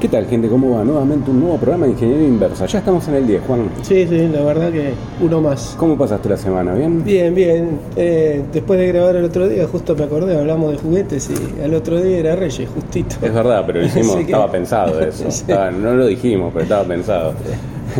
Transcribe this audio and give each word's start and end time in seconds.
¿Qué 0.00 0.06
tal, 0.06 0.26
gente? 0.26 0.48
¿Cómo 0.48 0.76
va? 0.76 0.84
Nuevamente 0.84 1.28
un 1.28 1.40
nuevo 1.40 1.56
programa 1.56 1.86
de 1.86 1.92
Ingeniería 1.92 2.28
Inversa. 2.28 2.66
Ya 2.66 2.78
estamos 2.78 3.08
en 3.08 3.14
el 3.16 3.26
10, 3.26 3.42
Juan. 3.48 3.68
Sí, 3.82 4.06
sí, 4.06 4.28
la 4.28 4.42
verdad 4.42 4.70
que 4.70 4.92
uno 5.20 5.40
más. 5.40 5.74
¿Cómo 5.76 5.98
pasaste 5.98 6.28
la 6.28 6.36
semana? 6.36 6.72
¿Bien? 6.74 7.02
Bien, 7.04 7.34
bien. 7.34 7.80
Eh, 7.96 8.44
después 8.52 8.78
de 8.78 8.86
grabar 8.86 9.16
el 9.16 9.24
otro 9.24 9.48
día, 9.48 9.66
justo 9.66 9.96
me 9.96 10.04
acordé, 10.04 10.38
hablamos 10.38 10.70
de 10.70 10.78
juguetes 10.78 11.28
y 11.30 11.60
el 11.64 11.74
otro 11.74 12.00
día 12.00 12.18
era 12.18 12.36
Reyes, 12.36 12.68
justito. 12.72 13.16
Es 13.20 13.34
verdad, 13.34 13.64
pero 13.66 13.80
lo 13.80 13.86
hicimos, 13.86 14.14
que- 14.18 14.22
estaba 14.22 14.48
pensado 14.52 15.00
eso. 15.00 15.24
Sí. 15.30 15.40
Estaba- 15.48 15.72
no 15.72 15.92
lo 15.94 16.06
dijimos, 16.06 16.50
pero 16.52 16.62
estaba 16.62 16.84
pensado. 16.84 17.32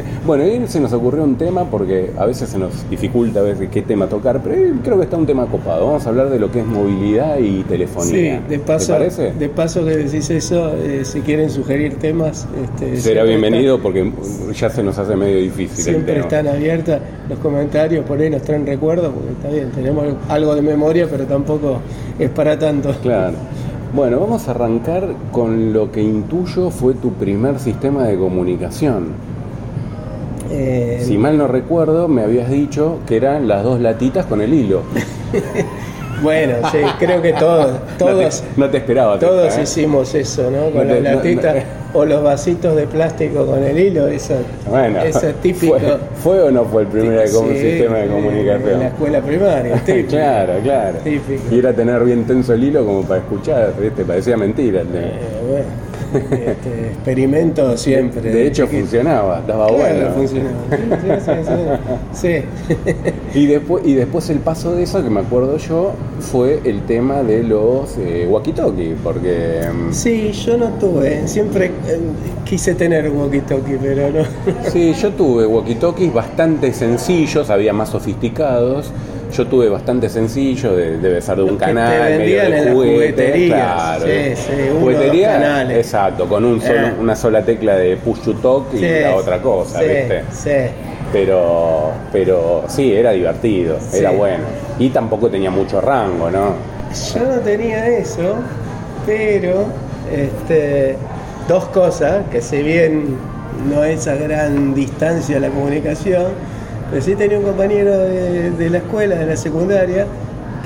Bueno, 0.26 0.44
y 0.46 0.66
se 0.68 0.78
nos 0.80 0.92
ocurrió 0.92 1.24
un 1.24 1.36
tema 1.36 1.64
porque 1.64 2.10
a 2.18 2.26
veces 2.26 2.50
se 2.50 2.58
nos 2.58 2.88
dificulta 2.90 3.40
a 3.40 3.42
ver 3.44 3.68
qué 3.68 3.82
tema 3.82 4.06
tocar, 4.08 4.42
pero 4.42 4.56
hoy 4.56 4.78
creo 4.84 4.96
que 4.98 5.04
está 5.04 5.16
un 5.16 5.24
tema 5.26 5.46
copado. 5.46 5.86
Vamos 5.86 6.04
a 6.06 6.08
hablar 6.10 6.28
de 6.28 6.38
lo 6.38 6.50
que 6.50 6.60
es 6.60 6.66
movilidad 6.66 7.38
y 7.38 7.58
Sí, 7.58 7.64
telefonía. 7.68 8.40
de 8.48 8.58
paso, 8.58 8.92
¿Te 8.92 8.98
parece? 8.98 9.32
de 9.32 9.48
paso 9.48 9.84
que 9.84 9.96
decís 9.96 10.28
eso, 10.30 10.72
eh, 10.76 11.04
si 11.04 11.20
quieren 11.20 11.48
sugerir 11.50 11.94
temas, 11.96 12.46
este, 12.62 12.96
Será 13.00 13.24
bienvenido 13.24 13.78
porque 13.78 14.12
ya 14.54 14.68
se 14.68 14.82
nos 14.82 14.98
hace 14.98 15.16
medio 15.16 15.38
difícil 15.40 15.78
el 15.78 15.84
siempre 15.84 16.14
tema. 16.14 16.24
están 16.26 16.48
abiertas 16.48 17.00
los 17.28 17.38
comentarios, 17.38 18.04
por 18.04 18.20
ahí 18.20 18.28
nos 18.28 18.42
traen 18.42 18.66
recuerdos, 18.66 19.12
porque 19.14 19.32
está 19.32 19.48
bien, 19.48 19.70
tenemos 19.70 20.04
algo 20.28 20.54
de 20.54 20.62
memoria, 20.62 21.06
pero 21.10 21.24
tampoco 21.24 21.80
es 22.18 22.28
para 22.30 22.58
tanto. 22.58 22.92
Claro. 23.02 23.36
Bueno, 23.94 24.20
vamos 24.20 24.46
a 24.46 24.50
arrancar 24.50 25.08
con 25.32 25.72
lo 25.72 25.90
que 25.90 26.02
intuyo 26.02 26.68
fue 26.70 26.92
tu 26.94 27.12
primer 27.14 27.58
sistema 27.58 28.04
de 28.04 28.18
comunicación. 28.18 29.06
Eh, 30.50 31.02
Si 31.04 31.18
mal 31.18 31.36
no 31.38 31.46
recuerdo, 31.48 32.08
me 32.08 32.22
habías 32.22 32.50
dicho 32.50 32.98
que 33.06 33.16
eran 33.16 33.46
las 33.48 33.62
dos 33.64 33.80
latitas 33.80 34.26
con 34.26 34.40
el 34.40 34.52
hilo. 34.54 34.82
Bueno, 36.20 36.54
sí, 36.72 36.78
creo 36.98 37.22
que 37.22 37.32
todos, 37.32 37.78
todos, 37.98 38.42
No 38.42 38.48
te, 38.56 38.60
no 38.60 38.70
te 38.70 38.76
esperaba. 38.78 39.18
todos 39.20 39.56
¿eh? 39.56 39.62
hicimos 39.62 40.12
eso, 40.16 40.50
¿no? 40.50 40.70
Con 40.72 40.88
No 40.88 40.94
te- 40.94 41.00
las 41.00 41.14
latitas 41.14 41.56
o 41.94 42.04
los 42.04 42.24
vasitos 42.24 42.74
de 42.74 42.88
plástico 42.88 43.46
con 43.46 43.62
el 43.62 43.78
hilo, 43.78 44.08
eso, 44.08 44.34
Bueno, 44.68 45.00
eso 45.00 45.28
es 45.28 45.34
típico. 45.36 45.78
¿Fue, 45.78 45.96
fue 46.20 46.42
o 46.42 46.50
no 46.50 46.64
fue 46.64 46.82
el 46.82 46.88
primer 46.88 47.30
como 47.30 47.50
Sí, 47.52 47.60
sistema 47.60 47.98
de 47.98 48.02
En 48.02 48.08
la 48.08 48.14
comunicación? 48.16 48.82
escuela 48.82 49.20
primaria, 49.20 49.76
típico. 49.86 50.08
claro, 50.08 50.54
claro. 50.64 50.98
Típico. 51.04 51.54
Y 51.54 51.58
era 51.60 51.72
tener 51.72 52.02
bien 52.02 52.24
tenso 52.24 52.52
el 52.52 52.64
hilo 52.64 52.84
como 52.84 53.02
para 53.02 53.20
escuchar, 53.20 53.72
¿viste? 53.80 54.04
Parecía 54.04 54.36
mentira. 54.36 54.80
el 54.80 54.88
tema. 54.88 55.04
Eh, 55.06 55.10
bueno, 55.48 55.64
este, 56.14 56.88
experimento 56.92 57.76
siempre. 57.76 58.20
De 58.30 58.46
hecho, 58.46 58.64
chiquito. 58.64 58.80
funcionaba, 58.82 59.38
estaba 59.40 59.66
Claro, 59.68 59.78
bueno. 59.82 60.10
funcionaba. 60.14 60.56
Sí, 60.70 61.20
sí, 61.24 61.32
sí, 62.12 62.44
sí. 63.32 63.38
Y 63.38 63.46
después, 63.46 63.84
y 63.86 63.94
después 63.94 64.28
el 64.30 64.38
paso 64.38 64.74
de 64.74 64.82
eso, 64.84 65.02
que 65.02 65.10
me 65.10 65.20
acuerdo 65.20 65.56
yo, 65.58 65.92
fue 66.20 66.60
el 66.64 66.82
tema 66.82 67.22
de 67.22 67.42
los 67.42 67.96
eh, 67.98 68.26
walkie-talkie, 68.30 68.94
porque... 69.02 69.60
mm, 69.72 69.92
Sí, 69.92 70.32
yo 70.32 70.56
no 70.56 70.66
tuve, 70.80 71.26
siempre 71.28 71.66
eh, 71.66 71.98
quise 72.44 72.74
tener 72.74 73.10
walkie-talkie, 73.12 73.78
pero 73.80 74.10
no. 74.10 74.24
Sí, 74.70 74.92
yo 74.94 75.10
tuve 75.12 75.46
walkie-talkies 75.46 76.12
bastante 76.12 76.72
sencillos, 76.72 77.50
había 77.50 77.72
más 77.72 77.90
sofisticados. 77.90 78.90
Yo 79.32 79.46
tuve 79.46 79.68
bastante 79.68 80.08
sencillo, 80.08 80.74
de- 80.74 80.98
debe 80.98 81.20
ser 81.20 81.36
de 81.36 81.42
un 81.42 81.56
canal, 81.56 82.08
te 82.08 82.18
medio 82.18 82.40
de 82.40 82.44
en 82.46 82.50
las 82.50 82.72
juguete, 82.74 82.94
jugueterías. 83.12 83.58
claro. 83.98 84.04
Sí, 84.06 84.36
sí, 84.36 84.52
uno 84.70 84.76
o 84.76 84.80
Juguetería, 84.80 85.28
dos 85.32 85.36
canales. 85.42 85.76
exacto, 85.78 86.28
con 86.28 86.44
un 86.44 86.60
solo, 86.60 86.80
Ah. 86.86 86.92
una 86.98 87.16
sola 87.16 87.42
tecla 87.44 87.76
de 87.76 87.96
push 87.98 88.20
to 88.20 88.34
talk 88.34 88.66
y 88.74 88.78
Sí, 88.78 88.86
la 89.02 89.14
otra 89.16 89.40
cosa, 89.42 89.80
¿viste? 89.80 90.22
Sí. 90.32 90.72
Pero, 91.12 91.90
pero 92.12 92.64
sí, 92.68 92.92
era 92.94 93.12
divertido, 93.12 93.76
era 93.92 94.10
bueno. 94.10 94.44
Y 94.78 94.88
tampoco 94.90 95.28
tenía 95.28 95.50
mucho 95.50 95.80
rango, 95.80 96.30
¿no? 96.30 96.54
Yo 97.14 97.24
no 97.24 97.40
tenía 97.40 97.86
eso, 97.88 98.34
pero 99.06 99.66
este, 100.10 100.96
dos 101.46 101.64
cosas, 101.66 102.24
que 102.30 102.40
si 102.40 102.62
bien 102.62 103.16
no 103.70 103.84
es 103.84 104.06
a 104.06 104.14
gran 104.14 104.74
distancia 104.74 105.38
la 105.40 105.48
comunicación, 105.48 106.26
pero 106.90 107.02
sí 107.02 107.14
tenía 107.14 107.38
un 107.38 107.44
compañero 107.44 107.96
de, 107.98 108.50
de 108.50 108.70
la 108.70 108.78
escuela, 108.78 109.16
de 109.16 109.26
la 109.26 109.36
secundaria, 109.36 110.06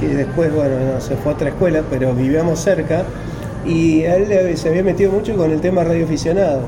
que 0.00 0.08
después, 0.08 0.52
bueno, 0.54 0.74
no, 0.94 1.00
se 1.00 1.16
fue 1.16 1.32
a 1.32 1.34
otra 1.34 1.48
escuela, 1.50 1.82
pero 1.90 2.12
vivíamos 2.14 2.60
cerca, 2.60 3.02
y 3.66 4.02
a 4.04 4.16
él 4.16 4.56
se 4.56 4.68
había 4.68 4.82
metido 4.82 5.12
mucho 5.12 5.36
con 5.36 5.50
el 5.50 5.60
tema 5.60 5.84
radioaficionado. 5.84 6.60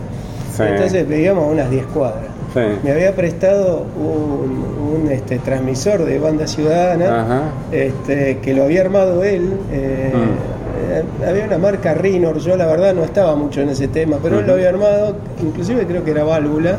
Sí. 0.56 0.62
Entonces 0.62 1.08
veíamos 1.08 1.44
a 1.44 1.50
unas 1.50 1.70
10 1.70 1.84
cuadras. 1.86 2.26
Sí. 2.52 2.60
Me 2.84 2.92
había 2.92 3.12
prestado 3.16 3.84
un, 3.98 5.02
un, 5.04 5.10
este, 5.10 5.38
transmisor 5.40 6.04
de 6.04 6.20
banda 6.20 6.46
ciudadana 6.46 7.50
este, 7.72 8.38
que 8.38 8.54
lo 8.54 8.62
había 8.64 8.82
armado 8.82 9.24
él. 9.24 9.50
eh, 9.72 10.12
Mm. 10.14 10.63
Eh, 10.88 11.02
había 11.28 11.44
una 11.44 11.58
marca 11.58 11.94
Rinor, 11.94 12.38
yo 12.38 12.56
la 12.56 12.66
verdad 12.66 12.94
no 12.94 13.04
estaba 13.04 13.34
mucho 13.34 13.60
en 13.60 13.70
ese 13.70 13.88
tema, 13.88 14.18
pero 14.22 14.40
él 14.40 14.46
lo 14.46 14.54
había 14.54 14.68
armado, 14.68 15.16
inclusive 15.42 15.86
creo 15.86 16.04
que 16.04 16.10
era 16.12 16.24
válvula. 16.24 16.72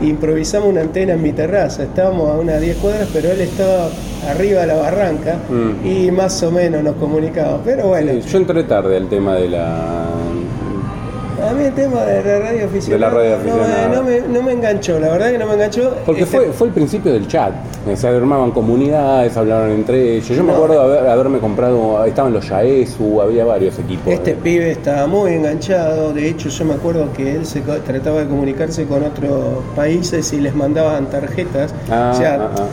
Mm. 0.00 0.04
e 0.04 0.08
Improvisamos 0.08 0.68
una 0.68 0.80
antena 0.80 1.14
en 1.14 1.22
mi 1.22 1.32
terraza, 1.32 1.84
estábamos 1.84 2.30
a 2.30 2.34
unas 2.34 2.60
10 2.60 2.76
cuadras, 2.78 3.08
pero 3.12 3.30
él 3.30 3.40
estaba 3.40 3.88
arriba 4.30 4.62
de 4.62 4.66
la 4.66 4.74
barranca 4.76 5.36
Mm. 5.48 5.86
y 5.86 6.10
más 6.10 6.42
o 6.42 6.50
menos 6.50 6.82
nos 6.82 6.96
comunicaba. 6.96 7.60
Pero 7.64 7.88
bueno, 7.88 8.12
Sí, 8.12 8.20
yo 8.30 8.38
entré 8.38 8.64
tarde 8.64 8.96
al 8.96 9.08
tema 9.08 9.34
de 9.36 9.48
la... 9.48 10.04
a 11.42 11.52
mí 11.52 11.64
el 11.64 11.72
tema 11.74 12.02
de 12.04 12.22
la 12.24 12.38
radio 12.38 12.64
aficionada 12.66 12.96
De 12.96 12.98
la 12.98 13.10
radio 13.10 13.36
no 13.38 13.56
me- 13.56 13.62
aficionada. 13.62 13.88
no, 13.96 14.02
me, 14.02 14.20
no 14.20 14.42
me 14.42 14.52
enganchó, 14.52 14.98
la 14.98 15.08
verdad 15.08 15.30
que 15.32 15.38
no 15.38 15.46
me 15.46 15.54
enganchó. 15.54 15.94
Porque 16.06 16.22
Este- 16.22 16.36
fue, 16.36 16.46
fue 16.52 16.66
el 16.68 16.72
principio 16.72 17.12
del 17.12 17.26
chat. 17.28 17.52
Se 17.94 18.08
armaban 18.08 18.50
comunidades, 18.50 19.36
hablaban 19.36 19.70
entre 19.70 20.16
ellos. 20.16 20.28
Yo 20.36 20.42
me 20.42 20.52
acuerdo 20.52 20.80
haber- 20.82 21.06
haberme 21.08 21.38
comprado, 21.38 22.04
estaban 22.04 22.32
los 22.32 22.48
Yaesu, 22.48 23.20
había 23.20 23.44
varios 23.44 23.78
equipos. 23.78 24.12
Este 24.12 24.34
pibe 24.34 24.72
estaba 24.72 25.06
muy 25.06 25.32
enganchado, 25.34 26.12
de 26.12 26.28
hecho 26.28 26.48
yo 26.48 26.64
me 26.64 26.74
acuerdo 26.74 27.12
que 27.12 27.36
él 27.36 27.46
se 27.46 27.60
trataba 27.60 28.20
de 28.20 28.26
comunicarse 28.26 28.84
con 28.86 29.04
otros 29.04 29.62
países 29.76 30.32
y 30.32 30.40
les 30.40 30.54
mandaban 30.54 31.06
tarjetas. 31.06 31.72
Ah, 31.90 32.10
o 32.12 32.16
sea, 32.18 32.34
ah, 32.40 32.50
ah. 32.58 32.66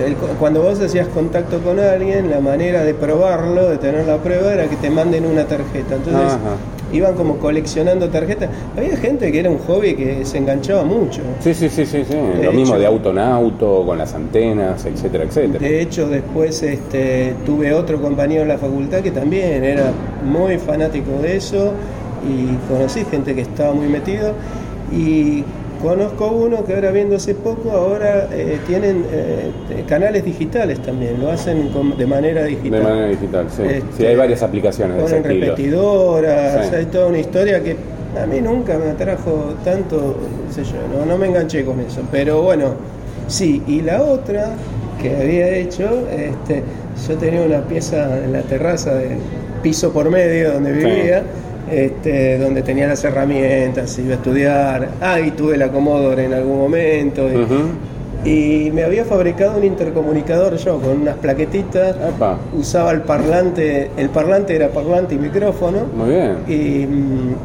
eh, 0.00 0.16
cuando 0.40 0.62
vos 0.62 0.80
hacías 0.80 1.06
contacto 1.08 1.58
con 1.60 1.78
alguien, 1.78 2.28
la 2.30 2.40
manera 2.40 2.82
de 2.82 2.94
probarlo, 2.94 3.68
de 3.68 3.78
tener 3.78 4.06
la 4.06 4.16
prueba, 4.16 4.52
era 4.52 4.66
que 4.66 4.76
te 4.76 4.90
manden 4.90 5.26
una 5.26 5.44
tarjeta. 5.44 5.94
Entonces 5.96 6.32
Ajá. 6.32 6.56
Iban 6.92 7.14
como 7.14 7.36
coleccionando 7.36 8.08
tarjetas. 8.08 8.50
Había 8.76 8.96
gente 8.96 9.30
que 9.30 9.40
era 9.40 9.50
un 9.50 9.58
hobby 9.58 9.94
que 9.94 10.24
se 10.24 10.38
enganchaba 10.38 10.84
mucho. 10.84 11.20
Sí, 11.40 11.54
sí, 11.54 11.68
sí, 11.68 11.84
sí, 11.86 12.04
sí. 12.08 12.16
De 12.16 12.44
Lo 12.44 12.52
mismo 12.52 12.78
de 12.78 12.86
auto 12.86 13.10
en 13.10 13.18
auto, 13.18 13.84
con 13.86 13.98
las 13.98 14.14
antenas, 14.14 14.84
etcétera, 14.84 15.24
etcétera. 15.24 15.58
De 15.58 15.80
hecho, 15.80 16.08
después 16.08 16.62
este, 16.62 17.34
tuve 17.44 17.72
otro 17.72 18.00
compañero 18.00 18.42
en 18.42 18.48
la 18.48 18.58
facultad 18.58 19.00
que 19.00 19.10
también 19.10 19.64
era 19.64 19.92
muy 20.24 20.58
fanático 20.58 21.10
de 21.22 21.36
eso 21.36 21.72
y 22.26 22.56
conocí 22.72 23.04
gente 23.04 23.34
que 23.34 23.42
estaba 23.42 23.72
muy 23.72 23.86
metido 23.86 24.32
y 24.92 25.44
conozco 25.82 26.26
uno 26.28 26.64
que 26.64 26.74
ahora 26.74 26.90
viendo 26.90 27.16
hace 27.16 27.34
poco, 27.34 27.70
ahora 27.70 28.28
eh, 28.32 28.58
tienen 28.66 29.04
eh, 29.12 29.50
canales 29.88 30.24
digitales 30.24 30.80
también, 30.82 31.20
lo 31.20 31.30
hacen 31.30 31.68
con- 31.68 31.96
de 31.96 32.06
manera 32.06 32.44
digital. 32.44 32.70
De 32.70 32.80
manera 32.80 33.08
digital, 33.08 33.46
sí. 33.54 33.62
Este, 33.62 33.82
sí, 33.96 34.06
hay 34.06 34.16
varias 34.16 34.42
aplicaciones 34.42 34.96
de 34.96 35.04
ese 35.04 35.16
Ponen 35.20 35.40
repetidoras, 35.40 36.66
Sí. 36.68 36.74
hay 36.74 36.86
toda 36.86 37.06
una 37.08 37.18
historia 37.18 37.62
que 37.62 37.76
a 38.20 38.26
mí 38.26 38.40
nunca 38.40 38.76
me 38.78 38.90
atrajo 38.90 39.54
tanto, 39.64 40.16
qué 40.48 40.54
sé 40.54 40.64
yo, 40.64 40.78
no, 40.98 41.06
no 41.06 41.16
me 41.18 41.26
enganché 41.28 41.64
con 41.64 41.78
eso. 41.80 42.00
Pero 42.10 42.42
bueno, 42.42 42.74
sí, 43.28 43.62
y 43.66 43.80
la 43.82 44.02
otra 44.02 44.50
que 45.00 45.14
había 45.16 45.48
hecho, 45.50 45.88
este, 46.10 46.62
yo 47.08 47.14
tenía 47.16 47.42
una 47.42 47.60
pieza 47.62 48.18
en 48.24 48.32
la 48.32 48.42
terraza 48.42 48.94
de 48.94 49.10
piso 49.62 49.92
por 49.92 50.10
medio 50.10 50.54
donde 50.54 50.74
Sí. 50.80 50.80
Este, 51.70 52.38
donde 52.38 52.62
tenía 52.62 52.86
las 52.86 53.04
herramientas, 53.04 53.98
iba 53.98 54.12
a 54.12 54.14
estudiar, 54.14 54.88
ah, 55.00 55.20
y 55.20 55.30
tuve 55.32 55.56
la 55.56 55.68
Commodore 55.68 56.24
en 56.24 56.34
algún 56.34 56.58
momento, 56.58 57.28
y, 58.24 58.70
me 58.72 58.82
había 58.84 59.04
fabricado 59.04 59.58
un 59.58 59.64
intercomunicador 59.64 60.56
yo 60.56 60.80
con 60.80 61.02
unas 61.02 61.16
plaquetitas, 61.16 61.96
Epa, 61.96 62.38
usaba 62.52 62.90
el 62.90 63.02
parlante, 63.02 63.90
el 63.96 64.08
parlante 64.10 64.56
era 64.56 64.68
parlante 64.68 65.14
y 65.14 65.18
micrófono. 65.18 65.86
Muy 65.94 66.10
bien. 66.10 66.36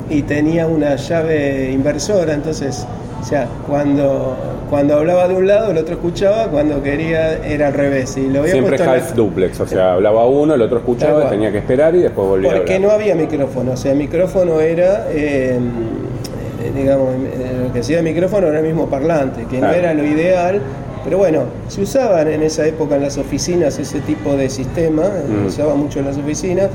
y, 0.10 0.14
y 0.18 0.22
tenía 0.24 0.68
una 0.68 0.96
llave 0.96 1.72
inversora, 1.72 2.34
entonces, 2.34 2.86
o 3.22 3.24
sea, 3.24 3.48
cuando, 3.68 4.36
cuando 4.74 4.96
hablaba 4.96 5.28
de 5.28 5.36
un 5.36 5.46
lado 5.46 5.70
el 5.70 5.78
otro 5.78 5.94
escuchaba, 5.94 6.48
cuando 6.48 6.82
quería 6.82 7.38
era 7.48 7.68
al 7.68 7.74
revés. 7.76 8.18
Y 8.18 8.28
lo 8.28 8.40
había 8.40 8.54
Siempre 8.54 8.78
en 8.78 8.86
la- 8.88 8.94
half 8.94 9.14
duplex, 9.14 9.60
o 9.60 9.68
sea, 9.68 9.94
hablaba 9.94 10.26
uno, 10.26 10.56
el 10.56 10.62
otro 10.64 10.80
escuchaba, 10.80 11.30
tenía 11.30 11.52
que 11.52 11.60
esperar 11.60 11.94
y 11.94 12.00
después 12.00 12.28
volvía 12.28 12.52
Porque 12.56 12.80
no 12.80 12.90
había 12.90 13.14
micrófono, 13.14 13.74
o 13.74 13.78
sea, 13.78 13.92
el 13.92 14.00
micrófono 14.00 14.60
era, 14.62 15.06
eh, 15.12 15.60
eh, 15.60 16.72
digamos, 16.76 17.10
eh, 17.14 17.66
lo 17.68 17.72
que 17.72 17.82
hacía 17.82 18.00
el 18.00 18.04
micrófono 18.04 18.48
era 18.48 18.62
el 18.62 18.66
mismo 18.66 18.88
parlante, 18.88 19.46
que 19.46 19.60
no 19.60 19.70
era 19.70 19.94
lo 19.94 20.04
ideal, 20.06 20.60
pero 21.04 21.20
bueno, 21.20 21.44
se 21.68 21.82
usaban 21.82 22.28
en 22.30 22.42
esa 22.42 22.66
época 22.66 22.96
en 22.96 23.04
las 23.04 23.20
oficinas 23.20 23.78
ese 23.78 24.00
tipo 24.00 24.36
de 24.36 24.50
sistema, 24.50 25.04
eh, 25.04 25.30
Mm. 25.30 25.42
se 25.42 25.48
usaba 25.50 25.76
mucho 25.76 26.00
en 26.00 26.06
las 26.06 26.18
oficinas. 26.18 26.70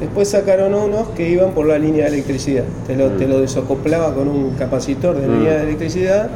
Después 0.00 0.26
sacaron 0.30 0.74
unos 0.74 1.10
que 1.10 1.28
iban 1.28 1.52
por 1.52 1.64
la 1.66 1.78
línea 1.78 2.06
de 2.06 2.14
electricidad, 2.14 2.64
te 2.88 2.96
lo, 2.96 3.10
Mm. 3.10 3.16
te 3.18 3.28
lo 3.28 3.40
desacoplaba 3.40 4.12
con 4.14 4.26
un 4.26 4.50
capacitor 4.58 5.14
de 5.20 5.28
Mm. 5.28 5.32
línea 5.38 5.52
de 5.58 5.62
electricidad 5.62 6.28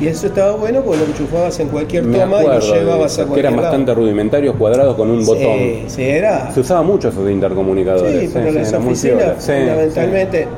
y 0.00 0.06
eso 0.08 0.26
estaba 0.26 0.52
bueno 0.56 0.80
porque 0.82 0.98
lo 1.00 1.06
enchufabas 1.06 1.58
en 1.60 1.68
cualquier 1.68 2.02
Me 2.04 2.18
toma 2.18 2.42
y 2.42 2.46
lo 2.46 2.52
de 2.54 2.60
llevabas 2.60 3.12
eso, 3.12 3.22
a 3.22 3.24
que 3.24 3.28
cualquier 3.28 3.38
eran 3.46 3.52
lado. 3.56 3.62
bastante 3.68 3.94
rudimentarios, 3.94 4.56
cuadrados 4.56 4.96
con 4.96 5.10
un 5.10 5.24
botón. 5.24 5.58
Sí, 5.58 5.84
sí, 5.88 6.02
era. 6.02 6.52
Se 6.52 6.60
usaba 6.60 6.82
mucho 6.82 7.08
esos 7.08 7.24
de 7.24 7.32
intercomunicadores. 7.32 8.20
Sí, 8.22 8.30
pero 8.32 8.50
las 8.52 8.68
eran 8.68 8.82
muy 8.82 8.92
oficinas. 8.92 9.34
Sí, 9.38 9.52
fundamentalmente 9.52 10.48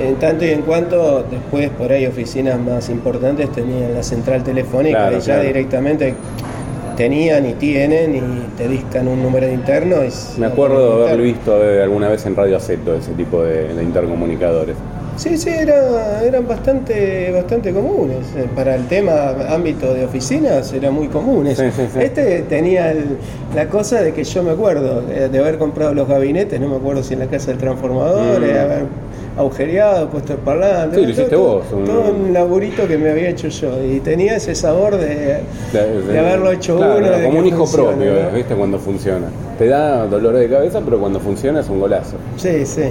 En 0.00 0.14
tanto 0.16 0.44
y 0.46 0.50
en 0.50 0.62
cuanto 0.62 1.24
después 1.30 1.68
por 1.70 1.92
ahí 1.92 2.06
oficinas 2.06 2.58
más 2.58 2.88
importantes 2.88 3.50
tenían 3.52 3.92
la 3.92 4.02
central 4.02 4.42
telefónica 4.42 4.96
Claro, 4.98 5.16
y 5.16 5.20
ya 5.20 5.24
claro. 5.26 5.42
directamente 5.42 6.14
tenían 6.96 7.46
y 7.48 7.52
tienen 7.54 8.14
y 8.14 8.20
te 8.56 8.68
discan 8.68 9.08
un 9.08 9.22
número 9.22 9.48
interno. 9.48 9.96
Y 10.04 10.40
Me 10.40 10.46
acuerdo 10.46 10.98
de 11.00 11.04
haberlo 11.06 11.24
visto 11.24 11.64
eh, 11.64 11.82
alguna 11.82 12.08
vez 12.08 12.24
en 12.26 12.36
Radio 12.36 12.56
Aceto, 12.56 12.94
ese 12.94 13.12
tipo 13.12 13.42
de, 13.42 13.74
de 13.74 13.82
intercomunicadores. 13.82 14.76
Sí, 15.20 15.36
sí, 15.36 15.50
era- 15.50 16.22
eran 16.24 16.48
bastante, 16.48 17.30
bastante 17.30 17.72
comunes. 17.74 18.24
Eh, 18.34 18.46
Para 18.56 18.74
el 18.74 18.86
tema 18.88 19.34
ámbito 19.50 19.92
de 19.92 20.06
oficinas 20.06 20.72
eran 20.72 20.94
muy 20.94 21.08
comunes. 21.08 21.58
Sí, 21.58 21.64
sí, 21.76 21.82
sí. 21.92 21.98
Este 22.00 22.40
tenía 22.48 22.90
el- 22.92 23.18
la 23.54 23.66
cosa 23.68 24.00
de 24.00 24.12
que 24.14 24.24
yo 24.24 24.42
me 24.42 24.52
acuerdo 24.52 25.02
eh, 25.12 25.28
de 25.30 25.38
haber 25.38 25.58
comprado 25.58 25.92
los 25.92 26.08
gabinetes, 26.08 26.58
no 26.58 26.68
me 26.70 26.76
acuerdo 26.76 27.02
si 27.02 27.12
en 27.12 27.20
la 27.20 27.26
casa 27.26 27.48
del 27.48 27.58
transformador, 27.58 28.40
Mm. 28.40 28.44
eh, 28.44 28.58
haber 28.60 28.82
agujereado, 29.36 30.08
puesto 30.08 30.32
el 30.32 30.38
parlante. 30.38 30.96
Sí, 30.96 31.02
lo 31.02 31.10
hiciste 31.10 31.30
todo, 31.30 31.56
vos, 31.58 31.64
un- 31.70 31.84
Todo 31.84 32.12
un 32.14 32.32
laburito 32.32 32.88
que 32.88 32.96
me 32.96 33.10
había 33.10 33.28
hecho 33.28 33.48
yo. 33.48 33.72
Y 33.84 34.00
tenía 34.00 34.36
ese 34.36 34.54
sabor 34.54 34.96
de, 34.96 35.40
de 35.72 36.18
haberlo 36.18 36.50
hecho 36.50 36.78
Claro, 36.78 36.96
uno. 36.96 37.10
de 37.10 37.24
como 37.24 37.38
un 37.40 37.46
hijo 37.46 37.66
funcione, 37.66 38.06
propio, 38.06 38.22
¿no? 38.30 38.30
¿viste? 38.36 38.54
Cuando 38.54 38.78
funciona. 38.78 39.26
Te 39.58 39.66
da 39.68 40.06
dolor 40.06 40.34
de 40.36 40.48
cabeza, 40.48 40.80
pero 40.82 40.98
cuando 40.98 41.20
funciona 41.20 41.60
es 41.60 41.68
un 41.68 41.78
golazo. 41.78 42.16
Sí, 42.38 42.64
sí. 42.64 42.84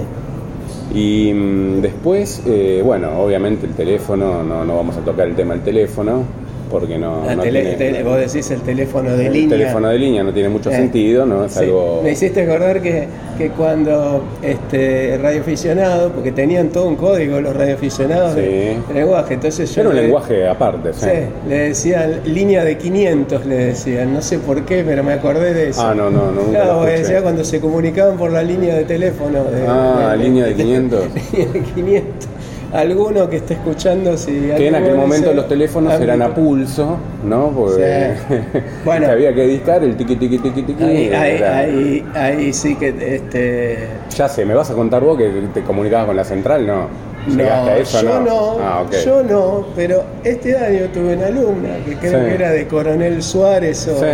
Y 0.94 1.32
mm, 1.32 1.80
después, 1.80 2.42
eh, 2.46 2.82
bueno, 2.84 3.20
obviamente 3.20 3.66
el 3.66 3.74
teléfono, 3.74 4.42
no, 4.42 4.64
no 4.64 4.76
vamos 4.76 4.96
a 4.96 5.00
tocar 5.00 5.28
el 5.28 5.34
tema 5.34 5.54
del 5.54 5.62
teléfono, 5.62 6.24
porque 6.70 6.96
no, 6.98 7.22
no 7.34 7.42
tele- 7.42 7.60
tiene- 7.62 7.76
tele- 7.76 8.02
vos 8.04 8.18
decís 8.18 8.50
el 8.50 8.60
teléfono 8.62 9.16
de 9.16 9.26
el 9.26 9.32
línea. 9.32 9.58
teléfono 9.58 9.88
de 9.88 9.98
línea 9.98 10.22
no 10.22 10.32
tiene 10.32 10.48
mucho 10.48 10.70
Eh, 10.70 10.74
sentido, 10.76 11.26
¿no? 11.26 11.44
Es 11.44 11.52
Sí, 11.52 11.58
algo... 11.64 12.00
Me 12.02 12.12
hiciste 12.12 12.42
acordar 12.42 12.80
que, 12.80 13.08
que 13.36 13.48
cuando 13.50 14.22
este 14.42 15.18
radioaficionado, 15.20 16.10
porque 16.12 16.32
tenían 16.32 16.68
todo 16.68 16.86
un 16.88 16.96
código 16.96 17.40
los 17.40 17.54
radioaficionados 17.56 18.36
de, 18.36 18.76
Sí. 18.86 18.92
de 18.92 19.00
lenguaje, 19.00 19.34
entonces 19.34 19.74
yo 19.74 19.80
Era 19.80 19.90
un 19.90 19.96
le- 19.96 20.02
lenguaje 20.02 20.48
aparte, 20.48 20.92
sí. 20.92 21.00
Sí, 21.06 21.48
le 21.48 21.58
decían 21.68 22.20
línea 22.24 22.64
de 22.64 22.78
500, 22.78 23.44
le 23.46 23.56
decían, 23.56 24.12
no 24.14 24.22
sé 24.22 24.38
por 24.38 24.64
qué, 24.64 24.84
pero 24.86 25.02
me 25.02 25.12
acordé 25.14 25.52
de 25.52 25.68
eso. 25.70 25.82
Ah, 25.82 25.94
no, 25.94 26.08
no, 26.10 26.30
no, 26.30 26.42
Claro, 26.50 26.84
decía 26.84 27.22
cuando 27.22 27.44
se 27.44 27.60
comunicaban 27.60 28.16
por 28.16 28.30
la 28.30 28.42
línea 28.42 28.76
de 28.76 28.84
teléfono. 28.84 29.44
de- 29.44 29.66
Ah, 29.68 30.14
línea 30.18 30.46
de 30.46 30.54
500. 30.54 31.04
línea 31.32 31.52
de 31.52 31.60
500. 31.60 32.28
Alguno 32.72 33.28
que 33.28 33.36
esté 33.38 33.54
escuchando, 33.54 34.16
si 34.16 34.32
Que 34.56 34.68
en 34.68 34.74
aquel 34.76 34.94
momento 34.94 35.32
los 35.34 35.48
teléfonos 35.48 36.00
eran 36.00 36.22
a 36.22 36.32
pulso, 36.34 36.96
¿no? 37.24 37.50
Porque 37.50 38.16
Sí. 38.28 38.34
Bueno. 38.84 39.06
que 39.06 39.12
había 39.12 39.34
que 39.34 39.46
discar 39.46 39.82
el 39.82 39.96
tiqui 39.96 40.16
tiqui 40.16 40.38
tiqui 40.38 40.62
tiqui. 40.62 40.84
Ahí, 40.84 41.08
ahí, 41.12 41.42
ahí, 41.42 42.04
ahí 42.14 42.52
sí 42.52 42.76
que 42.76 42.88
este, 43.16 43.88
Ya 44.16 44.28
sé, 44.28 44.44
¿me 44.44 44.54
vas 44.54 44.70
a 44.70 44.74
contar 44.74 45.02
vos 45.02 45.18
que 45.18 45.28
te 45.52 45.62
comunicabas 45.62 46.06
con 46.06 46.16
la 46.16 46.24
central? 46.24 46.66
No. 46.66 47.10
¿Llegaste 47.28 47.70
a 47.70 47.76
eso? 47.78 48.02
yo 48.02 48.20
no. 48.20 48.24
no, 48.24 48.58
Ah, 48.62 48.84
yo 49.04 49.22
no, 49.22 49.66
pero 49.76 50.02
este 50.24 50.56
año 50.56 50.86
tuve 50.94 51.16
una 51.16 51.26
alumna 51.26 51.76
que 51.84 51.94
creo 51.96 52.20
Sí. 52.20 52.26
que 52.28 52.34
era 52.34 52.50
de 52.50 52.66
Coronel 52.66 53.22
Suárez 53.22 53.86
o... 53.88 53.98
Sí, 53.98 54.06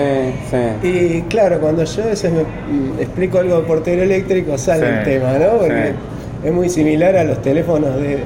sí. 0.51 0.89
Y 0.89 1.23
claro, 1.29 1.61
cuando 1.61 1.85
yo 1.85 2.03
a 2.03 2.07
veces 2.07 2.33
me 2.33 2.41
mm, 2.43 2.99
explico 3.01 3.39
algo 3.39 3.59
de 3.59 3.63
portero 3.63 4.03
eléctrico 4.03 4.59
sale 4.59 4.89
el 4.89 5.05
tema, 5.05 5.35
¿no? 5.39 5.59
Porque 5.59 5.93
es 6.45 6.53
muy 6.53 6.69
similar 6.69 7.17
a 7.17 7.23
los 7.25 7.41
teléfonos 7.43 7.95
de... 7.97 8.19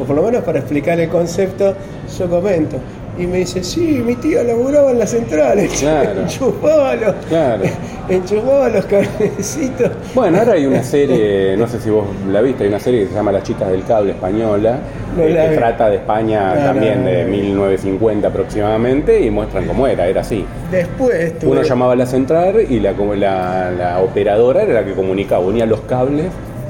O 0.00 0.04
por 0.04 0.16
lo 0.16 0.22
menos 0.22 0.42
para 0.44 0.58
explicar 0.60 0.98
el 0.98 1.08
concepto, 1.08 1.74
yo 2.18 2.28
comento. 2.28 2.76
Y 3.18 3.26
me 3.26 3.38
dice, 3.38 3.62
sí, 3.62 4.02
mi 4.06 4.14
tía 4.14 4.42
laburaba 4.42 4.92
en 4.92 4.98
las 5.00 5.10
centrales. 5.10 5.78
Claro. 5.80 6.20
enchufaba 6.22 6.94
los, 6.94 7.14
Claro. 7.28 7.64
enchufaba 8.08 8.68
los 8.70 8.84
cablecitos. 8.86 9.90
Bueno, 10.14 10.38
ahora 10.38 10.52
hay 10.54 10.64
una 10.64 10.82
serie, 10.82 11.54
no 11.58 11.66
sé 11.66 11.80
si 11.80 11.90
vos 11.90 12.06
la 12.30 12.40
viste, 12.40 12.62
hay 12.62 12.70
una 12.70 12.78
serie 12.80 13.02
que 13.02 13.08
se 13.08 13.14
llama 13.14 13.32
Las 13.32 13.42
chicas 13.42 13.68
del 13.70 13.84
cable 13.84 14.12
española, 14.12 14.78
No 15.16 15.24
eh, 15.24 15.48
que 15.50 15.56
trata 15.56 15.90
de 15.90 15.96
España 15.96 16.54
No, 16.54 16.64
también 16.64 17.04
no, 17.04 17.10
de 17.10 17.24
no. 17.24 17.30
1950 17.30 18.28
aproximadamente 18.28 19.20
y 19.20 19.28
muestran 19.30 19.66
cómo 19.66 19.86
era, 19.86 20.06
era 20.06 20.22
así. 20.22 20.46
Después 20.70 21.38
tuve... 21.40 21.50
Uno 21.50 21.62
llamaba 21.62 21.92
a 21.92 21.96
la 21.96 22.06
central 22.06 22.64
y 22.66 22.80
la, 22.80 22.94
como 22.94 23.14
la, 23.14 23.70
la 23.70 23.98
operadora 24.00 24.62
era 24.62 24.72
la 24.72 24.84
que 24.84 24.92
comunicaba, 24.94 25.44
unía 25.44 25.66
los 25.66 25.80
cables. 25.82 26.26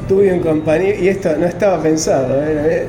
Tuve 0.09 0.33
un 0.33 0.41
compañero, 0.41 0.99
y 1.00 1.06
esto 1.06 1.29
no 1.38 1.47
estaba 1.47 1.81
pensado, 1.81 2.35
¿eh? 2.44 2.88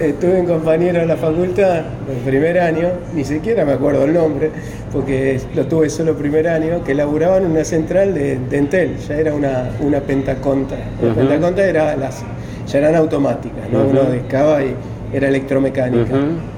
Eh, 0.00 0.14
tuve 0.20 0.40
un 0.40 0.46
compañero 0.46 1.00
en 1.00 1.08
la 1.08 1.16
facultad, 1.16 1.82
el 2.10 2.16
primer 2.24 2.58
año, 2.58 2.88
ni 3.14 3.24
siquiera 3.24 3.64
me 3.64 3.72
acuerdo 3.72 4.04
el 4.04 4.14
nombre, 4.14 4.50
porque 4.92 5.38
lo 5.54 5.66
tuve 5.66 5.88
solo 5.90 6.14
primer 6.16 6.48
año, 6.48 6.82
que 6.84 6.94
laburaba 6.94 7.36
en 7.38 7.46
una 7.46 7.64
central 7.64 8.14
de, 8.14 8.38
de 8.38 8.58
Entel, 8.58 8.96
ya 8.98 9.16
era 9.16 9.34
una, 9.34 9.70
una 9.80 10.00
pentaconta. 10.00 10.76
La 11.02 11.14
pentaconta 11.14 11.64
era 11.64 11.96
las, 11.96 12.22
ya 12.66 12.78
eran 12.78 12.96
automáticas, 12.96 13.68
¿no? 13.70 13.80
Ujú. 13.80 13.90
uno 13.90 14.10
discaba 14.10 14.62
y 14.62 14.74
era 15.12 15.28
electromecánica. 15.28 16.16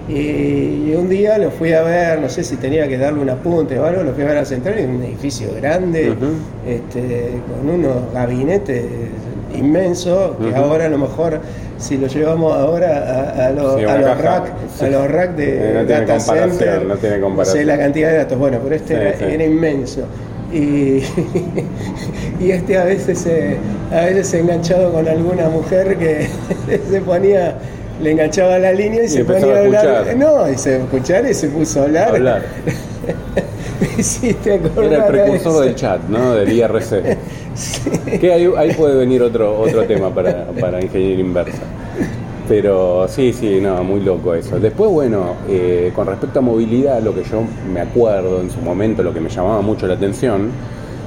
Y, 0.09 0.13
y 0.91 0.95
un 0.97 1.09
día 1.09 1.37
lo 1.39 1.51
fui 1.51 1.73
a 1.73 1.83
ver, 1.83 2.21
no 2.21 2.29
sé 2.29 2.45
si 2.45 2.57
tenía 2.57 2.87
que 2.89 2.97
darle 2.97 3.21
un 3.21 3.31
apunte 3.31 3.79
o 3.79 3.85
algo, 3.85 4.05
lo 4.05 4.13
fui 4.13 4.23
a 4.23 4.27
ver 4.27 4.37
a 4.37 4.41
la 4.41 4.47
central, 4.47 4.79
en 4.79 4.91
un 4.91 5.03
edificio 5.03 5.49
grande, 5.61 6.15
este, 6.67 7.31
con 7.49 7.69
unos 7.69 8.13
gabinetes 8.15 8.85
inmensos, 9.55 10.37
que 10.39 10.55
ahora 10.55 10.87
a 10.87 10.89
lo 10.89 10.99
mejor 10.99 11.41
si 11.85 11.99
lo 11.99 12.07
llevamos 12.07 12.53
ahora 12.55 13.33
a, 13.37 13.47
a 13.47 13.51
los, 13.51 13.77
Sí, 13.79 13.85
a 13.85 13.99
los 13.99 14.21
rack, 14.21 14.45
sí. 14.79 14.85
a 14.85 14.89
los 14.89 15.11
rack 15.11 15.31
de 15.37 15.45
Eh, 15.71 15.73
no 15.75 15.87
tiene 15.87 16.01
data 16.01 16.17
comparación, 16.17 16.51
center, 16.59 16.85
no 16.87 16.97
tiene 16.97 17.21
comparación. 17.21 17.59
sé 17.59 17.65
la 17.65 17.79
cantidad 17.79 18.11
de 18.11 18.17
datos, 18.17 18.39
bueno, 18.39 18.59
pero 18.63 18.75
este 18.75 18.95
Sí, 18.95 19.01
era, 19.01 19.19
sí. 19.19 19.25
era 19.29 19.45
inmenso. 19.45 20.01
Y, 20.53 21.03
y 22.41 22.51
este 22.51 22.79
a 22.79 22.85
veces 22.85 23.19
se, 23.19 23.57
a 23.93 24.03
veces 24.07 24.29
se 24.29 24.41
enganchado 24.41 24.93
con 24.93 25.07
alguna 25.09 25.49
mujer 25.49 25.97
que 25.99 26.29
se 26.91 27.01
ponía 27.01 27.57
le 28.03 28.11
enganchaba 28.11 28.59
la 28.59 28.73
línea 28.73 29.05
y, 29.05 29.09
se 29.09 29.21
empezaba 29.21 29.53
ponía 29.53 29.57
a 29.57 29.65
hablar. 29.65 30.09
escuchar. 30.09 30.17
No, 30.17 30.51
y 30.51 30.59
se 30.59 30.77
escuchar 30.79 31.27
y 31.31 31.35
se 31.35 31.49
puso 31.49 31.81
a 31.81 31.85
hablar. 31.85 32.09
Hablar. 32.09 32.43
Me 33.81 33.89
hiciste 34.01 34.55
acordar 34.55 34.85
Era 34.93 35.07
el 35.07 35.13
precursor 35.13 35.65
del 35.65 35.75
chat, 35.75 36.01
¿no? 36.09 36.35
Del 36.35 36.53
IRC. 36.53 37.19
Que 38.21 38.33
ahí, 38.33 38.49
ahí 38.57 38.73
puede 38.75 38.97
venir 38.97 39.23
otro, 39.23 39.59
otro 39.61 39.85
tema 39.85 40.11
para, 40.11 40.47
para 40.61 40.83
ingeniería 40.83 41.21
inversa. 41.25 41.63
Pero 42.49 43.07
sí, 43.09 43.33
sí, 43.33 43.59
no, 43.61 43.83
muy 43.85 44.01
loco 44.01 44.35
eso. 44.35 44.61
Después, 44.61 44.91
bueno, 44.91 45.35
eh, 45.49 45.93
con 45.95 46.07
respecto 46.07 46.41
a 46.41 46.43
movilidad, 46.43 47.01
lo 47.01 47.15
que 47.15 47.25
yo 47.25 47.43
me 47.73 47.81
acuerdo 47.81 48.41
en 48.43 48.51
su 48.51 48.61
momento, 48.61 49.03
lo 49.03 49.15
que 49.15 49.21
me 49.21 49.31
llamaba 49.31 49.63
mucho 49.63 49.87
la 49.87 49.95
atención, 49.95 50.51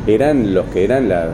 eran 0.07 0.53
los 0.53 0.65
que 0.67 0.83
eran 0.83 1.09
las. 1.09 1.27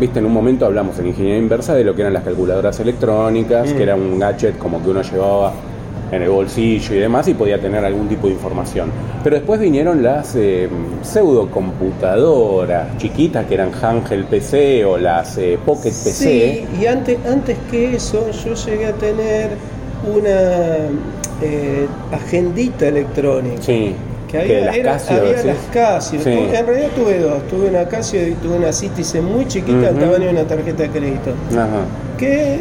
Viste, 0.00 0.18
en 0.18 0.26
un 0.26 0.32
momento 0.32 0.66
hablamos 0.66 0.98
en 0.98 1.08
ingeniería 1.08 1.38
inversa 1.38 1.74
de 1.74 1.84
lo 1.84 1.94
que 1.94 2.00
eran 2.00 2.14
las 2.14 2.24
calculadoras 2.24 2.80
electrónicas, 2.80 3.72
Mm. 3.72 3.76
que 3.76 3.82
era 3.82 3.94
un 3.94 4.18
gadget 4.18 4.58
como 4.58 4.82
que 4.82 4.90
uno 4.90 5.02
llevaba 5.02 5.52
en 6.12 6.22
el 6.22 6.28
bolsillo 6.28 6.94
y 6.94 6.98
demás 6.98 7.26
y 7.28 7.34
podía 7.34 7.60
tener 7.60 7.84
algún 7.84 8.08
tipo 8.08 8.26
de 8.28 8.34
información. 8.34 8.90
Pero 9.24 9.36
después 9.36 9.58
vinieron 9.60 10.02
las 10.02 10.34
eh, 10.36 10.68
pseudocomputadoras 11.02 12.96
chiquitas 12.98 13.46
que 13.46 13.54
eran 13.54 13.72
Hangel 13.72 14.24
PC 14.24 14.84
o 14.84 14.98
las 14.98 15.36
eh, 15.38 15.58
Pocket 15.64 15.90
PC. 15.90 16.12
Sí, 16.12 16.64
y 16.80 16.86
antes, 16.86 17.18
antes 17.26 17.56
que 17.70 17.96
eso 17.96 18.30
yo 18.30 18.54
llegué 18.54 18.86
a 18.86 18.92
tener 18.92 19.50
una 20.14 20.76
eh, 21.42 21.86
agendita 22.12 22.86
electrónica. 22.88 23.62
Sí, 23.62 23.94
Que 24.30 24.38
había, 24.38 24.60
las 24.66 24.76
era- 24.76 24.92
Casio, 24.92 25.16
había 25.16 25.42
las 25.44 25.56
Casio. 25.72 26.20
Sí. 26.20 26.30
Tuve- 26.30 26.58
En 26.58 26.66
realidad 26.66 26.88
tuve 26.96 27.18
dos. 27.18 27.42
Tuve 27.48 27.68
una 27.68 27.86
Casio 27.88 28.26
y 28.28 28.32
tuve 28.34 28.56
una 28.56 28.72
Citizen 28.72 29.24
muy 29.24 29.46
chiquita, 29.46 29.78
del 29.78 29.90
Ujú. 29.96 30.00
tamaño 30.00 30.24
de 30.26 30.30
una 30.30 30.44
tarjeta 30.44 30.82
de 30.84 30.88
crédito. 30.90 31.30
Ajá. 31.52 31.84
Que 32.18 32.58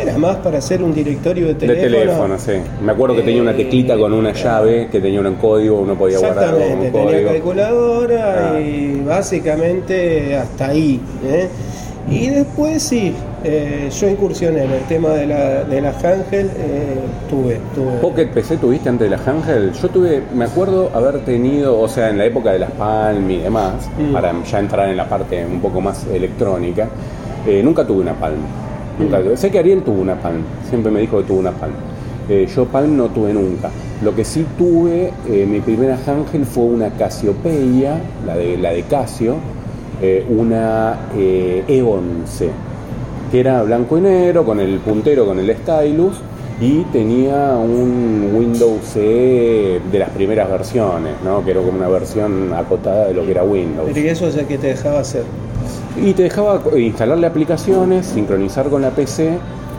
era 0.00 0.16
más 0.18 0.36
para 0.36 0.58
hacer 0.58 0.82
un 0.82 0.94
directorio 0.94 1.48
de 1.48 1.54
De 1.54 1.66
teléfono. 1.66 1.98
teléfono, 1.98 2.38
sí. 2.38 2.52
Me 2.84 2.92
acuerdo 2.92 3.16
que 3.16 3.22
tenía 3.22 3.42
una 3.42 3.50
Eh, 3.52 3.54
teclita 3.54 3.96
con 3.96 4.12
una 4.12 4.32
llave 4.32 4.88
que 4.90 5.00
tenía 5.00 5.20
un 5.20 5.34
código, 5.34 5.80
uno 5.80 5.94
podía 5.96 6.18
guardar 6.18 6.50
con 6.52 6.54
Exactamente, 6.62 6.86
un 6.86 6.92
tenía 6.92 7.12
código. 7.12 7.30
calculadora 7.30 8.52
Ah. 8.54 8.60
y 8.60 9.02
básicamente 9.06 10.36
hasta 10.36 10.66
ahí. 10.68 11.00
¿eh? 11.26 11.48
Y 12.10 12.30
después 12.30 12.82
sí, 12.82 13.12
eh, 13.44 13.88
yo 14.00 14.08
incursioné 14.08 14.64
en 14.64 14.70
el 14.72 14.80
tema 14.88 15.10
de 15.10 15.26
la, 15.26 15.62
de 15.64 15.80
la 15.80 15.90
Ángel, 15.90 16.50
eh, 16.56 16.96
tuve, 17.30 17.60
tuve. 17.74 17.92
Pocket 18.00 18.26
PC 18.26 18.56
tuviste 18.56 18.88
antes 18.88 19.08
de 19.08 19.16
la 19.16 19.22
Hangel. 19.22 19.72
Yo 19.72 19.88
tuve, 19.88 20.22
me 20.34 20.44
acuerdo 20.46 20.90
haber 20.94 21.20
tenido, 21.24 21.78
o 21.80 21.86
sea, 21.88 22.10
en 22.10 22.18
la 22.18 22.24
época 22.24 22.52
de 22.52 22.58
las 22.58 22.72
Palm 22.72 23.30
y 23.30 23.38
demás, 23.38 23.88
Mm. 23.98 24.12
para 24.12 24.32
ya 24.44 24.58
entrar 24.58 24.88
en 24.88 24.96
la 24.96 25.08
parte 25.08 25.44
un 25.46 25.60
poco 25.60 25.80
más 25.80 26.04
electrónica, 26.12 26.88
eh, 27.46 27.60
nunca 27.62 27.86
tuve 27.86 28.00
una 28.00 28.14
Palm. 28.14 28.38
Sé 29.36 29.50
que 29.50 29.58
Ariel 29.58 29.82
tuvo 29.82 30.00
una 30.00 30.14
Palm, 30.20 30.42
siempre 30.68 30.90
me 30.90 31.00
dijo 31.00 31.18
que 31.18 31.24
tuvo 31.24 31.38
una 31.40 31.52
Palm. 31.52 31.72
Eh, 32.28 32.46
yo 32.54 32.64
Palm 32.66 32.96
no 32.96 33.08
tuve 33.08 33.32
nunca. 33.32 33.70
Lo 34.02 34.14
que 34.14 34.24
sí 34.24 34.44
tuve, 34.58 35.12
eh, 35.28 35.46
mi 35.46 35.60
primera 35.60 35.96
Hangel 35.96 36.44
fue 36.44 36.64
una 36.64 36.90
Cassiopeia, 36.90 38.00
la 38.26 38.36
de, 38.36 38.56
la 38.56 38.70
de 38.70 38.82
Casio, 38.82 39.36
eh, 40.00 40.26
una 40.28 41.08
eh, 41.16 41.64
E11 41.68 42.48
que 43.32 43.40
era 43.40 43.62
blanco 43.62 43.96
y 43.96 44.02
negro, 44.02 44.44
con 44.44 44.60
el 44.60 44.78
puntero, 44.80 45.24
con 45.24 45.38
el 45.38 45.56
stylus, 45.56 46.20
y 46.60 46.82
tenía 46.92 47.56
un 47.56 48.30
Windows 48.34 48.84
CE 48.92 49.80
de 49.90 49.98
las 49.98 50.10
primeras 50.10 50.50
versiones, 50.50 51.14
¿no? 51.24 51.42
que 51.42 51.52
era 51.52 51.60
como 51.60 51.78
una 51.78 51.88
versión 51.88 52.52
acotada 52.54 53.06
de 53.06 53.14
lo 53.14 53.24
que 53.24 53.30
era 53.30 53.42
Windows. 53.42 53.96
¿y 53.96 54.06
eso 54.06 54.28
es 54.28 54.36
el 54.36 54.46
que 54.46 54.58
te 54.58 54.66
dejaba 54.66 55.00
hacer? 55.00 55.24
Y 55.96 56.12
te 56.14 56.24
dejaba 56.24 56.60
instalarle 56.76 57.26
aplicaciones, 57.26 58.06
sincronizar 58.06 58.68
con 58.68 58.82
la 58.82 58.90
PC, 58.90 59.38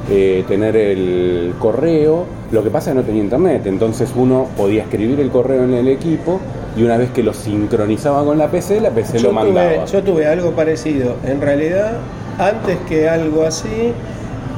eh, 0.10 0.44
tener 0.48 0.76
el 0.76 1.54
correo. 1.60 2.26
Lo 2.52 2.64
que 2.64 2.70
pasa 2.70 2.92
es 2.92 2.96
que 2.96 3.02
no 3.02 3.06
tenía 3.06 3.24
internet, 3.24 3.64
entonces 3.66 4.12
uno 4.16 4.48
podía 4.56 4.84
escribir 4.84 5.20
el 5.20 5.30
correo 5.30 5.64
en 5.64 5.74
el 5.74 5.88
equipo 5.88 6.40
y 6.78 6.84
una 6.84 6.98
vez 6.98 7.12
que 7.12 7.24
lo 7.24 7.34
sincronizaba 7.34 8.24
con 8.24 8.38
la 8.38 8.50
PC, 8.50 8.80
la 8.82 8.90
PC 8.92 9.18
yo 9.20 9.30
lo 9.30 9.34
mandaba. 9.34 9.86
Tuve, 9.86 9.92
yo 9.92 10.04
tuve 10.04 10.28
algo 10.28 10.52
parecido. 10.52 11.16
En 11.26 11.42
realidad, 11.42 11.94
antes 12.38 12.78
que 12.88 13.10
algo 13.10 13.44
así, 13.44 13.92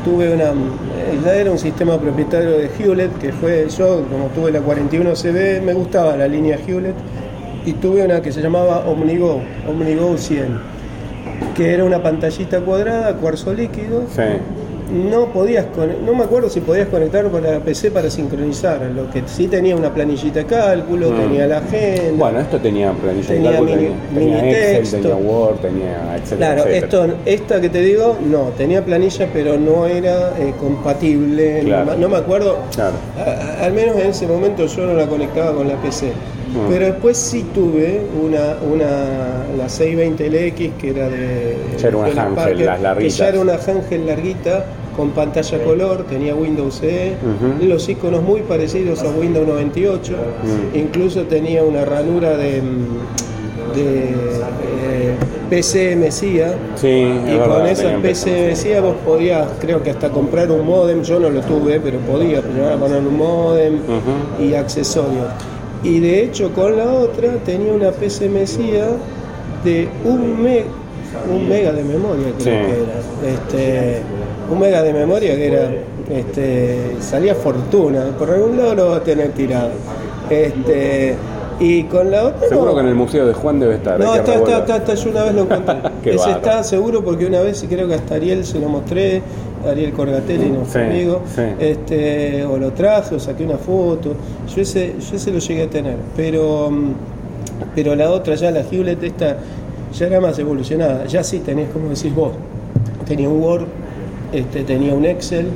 tuve 0.04 0.34
una. 0.34 0.52
eh, 0.52 1.40
era 1.42 1.52
un 1.52 1.58
sistema 1.58 1.98
propietario 2.00 2.52
de 2.52 2.70
Hewlett, 2.78 3.18
que 3.20 3.32
fue 3.32 3.68
yo, 3.70 4.04
como 4.12 4.28
tuve 4.36 4.52
la 4.52 4.60
41CB, 4.62 5.62
me 5.62 5.74
gustaba 5.74 6.16
la 6.16 6.28
línea 6.28 6.58
Hewlett, 6.66 6.96
y 7.66 7.74
tuve 7.74 8.04
una 8.06 8.22
que 8.22 8.32
se 8.32 8.42
llamaba 8.42 8.86
Omnigo, 8.88 9.42
Omnigo 9.68 10.18
100, 10.18 10.75
que 11.56 11.74
era 11.74 11.84
una 11.84 12.02
pantallita 12.02 12.60
cuadrada, 12.62 13.14
cuarzo 13.16 13.54
líquido. 13.54 14.04
Sí. 14.14 14.22
No 14.94 15.34
podías, 15.34 15.66
no 16.06 16.14
me 16.14 16.24
acuerdo 16.26 16.48
si 16.48 16.60
podías 16.62 16.88
conectar 16.90 17.28
con 17.32 17.42
la 17.42 17.60
PC 17.60 17.90
para 17.90 18.08
sincronizar, 18.12 18.80
lo 18.96 19.10
que 19.10 19.24
sí 19.26 19.48
tenía 19.48 19.76
una 19.76 19.92
planillita 19.92 20.40
de 20.42 20.46
cálculo, 20.46 21.10
Mm. 21.10 21.18
tenía 21.22 21.48
la 21.48 21.58
agenda. 21.58 22.12
Bueno, 22.24 22.40
esto 22.40 22.60
tenía 22.60 22.92
planilla 22.92 23.28
de 23.28 23.34
Tenía 23.36 23.52
cálculo, 23.52 23.72
mini- 23.76 23.88
tenía, 24.14 24.14
tenía 24.14 24.38
Excel, 24.38 24.62
minitexto. 24.74 24.98
tenía 24.98 25.16
Word, 25.16 25.56
tenía 25.56 26.16
etcétera, 26.18 26.38
Claro, 26.54 26.70
etcétera. 26.70 27.04
esto, 27.06 27.16
esta 27.26 27.62
que 27.62 27.70
te 27.70 27.82
digo, 27.82 28.16
no, 28.30 28.42
tenía 28.56 28.86
planilla, 28.86 29.28
pero 29.34 29.58
no 29.58 29.88
era 29.88 30.34
eh, 30.40 30.54
compatible. 30.60 31.64
no 31.64 31.68
Claro. 31.68 31.86
ma- 31.88 31.96
No, 31.96 32.10
me 32.10 32.18
acuerdo, 32.18 32.58
Claro. 32.76 32.94
a- 33.18 33.62
a- 33.62 33.66
al 33.66 33.74
menos 33.74 33.96
en 33.98 34.10
ese 34.12 34.28
momento 34.28 34.68
yo 34.68 34.86
no 34.86 34.94
la 34.94 35.08
conectaba 35.08 35.52
con 35.56 35.68
la 35.68 35.76
PC. 35.82 36.12
Pero 36.70 36.86
después 36.86 37.18
sí 37.18 37.46
tuve 37.54 38.02
una, 38.24 38.56
una 38.72 38.86
la 39.58 39.66
620LX 39.68 40.72
que 40.80 40.90
era 40.90 41.10
de. 41.10 41.56
Ya 41.78 41.88
era 41.90 41.98
una 41.98 42.36
Parker, 42.36 42.60
las 42.66 42.78
Que 42.78 42.84
larguitas. 42.84 43.18
ya 43.18 43.28
era 43.30 43.40
una 43.40 43.54
Hangel 43.58 44.06
larguita 44.06 44.66
con 44.96 45.10
pantalla 45.10 45.62
color, 45.64 46.06
tenía 46.10 46.34
Windows 46.36 46.80
CE, 46.80 47.14
los 47.62 47.90
iconos 47.90 48.22
muy 48.24 48.42
parecidos 48.42 49.02
a 49.04 49.10
Windows 49.10 49.46
98, 49.46 50.14
Mm. 50.14 50.78
incluso 50.78 51.24
tenía 51.24 51.64
una 51.64 51.84
ranura 51.84 52.38
de, 52.38 52.62
mm, 52.62 53.76
de 53.76 54.04
eh, 54.10 55.16
PC 55.50 55.96
Mesía. 55.98 56.54
Sí, 56.76 56.88
Y 56.88 57.32
es 57.32 57.38
con 57.40 57.50
verdad, 57.50 57.70
esa 57.72 57.98
PC 58.02 58.48
Mesía 58.48 58.80
vos 58.82 58.96
podías, 59.06 59.48
creo 59.60 59.84
que 59.84 59.90
hasta 59.90 60.10
comprar 60.10 60.50
un 60.50 60.66
modem, 60.66 61.04
yo 61.04 61.20
no 61.20 61.30
lo 61.30 61.42
tuve, 61.42 61.80
pero 61.82 62.00
podía 62.00 62.42
poner 62.80 63.00
un 63.00 63.18
modem 63.18 63.80
y 64.40 64.54
accesorios. 64.54 65.26
Y 65.86 66.00
de 66.00 66.24
hecho 66.24 66.52
con 66.54 66.76
la 66.78 66.86
otra 66.92 67.30
tenía 67.46 67.72
una 67.74 67.92
PC 67.92 68.28
Mesía 68.30 68.88
de 69.64 69.88
un, 70.04 70.42
me- 70.42 70.64
un 71.32 71.48
mega 71.48 71.72
de 71.72 71.84
memoria, 71.84 72.26
creo 72.40 72.66
Sí. 72.66 72.72
que 72.72 72.82
era. 72.82 73.34
Este, 73.34 74.02
un 74.52 74.60
mega 74.60 74.82
de 74.84 74.94
memoria 74.94 75.36
que 75.36 75.48
era, 75.48 75.70
este, 76.10 76.96
salía 77.00 77.36
fortuna, 77.36 78.06
por 78.18 78.30
algún 78.32 78.58
lado 78.58 78.76
lo 78.76 78.90
va 78.90 78.98
a 78.98 79.04
tener 79.04 79.30
tirado. 79.34 79.70
Este, 80.30 81.16
y 81.60 81.84
con 81.84 82.12
la 82.12 82.26
otra... 82.26 82.48
Seguro 82.50 82.72
no. 82.72 82.76
que 82.76 82.82
en 82.82 82.88
el 82.88 82.96
museo 82.96 83.26
de 83.26 83.34
Juan 83.34 83.60
debe 83.60 83.76
estar. 83.76 84.00
No, 84.00 84.16
está, 84.16 84.36
está, 84.36 84.60
está, 84.60 84.78
está, 84.78 84.94
yo 84.96 85.10
una 85.10 85.24
vez 85.24 85.36
lo 85.36 85.42
encontré. 85.56 85.82
Ese 86.04 86.32
está 86.32 86.64
seguro 86.64 87.04
porque 87.04 87.26
una 87.26 87.42
vez 87.42 87.66
creo 87.68 87.88
que 87.88 87.94
hasta 87.96 88.16
Ariel 88.16 88.46
se 88.46 88.60
lo 88.60 88.70
mostré, 88.70 89.22
Ariel 89.68 89.94
Corgatelli, 89.94 90.50
nuestro 90.50 90.82
Sí, 90.82 90.88
amigo, 90.88 91.22
sí. 91.34 91.42
este, 91.60 92.46
o 92.46 92.58
lo 92.58 92.72
traje, 92.72 93.16
o 93.16 93.20
saqué 93.20 93.44
una 93.44 93.58
foto, 93.58 94.14
yo 94.54 94.62
ese, 94.62 94.96
yo 95.00 95.16
ese 95.16 95.32
lo 95.32 95.40
llegué 95.40 95.64
a 95.64 95.70
tener, 95.70 95.98
pero, 96.16 96.72
pero 97.74 97.96
la 97.96 98.12
otra 98.12 98.36
ya, 98.36 98.52
la 98.52 98.62
Hewlett, 98.62 99.02
esta 99.04 99.38
ya 99.94 100.08
era 100.08 100.20
más 100.20 100.38
evolucionada, 100.38 101.06
ya 101.06 101.24
sí 101.24 101.40
tenés, 101.40 101.70
como 101.70 101.90
decís 101.90 102.14
vos, 102.14 102.34
tenía 103.08 103.30
un 103.30 103.42
Word, 103.42 103.66
este, 104.34 104.64
tenía 104.64 104.94
un 104.94 105.06
Excel 105.06 105.48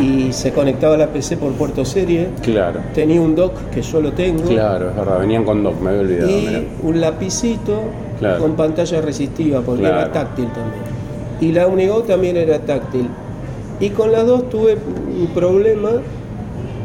y 0.00 0.32
se 0.32 0.52
conectaba 0.52 0.94
a 0.94 0.98
la 0.98 1.06
PC 1.08 1.36
por 1.36 1.52
puerto 1.52 1.84
serie, 1.84 2.28
Claro, 2.42 2.80
tenía 2.94 3.20
un 3.20 3.34
dock 3.34 3.54
que 3.72 3.82
yo 3.82 4.00
lo 4.00 4.12
tengo. 4.12 4.44
claro, 4.44 4.90
es 4.90 4.96
verdad. 4.96 5.20
Venían 5.20 5.44
con 5.44 5.62
doc, 5.62 5.80
me 5.80 5.90
había 5.90 6.00
olvidado. 6.02 6.28
mirá. 6.28 6.58
y 6.58 6.66
un 6.82 7.00
lapicito 7.00 7.80
Claro. 8.18 8.40
con 8.42 8.56
pantalla 8.56 9.00
resistiva 9.02 9.60
porque 9.60 9.82
Claro. 9.82 9.96
era 10.00 10.12
táctil 10.12 10.46
también. 10.46 10.82
Y 11.40 11.52
la 11.52 11.66
Unigo 11.66 12.02
también 12.02 12.36
era 12.38 12.58
táctil. 12.60 13.08
Y 13.78 13.90
con 13.90 14.10
las 14.10 14.26
dos 14.26 14.48
tuve 14.48 14.76
un 15.18 15.26
problema 15.34 15.90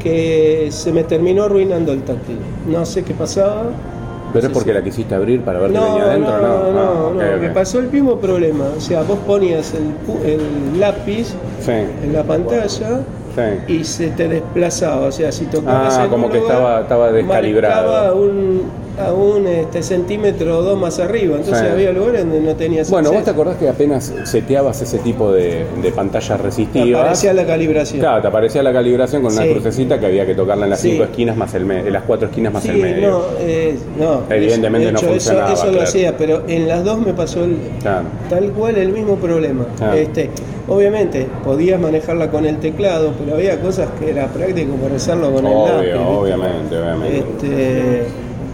que 0.04 0.68
se 0.72 0.92
me 0.92 1.04
terminó 1.04 1.44
arruinando 1.44 1.94
el 1.94 2.02
táctil. 2.02 2.38
No 2.68 2.86
sé 2.86 3.04
qué 3.04 3.14
pasaba. 3.14 3.64
¿Pero 4.34 4.48
es 4.48 4.54
porque 4.54 4.74
la 4.74 4.82
quisiste 4.82 5.14
abrir 5.16 5.42
para 5.42 5.60
ver 5.60 5.72
qué 5.72 5.78
No, 5.78 5.84
venía 5.86 6.04
no, 6.04 6.10
adentro? 6.10 6.38
no, 6.42 6.72
no, 6.72 6.80
Ah, 6.80 7.04
ok, 7.08 7.14
no, 7.36 7.38
me 7.42 7.50
pasó 7.50 7.80
el 7.80 7.88
mismo 7.92 8.18
problema. 8.18 8.66
O 8.78 8.82
sea, 8.82 9.04
vos 9.04 9.20
ponías 9.28 9.74
el, 9.74 10.80
lápiz 10.80 11.34
en 11.68 12.14
la 12.14 12.24
pantalla 12.24 12.68
sí. 13.36 13.74
y 13.74 13.84
se 13.84 14.08
te 14.10 14.28
desplazaba, 14.28 15.08
o 15.08 15.12
sea, 15.12 15.32
si 15.32 15.46
tocabas 15.46 15.98
Ah, 15.98 16.08
como 16.10 16.30
que 16.30 16.38
estaba- 16.40 16.82
estaba 16.82 17.12
descalibrado. 17.12 18.16
un, 18.16 18.62
a 19.00 19.12
un 19.14 19.48
este, 19.48 19.82
centímetro 19.84 20.60
o 20.60 20.62
dos 20.62 20.78
más 20.80 21.00
arriba, 21.00 21.38
entonces 21.38 21.60
Sí. 21.66 21.72
había 21.72 21.92
lugares 21.92 22.22
donde 22.22 22.42
no 22.42 22.56
tenías 22.56 22.90
Bueno, 22.90 23.12
vos 23.12 23.24
te 23.24 23.30
acordás 23.32 23.56
que 23.58 23.70
apenas 23.70 24.14
seteabas 24.26 24.82
ese 24.82 25.00
tipo 25.00 25.32
de, 25.32 25.66
de 25.82 25.92
pantallas 25.92 26.38
Te 26.38 26.44
resistivas. 26.44 27.02
aparecía 27.02 27.34
la 27.34 27.46
calibración. 27.46 28.00
Claro, 28.00 28.22
te 28.22 28.28
aparecía 28.28 28.62
la 28.64 28.74
calibración 28.74 29.22
con 29.22 29.34
una 29.34 29.46
crucecita 29.46 30.00
que 30.00 30.06
había 30.08 30.26
que 30.26 30.36
tocarla 30.36 30.66
en 30.66 30.70
las 30.72 30.80
Sí. 30.82 30.92
cinco 30.92 31.04
esquinas 31.06 31.38
más 31.38 31.54
el 31.54 31.66
medio, 31.66 31.88
en 31.88 31.94
las 31.94 32.04
cuatro 32.04 32.28
esquinas 32.28 32.54
más 32.54 32.66
el 32.66 32.78
medio. 32.78 33.10
no, 33.10 33.22
eh, 33.40 33.76
no. 34.00 34.22
Evidentemente 34.30 34.88
de 34.88 34.92
no 34.94 35.00
funcionaba, 35.00 35.54
Eso, 35.54 35.64
eso 35.64 35.72
lo 35.72 35.82
hacía, 35.82 36.18
pero 36.18 36.44
en 36.48 36.68
las 36.68 36.84
dos 36.84 37.00
me 37.00 37.14
pasó 37.14 37.44
el, 37.44 37.58
Claro. 37.82 38.06
tal 38.30 38.52
cual 38.52 38.78
el 38.78 38.90
mismo 38.92 39.16
problema. 39.16 39.66
Este, 39.96 40.30
obviamente 40.68 41.28
podías 41.44 41.80
manejarla 41.80 42.30
con 42.30 42.46
el 42.46 42.58
teclado, 42.58 43.14
pero 43.20 43.36
había 43.38 43.60
cosas 43.62 43.90
que 44.00 44.10
era 44.12 44.28
práctico 44.28 44.76
para 44.76 44.96
hacerlo 44.96 45.32
con 45.32 45.46
el 45.46 45.54
lápiz. 45.54 45.94
Obviamente, 46.08 46.78
obviamente. 46.78 47.18
Este, 47.18 48.04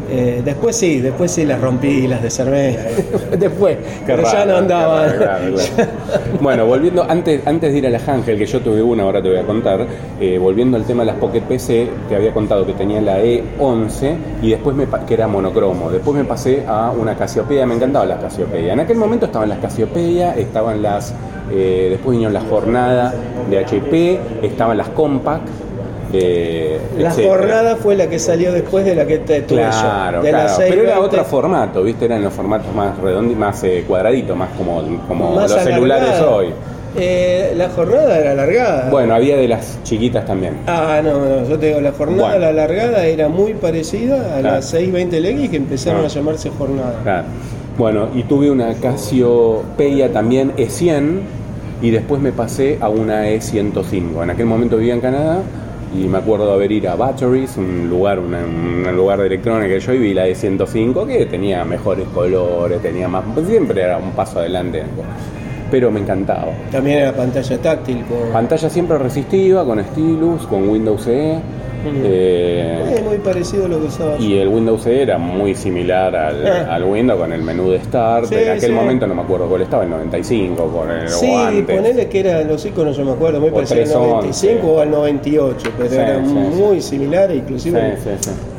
eh, 0.09 0.41
después 0.43 0.75
sí, 0.75 0.99
después 0.99 1.31
sí 1.31 1.45
las 1.45 1.59
rompí 1.59 1.87
y 1.87 2.07
las 2.07 2.21
desarmé. 2.21 2.77
después, 3.37 3.77
Qué 3.77 3.83
pero 4.05 4.23
ya 4.23 4.45
no 4.45 4.53
qué 4.53 4.59
andaba. 4.59 5.05
raro, 5.07 5.17
claro, 5.17 5.55
claro. 5.55 5.91
bueno, 6.41 6.65
volviendo, 6.65 7.03
antes, 7.03 7.45
antes 7.45 7.71
de 7.71 7.77
ir 7.77 7.87
a 7.87 7.89
la 7.89 7.99
Ángel, 8.07 8.37
que 8.37 8.45
yo 8.45 8.61
tuve 8.61 8.81
una, 8.81 9.03
ahora 9.03 9.21
te 9.21 9.29
voy 9.29 9.37
a 9.37 9.43
contar, 9.43 9.85
eh, 10.19 10.37
volviendo 10.37 10.77
al 10.77 10.85
tema 10.85 11.01
de 11.03 11.07
las 11.07 11.15
Pocket 11.17 11.41
PC, 11.41 11.89
te 12.07 12.15
había 12.15 12.33
contado 12.33 12.65
que 12.65 12.73
tenía 12.73 13.01
la 13.01 13.19
E11 13.21 14.15
y 14.41 14.51
después 14.51 14.75
me, 14.75 14.87
que 15.05 15.13
era 15.13 15.27
monocromo. 15.27 15.89
Después 15.91 16.15
me 16.15 16.23
pasé 16.23 16.63
a 16.67 16.91
una 16.91 17.15
Cassiopeia, 17.15 17.65
me 17.65 17.75
encantaban 17.75 18.07
las 18.09 18.19
Cassiopeia. 18.19 18.73
En 18.73 18.79
aquel 18.79 18.97
momento 18.97 19.25
estaban 19.25 19.49
las 19.49 19.59
Cassiopeia, 19.59 20.35
estaban 20.35 20.81
las, 20.81 21.13
eh, 21.51 21.87
después 21.91 22.11
vinieron 22.11 22.33
las 22.33 22.43
jornadas 22.45 23.13
de 23.49 23.57
HP, 23.59 24.19
estaban 24.41 24.77
las 24.77 24.89
Compact. 24.89 25.47
Eh, 26.13 26.79
La 26.97 27.09
etcétera. 27.09 27.29
jornada 27.35 27.75
fue 27.75 27.95
la 27.95 28.07
que 28.07 28.19
salió 28.19 28.51
después 28.51 28.85
de 28.85 28.95
la 28.95 29.05
que 29.05 29.19
te 29.19 29.41
tuve 29.41 29.59
Claro, 29.61 30.17
yo. 30.19 30.23
De 30.23 30.29
claro. 30.29 30.47
la 30.47 30.55
Pero 30.57 30.81
era 30.81 30.93
620. 30.95 30.99
otro 30.99 31.25
formato, 31.25 31.83
¿viste? 31.83 32.05
Eran 32.05 32.23
los 32.23 32.33
formatos 32.33 32.73
más 32.75 32.97
redonditos, 32.97 33.39
más 33.39 33.63
eh, 33.63 33.83
cuadraditos, 33.87 34.35
más 34.37 34.49
como, 34.57 34.81
como 35.07 35.35
Más 35.35 35.51
los 35.51 35.61
celulares 35.61 36.09
alargada. 36.09 36.35
hoy. 36.35 36.47
Eh, 36.99 37.53
la 37.55 37.69
jornada 37.69 38.17
era 38.17 38.31
alargada. 38.31 38.89
Bueno, 38.89 39.13
había 39.13 39.37
de 39.37 39.47
las 39.47 39.77
chiquitas 39.83 40.25
también. 40.25 40.53
Ah, 40.65 40.99
no, 41.03 41.19
no, 41.19 41.47
yo 41.47 41.59
te 41.59 41.67
digo, 41.67 41.81
la 41.81 41.91
jornada, 41.91 42.29
Bueno. 42.29 42.39
la 42.39 42.53
largada 42.53 43.05
era 43.05 43.27
muy 43.27 43.53
parecida 43.53 44.15
a 44.35 44.39
Claro. 44.39 44.55
la 44.55 44.61
620 44.63 45.19
LX 45.19 45.49
que 45.49 45.57
empezaron 45.57 46.01
Ah. 46.01 46.05
a 46.05 46.07
llamarse 46.07 46.49
jornada. 46.49 46.99
Claro. 47.03 47.23
Bueno, 47.77 48.07
y 48.15 48.23
tuve 48.23 48.49
una 48.49 48.73
Casio 48.75 49.61
Peia 49.77 50.11
también 50.11 50.53
E100 50.57 51.19
y 51.83 51.91
después 51.91 52.19
me 52.19 52.31
pasé 52.31 52.79
a 52.81 52.89
una 52.89 53.27
E105. 53.29 54.23
En 54.23 54.31
aquel 54.31 54.47
momento 54.47 54.77
vivía 54.77 54.95
en 54.95 55.01
Canadá 55.01 55.37
y 55.97 56.07
me 56.07 56.19
acuerdo 56.19 56.47
de 56.47 56.53
haber 56.53 56.71
ido 56.71 56.91
a 56.91 56.95
Batteries, 56.95 57.57
un 57.57 57.89
lugar, 57.89 58.19
una- 58.19 58.39
un 58.43 58.95
lugar 58.95 59.19
de 59.19 59.27
electrónica 59.27 59.67
que 59.67 59.79
yo 59.79 59.93
y 59.93 59.97
vi 59.97 60.13
la 60.13 60.27
E105 60.27 61.05
que 61.07 61.25
tenía 61.25 61.63
mejores 61.65 62.07
colores, 62.13 62.81
tenía 62.81 63.07
más, 63.07 63.23
siempre 63.47 63.81
era 63.81 63.97
un 63.97 64.11
paso 64.11 64.39
adelante, 64.39 64.83
pero 65.71 65.91
me 65.91 65.99
encantaba. 65.99 66.47
También 66.71 66.99
era 66.99 67.13
pantalla 67.13 67.57
táctil 67.57 68.03
con... 68.05 68.31
Pantalla 68.31 68.69
siempre 68.69 68.97
resistiva, 68.97 69.65
con 69.65 69.83
stylus, 69.83 70.45
con 70.47 70.69
Windows 70.69 71.03
CE. 71.03 71.39
Eh, 71.95 72.95
Eh, 72.97 73.01
muy 73.03 73.17
parecido 73.17 73.65
a 73.65 73.67
lo 73.67 73.79
que 73.79 73.85
usaba 73.87 74.17
y 74.17 74.37
el 74.37 74.47
Windows 74.47 74.83
CE 74.83 75.01
era 75.03 75.17
muy 75.17 75.55
similar 75.55 76.15
al, 76.15 76.47
Ah. 76.47 76.75
al 76.75 76.83
Windows 76.83 77.19
con 77.19 77.31
el 77.33 77.41
menú 77.41 77.69
de 77.71 77.79
Start. 77.81 78.25
Sí, 78.27 78.35
en 78.35 78.49
aquel 78.49 78.61
sí. 78.69 78.71
momento 78.71 79.07
no 79.07 79.15
me 79.15 79.21
acuerdo 79.21 79.47
cuál 79.47 79.61
estaba, 79.61 79.83
el 79.83 79.89
95 79.89 80.67
con 80.67 80.91
el 80.91 81.09
Sí, 81.09 81.31
ponele 81.67 82.07
que 82.07 82.19
eran 82.19 82.47
los 82.47 82.65
iconos, 82.65 82.95
yo 82.97 83.05
me 83.05 83.11
acuerdo, 83.11 83.39
muy 83.39 83.51
parecido 83.51 83.81
al 83.81 84.19
311. 84.21 84.47
95 84.47 84.67
o 84.67 84.79
al 84.81 84.91
98, 84.91 85.69
pero 85.77 85.89
Sí, 85.89 85.95
era 85.95 86.19
muy 86.19 86.81
similar, 86.81 87.31
inclusive 87.31 87.95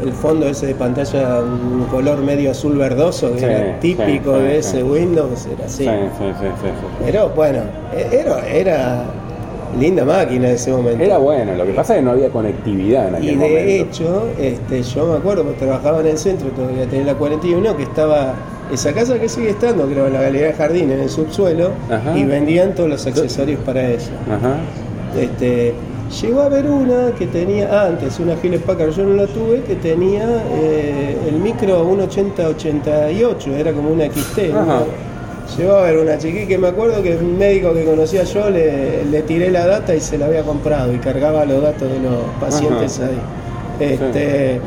el 0.03 0.13
fondo 0.13 0.47
ese 0.47 0.67
de 0.67 0.75
pantalla, 0.75 1.41
un 1.41 1.85
color 1.91 2.19
medio 2.19 2.51
azul 2.51 2.77
verdoso, 2.77 3.35
que 3.37 3.45
era 3.45 3.81
típico 3.81 4.33
de 4.39 4.59
ese 4.59 4.83
Windows, 4.83 5.47
era 5.47 5.67
así. 5.67 5.85
Sí, 5.85 5.91
sí, 5.91 6.25
sí, 6.41 6.47
sí, 6.63 6.69
sí. 6.69 7.05
Pero 7.05 7.31
bueno, 7.31 7.61
era, 8.13 8.47
era 8.49 9.05
linda 9.79 10.05
máquina 10.05 10.49
en 10.49 10.55
ese 10.55 10.71
momento. 10.73 11.03
Era 11.03 11.19
bueno, 11.19 11.55
lo 11.55 11.65
que 11.67 11.73
pasa 11.73 11.95
es 11.95 11.99
que 12.01 12.05
no 12.05 12.11
había 12.13 12.29
conectividad 12.31 13.09
en 13.09 13.15
aquel 13.17 13.25
Y 13.29 13.31
de 13.31 13.37
momento. 13.37 13.61
hecho, 13.91 14.27
este, 14.39 14.83
yo 14.83 15.07
me 15.07 15.17
acuerdo 15.19 15.45
que 15.45 15.53
trabajaba 15.53 16.01
en 16.01 16.07
el 16.09 16.19
centro, 16.19 16.49
todavía 16.51 16.87
tenía 16.87 17.07
la 17.07 17.15
41, 17.15 17.77
que 17.77 17.83
estaba 17.85 18.35
esa 18.73 18.93
casa 18.93 19.19
que 19.19 19.29
sigue 19.29 19.51
estando, 19.51 19.87
creo, 19.87 20.07
en 20.09 20.13
la 20.13 20.21
Galería 20.23 20.49
de 20.49 20.53
Jardín, 20.55 20.91
en 20.91 21.01
el 21.01 21.09
subsuelo, 21.09 21.71
Ajá. 21.91 22.17
y 22.19 22.25
vendían 22.25 22.75
todos 22.75 22.89
los 22.91 23.07
accesorios 23.07 23.61
para 23.61 23.89
eso. 23.89 24.11
Ajá. 24.31 24.57
Este, 25.19 25.73
llegó 26.21 26.41
a 26.43 26.47
haber 26.47 26.67
una 26.67 27.13
que 27.19 27.27
tenía, 27.27 27.87
antes, 27.87 28.19
una 28.21 28.35
Hewlett 28.35 28.63
Packard, 28.63 28.91
yo 28.91 29.05
no 29.05 29.15
la 29.15 29.27
tuve, 29.27 29.63
que 29.63 29.75
tenía 29.77 30.43
eh, 30.61 31.17
el 31.29 31.37
micro 31.37 31.83
18088, 31.83 33.57
era 33.57 33.73
como 33.73 33.91
una 33.91 34.05
XT. 34.07 34.39
¿no? 34.53 35.08
Llegó 35.57 35.73
a 35.73 35.81
haber 35.81 35.99
una 35.99 36.19
chiqui 36.19 36.47
que 36.47 36.59
me 36.59 36.69
acuerdo 36.69 37.03
que 37.03 37.17
un 37.17 37.37
médico 37.39 37.73
que 37.75 37.85
conocía 37.85 38.23
yo 38.25 38.51
le, 38.51 39.05
le 39.05 39.23
tiré 39.23 39.51
la 39.51 39.67
data 39.67 39.95
y 39.95 40.01
se 40.01 40.17
la 40.19 40.27
había 40.27 40.43
comprado 40.43 40.93
y 40.93 40.99
cargaba 40.99 41.45
los 41.45 41.63
datos 41.63 41.91
de 41.91 41.99
los 42.01 42.21
pacientes 42.41 42.99
Ajá. 43.01 43.09
ahí. 43.09 43.19
Este, 43.93 44.61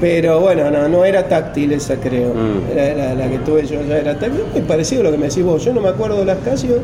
Pero 0.00 0.40
bueno, 0.40 0.70
no, 0.70 0.88
no 0.88 1.04
era 1.04 1.26
táctil 1.28 1.72
esa 1.72 1.96
creo. 1.96 2.32
Mm. 2.34 2.78
Era, 2.78 2.94
la, 2.94 3.14
la 3.14 3.30
que 3.30 3.38
tuve 3.38 3.66
yo 3.66 3.82
ya 3.82 3.98
era 3.98 4.18
táctil. 4.18 4.44
Muy 4.52 4.62
parecido 4.62 5.00
a 5.02 5.04
lo 5.04 5.10
que 5.12 5.18
me 5.18 5.26
decís 5.28 5.42
vos. 5.44 5.62
Yo 5.64 5.72
no 5.74 5.80
me 5.80 5.88
acuerdo 5.88 6.18
de 6.18 6.24
las 6.26 6.38
Casio. 6.38 6.76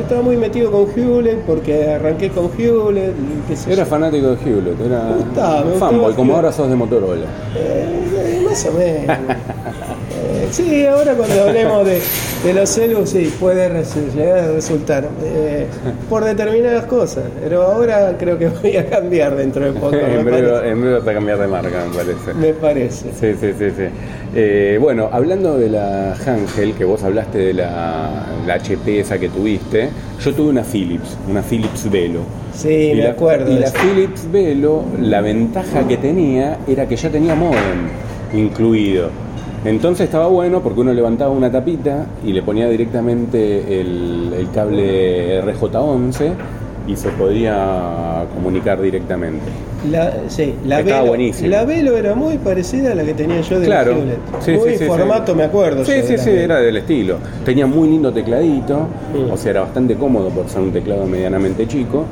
Estaba 0.00 0.22
muy 0.22 0.36
metido 0.36 0.70
con 0.70 0.86
Hewlett 0.96 1.40
porque 1.44 1.88
arranqué 1.90 2.28
con 2.30 2.48
Hewlett. 2.56 3.12
qué 3.48 3.56
sé 3.56 3.72
Era 3.72 3.82
yo. 3.82 3.90
fanático 3.90 4.28
de 4.28 4.36
Hewlett, 4.44 4.80
era 4.80 5.02
Me 5.02 5.14
gustaba, 5.16 5.60
me 5.64 5.70
gustaba 5.72 5.90
fanboy, 5.90 6.14
como 6.14 6.36
ahora 6.36 6.52
sos 6.52 6.70
de 6.70 6.76
Motorola. 6.76 7.26
Eh, 7.56 8.42
más 8.48 8.64
o 8.66 8.72
menos. 8.78 9.16
Eh, 10.20 10.48
sí, 10.50 10.84
ahora 10.86 11.12
cuando 11.14 11.42
hablemos 11.44 11.86
de, 11.86 12.00
de 12.44 12.54
los 12.54 12.68
celus, 12.68 13.10
sí, 13.10 13.32
puede 13.38 13.68
resu- 13.70 14.12
llegar 14.14 14.38
a 14.38 14.52
resultar 14.52 15.08
eh, 15.22 15.66
por 16.08 16.24
determinadas 16.24 16.84
cosas. 16.86 17.24
Pero 17.42 17.62
ahora 17.62 18.16
creo 18.18 18.36
que 18.38 18.48
voy 18.62 18.76
a 18.76 18.86
cambiar 18.86 19.36
dentro 19.36 19.64
de 19.64 19.72
poco. 19.78 19.94
en, 19.96 20.24
breve, 20.24 20.68
en 20.70 20.80
breve 20.80 20.98
vas 20.98 21.08
a 21.08 21.12
cambiar 21.14 21.38
de 21.38 21.46
marca, 21.46 21.84
me 21.88 21.94
parece. 21.96 22.34
Me 22.34 22.52
parece. 22.54 23.06
Sí, 23.18 23.34
sí, 23.40 23.52
sí, 23.58 23.70
sí. 23.76 23.84
Eh, 24.34 24.78
bueno, 24.80 25.08
hablando 25.12 25.56
de 25.56 25.70
la 25.70 26.14
Hangel, 26.14 26.74
que 26.74 26.84
vos 26.84 27.02
hablaste 27.02 27.38
de 27.38 27.54
la, 27.54 28.26
la 28.46 28.54
HP 28.54 29.00
esa 29.00 29.18
que 29.18 29.28
tuviste, 29.28 29.88
yo 30.22 30.34
tuve 30.34 30.50
una 30.50 30.64
Philips, 30.64 31.16
una 31.30 31.42
Philips 31.42 31.90
Velo. 31.90 32.20
Sí, 32.54 32.90
Y 32.92 32.94
me 32.96 33.04
la- 33.04 33.10
acuerdo. 33.10 33.50
Y 33.52 33.58
la. 33.58 33.70
Philips 33.70 34.30
Velo, 34.30 34.84
la 35.00 35.20
ventaja 35.20 35.86
que 35.86 35.96
tenía 35.96 36.58
era 36.66 36.86
que 36.86 36.96
ya 36.96 37.08
tenía 37.08 37.34
modem 37.34 37.88
incluido. 38.34 39.10
Entonces 39.64 40.04
estaba 40.04 40.28
bueno 40.28 40.62
porque 40.62 40.80
uno 40.80 40.92
levantaba 40.92 41.32
una 41.32 41.50
tapita 41.50 42.06
y 42.24 42.32
le 42.32 42.42
ponía 42.42 42.68
directamente 42.68 43.80
el, 43.80 44.48
cable 44.54 45.42
RJ11 45.42 46.32
y 46.88 46.96
se 46.96 47.08
podía 47.10 48.24
comunicar 48.34 48.80
directamente. 48.80 49.44
La, 49.92 50.12
sí, 50.28 50.54
la 50.66 50.80
Estaba 50.80 51.00
Velo, 51.02 51.08
buenísimo. 51.10 51.50
la 51.50 51.64
Velo 51.64 51.96
era 51.96 52.14
muy 52.16 52.36
parecida 52.38 52.92
a 52.92 52.94
la 52.96 53.04
que 53.04 53.14
tenía 53.14 53.40
yo 53.42 53.60
de 53.60 53.66
Claro. 53.66 53.94
Sí, 54.40 54.52
muy 54.52 54.76
sí, 54.76 54.84
formato, 54.86 55.34
me 55.36 55.44
acuerdo. 55.44 55.84
Sí, 55.84 55.92
de 55.92 56.02
sí, 56.02 56.18
sí, 56.18 56.30
Velo. 56.30 56.40
era 56.42 56.56
del 56.60 56.76
estilo. 56.78 57.18
Tenía 57.44 57.66
muy 57.66 57.88
lindo 57.88 58.12
tecladito, 58.12 58.88
Mm. 59.14 59.30
o 59.32 59.36
sea, 59.36 59.50
era 59.52 59.60
bastante 59.60 59.94
cómodo 59.94 60.30
por 60.30 60.48
ser 60.48 60.62
un 60.62 60.72
teclado 60.72 61.06
medianamente 61.06 61.66
chico 61.68 62.04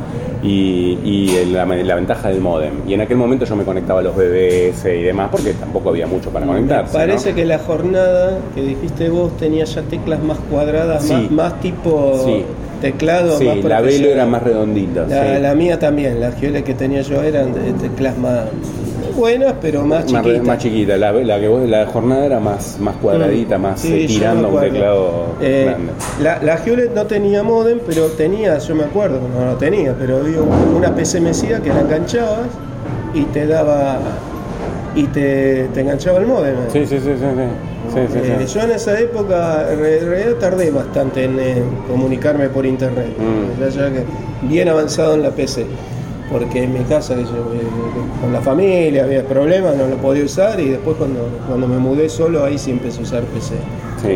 y, 0.42 0.99
y 1.04 1.47
la, 1.52 1.64
la 1.66 1.95
ventaja 1.97 2.28
del 2.28 2.40
modem. 2.40 2.75
Y 2.87 2.95
en 2.95 3.00
aquel 3.00 3.16
momento 3.16 3.45
yo 3.47 3.56
me 3.56 3.64
conectaba 3.64 4.00
a 4.00 4.02
los 4.04 4.14
BBS 4.14 4.95
y 4.95 5.02
demás 5.02 5.28
porque 5.33 5.52
tampoco 5.54 5.88
había 5.88 6.06
mucho 6.06 6.30
para 6.30 6.47
conectarse. 6.47 6.97
Me 6.97 7.04
parece 7.04 7.30
¿no? 7.30 7.37
que 7.37 7.45
la 7.47 7.59
jornada 7.59 8.38
que 8.54 8.62
dijiste 8.62 9.09
vos 9.09 9.37
tenía 9.38 9.64
ya 9.64 9.83
teclas 9.83 10.23
más 10.23 10.38
cuadradas, 10.50 11.11
más, 11.11 11.30
más 11.30 11.61
tipo 11.61 12.21
Sí. 12.25 12.45
Teclado. 12.80 13.38
Sí, 13.38 13.45
más 13.45 13.64
la 13.64 13.80
Velo 13.80 14.09
era 14.09 14.26
más 14.26 14.42
redondita. 14.42 15.06
La, 15.09 15.37
sí. 15.37 15.42
la 15.42 15.54
mía 15.54 15.78
también, 15.78 16.21
las 16.21 16.40
Hewlett 16.42 16.64
que 16.64 16.75
tenía 16.75 17.02
yo 17.02 17.23
eran 17.23 17.52
de 17.52 17.73
teclas 17.73 18.16
más 18.18 18.45
buenas, 19.16 19.54
pero 19.62 19.83
más 19.83 20.11
Más, 20.12 20.23
chiquitas. 20.25 20.47
más 20.47 20.59
chiquita, 20.59 20.97
la, 20.99 21.11
la 21.12 21.40
que 21.40 21.49
vos, 21.49 21.66
la 21.68 21.87
jornada 21.87 22.26
era 22.26 22.38
más, 22.38 22.78
más 22.80 22.97
cuadradita, 22.97 23.56
más 23.56 23.80
Sí, 23.80 24.04
eh, 24.04 24.06
tirando 24.06 24.49
un 24.50 24.61
teclado 24.61 25.26
Eh, 25.40 25.64
grande. 25.68 25.92
La, 26.23 26.42
la 26.42 26.62
Hewlett 26.64 26.95
no 26.95 27.06
tenía 27.06 27.42
modem, 27.42 27.78
pero 27.87 28.09
tenía, 28.09 28.59
yo 28.59 28.75
me 28.75 28.85
acuerdo, 28.85 29.21
no 29.37 29.45
lo 29.47 29.56
tenía, 29.56 29.95
pero 29.99 30.18
había 30.18 30.40
una 30.42 30.95
PC 30.95 31.21
mesía 31.21 31.61
que 31.61 31.71
la 31.71 31.80
enganchabas 31.80 32.49
y 33.14 33.23
te 33.25 33.47
daba 33.47 33.99
y 34.96 35.04
te, 35.08 35.68
te 35.74 35.80
enganchaba 35.82 36.18
el 36.18 36.26
modem. 36.26 36.54
Sí, 36.73 36.80
sí, 36.86 36.99
sí, 36.99 37.04
sí. 37.04 37.12
sí. 37.21 37.94
Sí, 37.94 38.00
sí, 38.12 38.18
sí. 38.25 38.30
Eh, 38.42 38.47
yo 38.47 38.60
en 38.62 38.71
esa 38.73 38.99
época 38.99 39.66
en 39.73 39.78
realidad 39.78 40.34
tardé 40.40 40.71
bastante 40.73 41.25
en, 41.25 41.38
eh, 41.38 41.62
comunicarme 41.88 42.49
por 42.49 42.66
internet, 42.66 43.06
Mm. 43.16 43.60
ya, 43.60 43.68
ya 43.68 43.92
que 43.92 44.04
bien 44.49 44.68
avanzado 44.68 45.14
en 45.14 45.23
la 45.23 45.30
PC, 45.30 45.66
porque 46.32 46.64
en 46.64 46.73
mi 46.75 46.80
casa 46.80 47.14
yo, 47.14 47.23
eh, 47.23 47.60
con 48.21 48.32
la 48.32 48.40
familia 48.40 49.04
había 49.04 49.25
problemas, 49.25 49.76
no 49.76 49.86
lo 49.86 49.97
podía 49.97 50.25
usar 50.25 50.58
y 50.58 50.71
después 50.71 50.97
cuando, 50.97 51.28
cuando 51.47 51.68
me 51.68 51.78
mudé 51.78 52.08
solo 52.08 52.44
ahí 52.44 52.58
sí 52.58 52.73
empecé 52.73 53.00
a 53.00 53.02
usar 53.02 53.23
PC. 53.25 53.54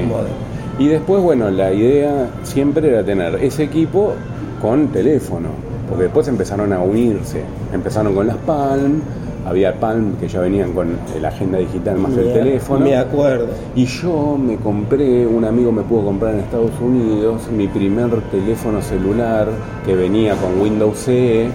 Modem. 0.06 0.32
Y 0.78 0.88
después, 0.88 1.22
bueno, 1.22 1.50
la 1.50 1.72
idea 1.72 2.28
siempre 2.42 2.88
era 2.88 3.04
tener 3.04 3.36
ese 3.36 3.64
equipo 3.64 4.14
con 4.60 4.88
teléfono, 4.88 5.48
porque 5.88 6.04
después 6.04 6.26
empezaron 6.28 6.72
a 6.72 6.80
unirse. 6.80 7.42
Empezaron 7.72 8.14
con 8.14 8.26
las 8.26 8.36
Palm, 8.38 9.00
había 9.46 9.74
Palm 9.78 10.16
que 10.20 10.28
ya 10.28 10.40
venían 10.40 10.72
con 10.72 10.96
la 11.20 11.28
agenda 11.28 11.58
digital 11.58 11.98
más 11.98 12.12
el 12.16 12.32
teléfono. 12.32 12.84
Me 12.84 12.96
acuerdo. 12.96 13.48
Y 13.74 13.84
yo 13.86 14.36
me 14.38 14.56
compré, 14.56 15.26
un 15.26 15.44
amigo 15.44 15.72
me 15.72 15.82
pudo 15.82 16.06
comprar 16.06 16.34
en 16.34 16.40
Estados 16.40 16.72
Unidos 16.80 17.48
mi 17.50 17.66
primer 17.68 18.10
teléfono 18.30 18.80
celular 18.82 19.48
que 19.86 19.94
venía 19.94 20.34
con 20.36 20.60
Windows 20.60 20.98
CE. 20.98 21.48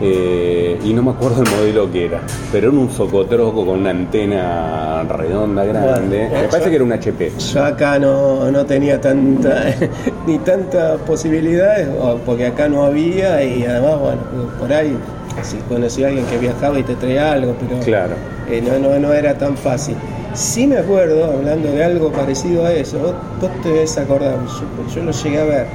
eh, 0.00 0.78
y 0.84 0.92
no 0.92 1.02
me 1.02 1.10
acuerdo 1.10 1.42
el 1.42 1.50
modelo 1.50 1.90
que 1.90 2.04
era, 2.04 2.20
pero 2.52 2.68
era 2.68 2.78
un 2.78 2.88
socotroco 2.88 3.66
con 3.66 3.80
una 3.80 3.90
antena 3.90 5.02
redonda 5.02 5.64
grande. 5.64 6.28
Bueno, 6.28 6.42
me 6.42 6.48
parece 6.48 6.70
que 6.70 6.76
era 6.76 6.84
un 6.84 6.92
HP. 6.92 7.32
Yo 7.52 7.64
acá 7.64 7.98
no, 7.98 8.48
no 8.50 8.64
tenía 8.64 9.00
tanta 9.00 9.74
ni 10.26 10.38
tantas 10.38 11.00
posibilidades, 11.00 11.88
porque 12.24 12.46
acá 12.46 12.68
no 12.68 12.84
había 12.84 13.42
y 13.42 13.64
además, 13.64 13.98
bueno, 13.98 14.20
por 14.60 14.72
ahí 14.72 14.96
si 15.42 15.56
conocí 15.68 16.04
a 16.04 16.08
alguien 16.08 16.24
que 16.26 16.38
viajaba 16.38 16.78
y 16.78 16.82
te 16.82 16.94
traía 16.94 17.32
algo, 17.32 17.54
pero 17.58 17.80
Claro. 17.80 18.14
eh, 18.50 18.60
no, 18.62 18.78
no, 18.78 18.98
no 18.98 19.12
era 19.12 19.36
tan 19.36 19.56
fácil. 19.56 19.96
Sí 20.34 20.66
me 20.66 20.76
acuerdo, 20.78 21.24
hablando 21.24 21.70
de 21.72 21.82
algo 21.84 22.12
parecido 22.12 22.64
a 22.66 22.72
eso, 22.72 22.98
vos, 22.98 23.14
vos 23.40 23.50
te 23.62 23.70
debes 23.70 23.96
acordar, 23.98 24.36
yo, 24.46 24.94
yo 24.94 25.02
lo 25.02 25.10
llegué 25.12 25.40
a 25.40 25.44
ver. 25.44 25.66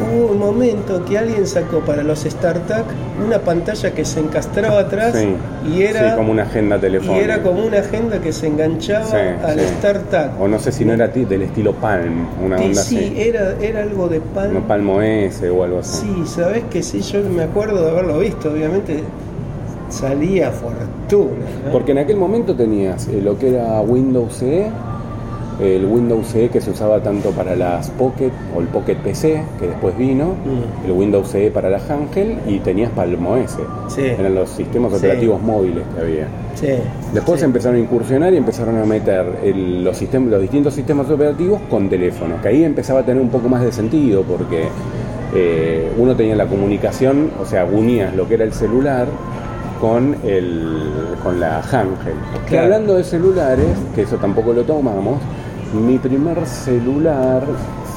Hubo 0.00 0.32
un 0.32 0.38
momento 0.38 1.04
que 1.04 1.16
alguien 1.16 1.46
sacó 1.46 1.78
para 1.80 2.02
los 2.02 2.20
StarTAC 2.24 2.84
una 3.24 3.38
pantalla 3.38 3.92
que 3.94 4.04
se 4.04 4.18
encastraba 4.20 4.80
atrás 4.80 5.14
Sí. 5.16 5.28
y 5.72 5.82
era 5.82 6.10
Sí, 6.10 6.16
como 6.16 6.32
una 6.32 6.42
agenda 6.42 6.76
y 6.76 6.80
telefónica. 6.80 7.24
era 7.24 7.42
como 7.42 7.64
una 7.64 7.78
agenda 7.78 8.18
que 8.20 8.32
se 8.32 8.48
enganchaba 8.48 9.06
Sí, 9.06 9.16
al. 9.44 9.60
StarTAC. 9.60 10.40
O 10.40 10.48
no 10.48 10.58
sé 10.58 10.72
si 10.72 10.84
no 10.84 10.92
era 10.94 11.06
del 11.08 11.42
estilo 11.42 11.72
Palm, 11.74 12.26
una 12.44 12.58
Sí, 12.58 12.64
onda 12.64 12.82
sí, 12.82 12.96
así. 12.96 13.14
era, 13.20 13.54
era 13.60 13.82
algo 13.82 14.08
de 14.08 14.20
Palm. 14.20 14.54
No 14.54 14.60
Palmo 14.66 15.00
S 15.00 15.48
o 15.48 15.62
algo 15.62 15.78
así. 15.78 16.06
Sí, 16.06 16.22
sabes 16.26 16.64
que 16.70 16.82
sí, 16.82 17.00
yo 17.00 17.20
me 17.22 17.44
acuerdo 17.44 17.84
de 17.84 17.90
haberlo 17.92 18.18
visto, 18.18 18.50
obviamente 18.50 19.04
salía 19.90 20.50
fortuna. 20.50 21.30
¿no? 21.66 21.70
Porque 21.72 21.92
en 21.92 21.98
aquel 21.98 22.16
momento 22.16 22.56
tenías 22.56 23.06
eh, 23.08 23.20
lo 23.22 23.38
que 23.38 23.50
era 23.54 23.80
Windows 23.80 24.38
CE, 24.38 24.70
el 25.60 25.84
Windows 25.84 26.26
CE 26.28 26.48
que 26.48 26.60
se 26.60 26.70
usaba 26.70 27.00
tanto 27.00 27.30
para 27.30 27.54
las 27.54 27.88
Pocket 27.90 28.30
o 28.56 28.60
el 28.60 28.66
Pocket 28.66 28.96
PC, 28.96 29.42
que 29.60 29.68
después 29.68 29.96
vino, 29.96 30.34
Mm. 30.44 30.86
el 30.86 30.92
Windows 30.92 31.28
CE 31.30 31.50
para 31.50 31.70
las 31.70 31.88
Ángel 31.90 32.38
y 32.46 32.58
tenías 32.58 32.90
Palmo 32.90 33.36
S. 33.36 33.56
Sí. 33.88 34.02
Eran 34.02 34.34
los 34.34 34.50
sistemas 34.50 34.92
Sí. 34.92 34.98
operativos 34.98 35.40
móviles 35.42 35.84
que 35.94 36.00
había. 36.00 36.26
Sí, 36.54 36.68
Después 37.12 37.42
empezaron 37.42 37.76
a 37.76 37.80
incursionar 37.80 38.32
y 38.32 38.36
empezaron 38.36 38.78
a 38.78 38.84
meter 38.84 39.26
el- 39.44 39.84
los, 39.84 39.96
sistemas, 39.96 40.30
los 40.30 40.40
distintos 40.42 40.74
sistemas 40.74 41.08
operativos 41.10 41.60
con 41.70 41.88
teléfono, 41.88 42.34
que 42.42 42.48
ahí 42.48 42.64
empezaba 42.64 43.00
a 43.00 43.02
tener 43.04 43.20
un 43.22 43.28
poco 43.28 43.48
más 43.48 43.62
de 43.62 43.70
sentido 43.72 44.22
porque 44.22 44.64
eh, 45.36 45.90
uno 45.98 46.14
tenía 46.14 46.36
la 46.36 46.46
comunicación, 46.46 47.30
o 47.42 47.44
sea, 47.44 47.64
unías 47.64 48.14
lo 48.14 48.28
que 48.28 48.34
era 48.34 48.44
el 48.44 48.52
celular 48.52 49.06
con, 49.80 50.14
el, 50.24 50.78
con 51.22 51.40
la. 51.40 51.60
Que 51.62 52.50
Claro. 52.50 52.64
hablando 52.64 52.94
de 52.94 53.04
celulares, 53.04 53.66
que 53.94 54.02
eso 54.02 54.16
tampoco 54.16 54.52
lo 54.52 54.62
tomamos, 54.62 55.18
mi 55.74 55.98
primer 55.98 56.46
celular 56.46 57.42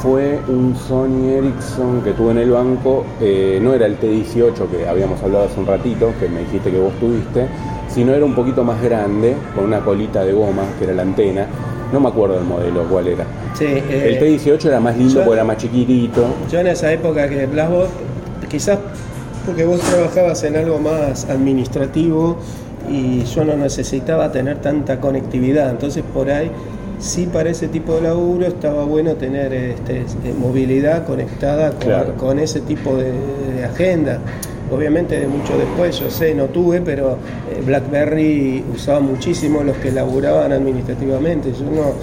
fue 0.01 0.39
un 0.47 0.75
Sony 0.75 1.29
Ericsson 1.37 2.01
que 2.03 2.11
tuve 2.11 2.31
en 2.31 2.37
el 2.39 2.51
banco, 2.51 3.03
eh, 3.21 3.59
no 3.61 3.73
era 3.73 3.85
el 3.87 3.99
T18 3.99 4.67
que 4.69 4.87
habíamos 4.87 5.21
hablado 5.23 5.45
hace 5.45 5.59
un 5.59 5.65
ratito, 5.65 6.11
que 6.19 6.27
me 6.29 6.41
dijiste 6.41 6.69
que 6.71 6.79
vos 6.79 6.93
tuviste, 6.99 7.47
sino 7.89 8.13
era 8.13 8.23
un 8.25 8.35
poquito 8.35 8.63
más 8.63 8.81
grande, 8.81 9.35
con 9.55 9.65
una 9.65 9.79
colita 9.79 10.23
de 10.23 10.33
goma, 10.33 10.63
que 10.77 10.85
era 10.85 10.93
la 10.93 11.01
antena. 11.01 11.47
No 11.91 11.99
me 11.99 12.09
acuerdo 12.09 12.35
del 12.35 12.43
modelo 12.43 12.83
cuál 12.83 13.07
era. 13.07 13.25
Sí, 13.57 13.65
eh, 13.65 14.19
el 14.21 14.39
T18 14.39 14.65
era 14.67 14.79
más 14.79 14.97
lindo 14.97 15.15
yo- 15.15 15.19
porque 15.21 15.35
era 15.35 15.43
más 15.45 15.57
chiquitito. 15.57 16.25
Yo 16.51 16.59
en 16.59 16.67
esa 16.67 16.91
época 16.91 17.27
que 17.29 17.43
hablas 17.43 17.69
vos, 17.69 17.87
quizás 18.49 18.77
porque 19.45 19.65
vos 19.65 19.79
trabajabas 19.79 20.43
en 20.43 20.57
algo 20.57 20.77
más 20.79 21.25
administrativo 21.29 22.37
y 22.89 23.23
yo 23.23 23.45
no 23.45 23.55
necesitaba 23.55 24.31
tener 24.31 24.57
tanta 24.61 24.99
conectividad, 24.99 25.69
entonces 25.71 26.03
por 26.13 26.29
ahí 26.29 26.51
sí 26.99 27.27
para 27.31 27.49
ese 27.49 27.67
tipo 27.67 27.95
de 27.95 28.01
laburo 28.01 28.45
estaba 28.47 28.83
bueno 28.85 29.13
tener 29.15 29.53
este, 29.53 30.01
este, 30.01 30.33
movilidad 30.33 31.05
conectada 31.05 31.69
con, 31.71 31.79
Claro. 31.79 32.13
con 32.15 32.39
ese 32.39 32.61
tipo 32.61 32.95
de, 32.97 33.11
de 33.55 33.65
agenda. 33.65 34.19
Obviamente 34.69 35.17
de 35.17 35.27
mucho 35.27 35.57
después, 35.57 35.97
yo 35.99 36.09
sé, 36.09 36.35
no 36.35 36.45
tuve, 36.47 36.81
pero 36.81 37.11
eh, 37.49 37.61
BlackBerry 37.65 38.65
usaba 38.75 38.99
muchísimo 38.99 39.63
los 39.63 39.77
que 39.77 39.91
laburaban 39.93 40.51
administrativamente. 40.51 41.53
Yo 41.53 41.65
no, 41.71 41.93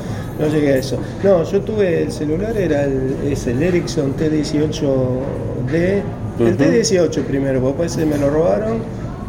no 0.43 0.51
llegué 0.53 0.73
a 0.73 0.77
eso. 0.77 0.97
No, 1.23 1.43
yo 1.45 1.61
tuve 1.61 2.05
el 2.05 2.11
celular, 2.13 2.57
era 2.57 2.85
el, 2.85 3.17
es 3.31 3.47
el 3.49 3.63
Ericsson 3.63 4.15
T18D, 4.17 6.03
El 6.41 6.47
Ujú. 6.55 6.57
T18 6.65 7.23
primero, 7.25 7.61
porque 7.61 7.85
ese 7.87 8.07
me 8.07 8.17
lo 8.17 8.31
robaron. 8.31 8.79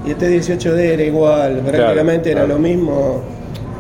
Y 0.06 0.12
el 0.12 0.18
T18D 0.18 0.78
era 0.80 1.04
igual, 1.04 1.62
prácticamente 1.66 2.32
era 2.32 2.46
claro. 2.46 2.56
lo 2.56 2.60
mismo. 2.68 3.22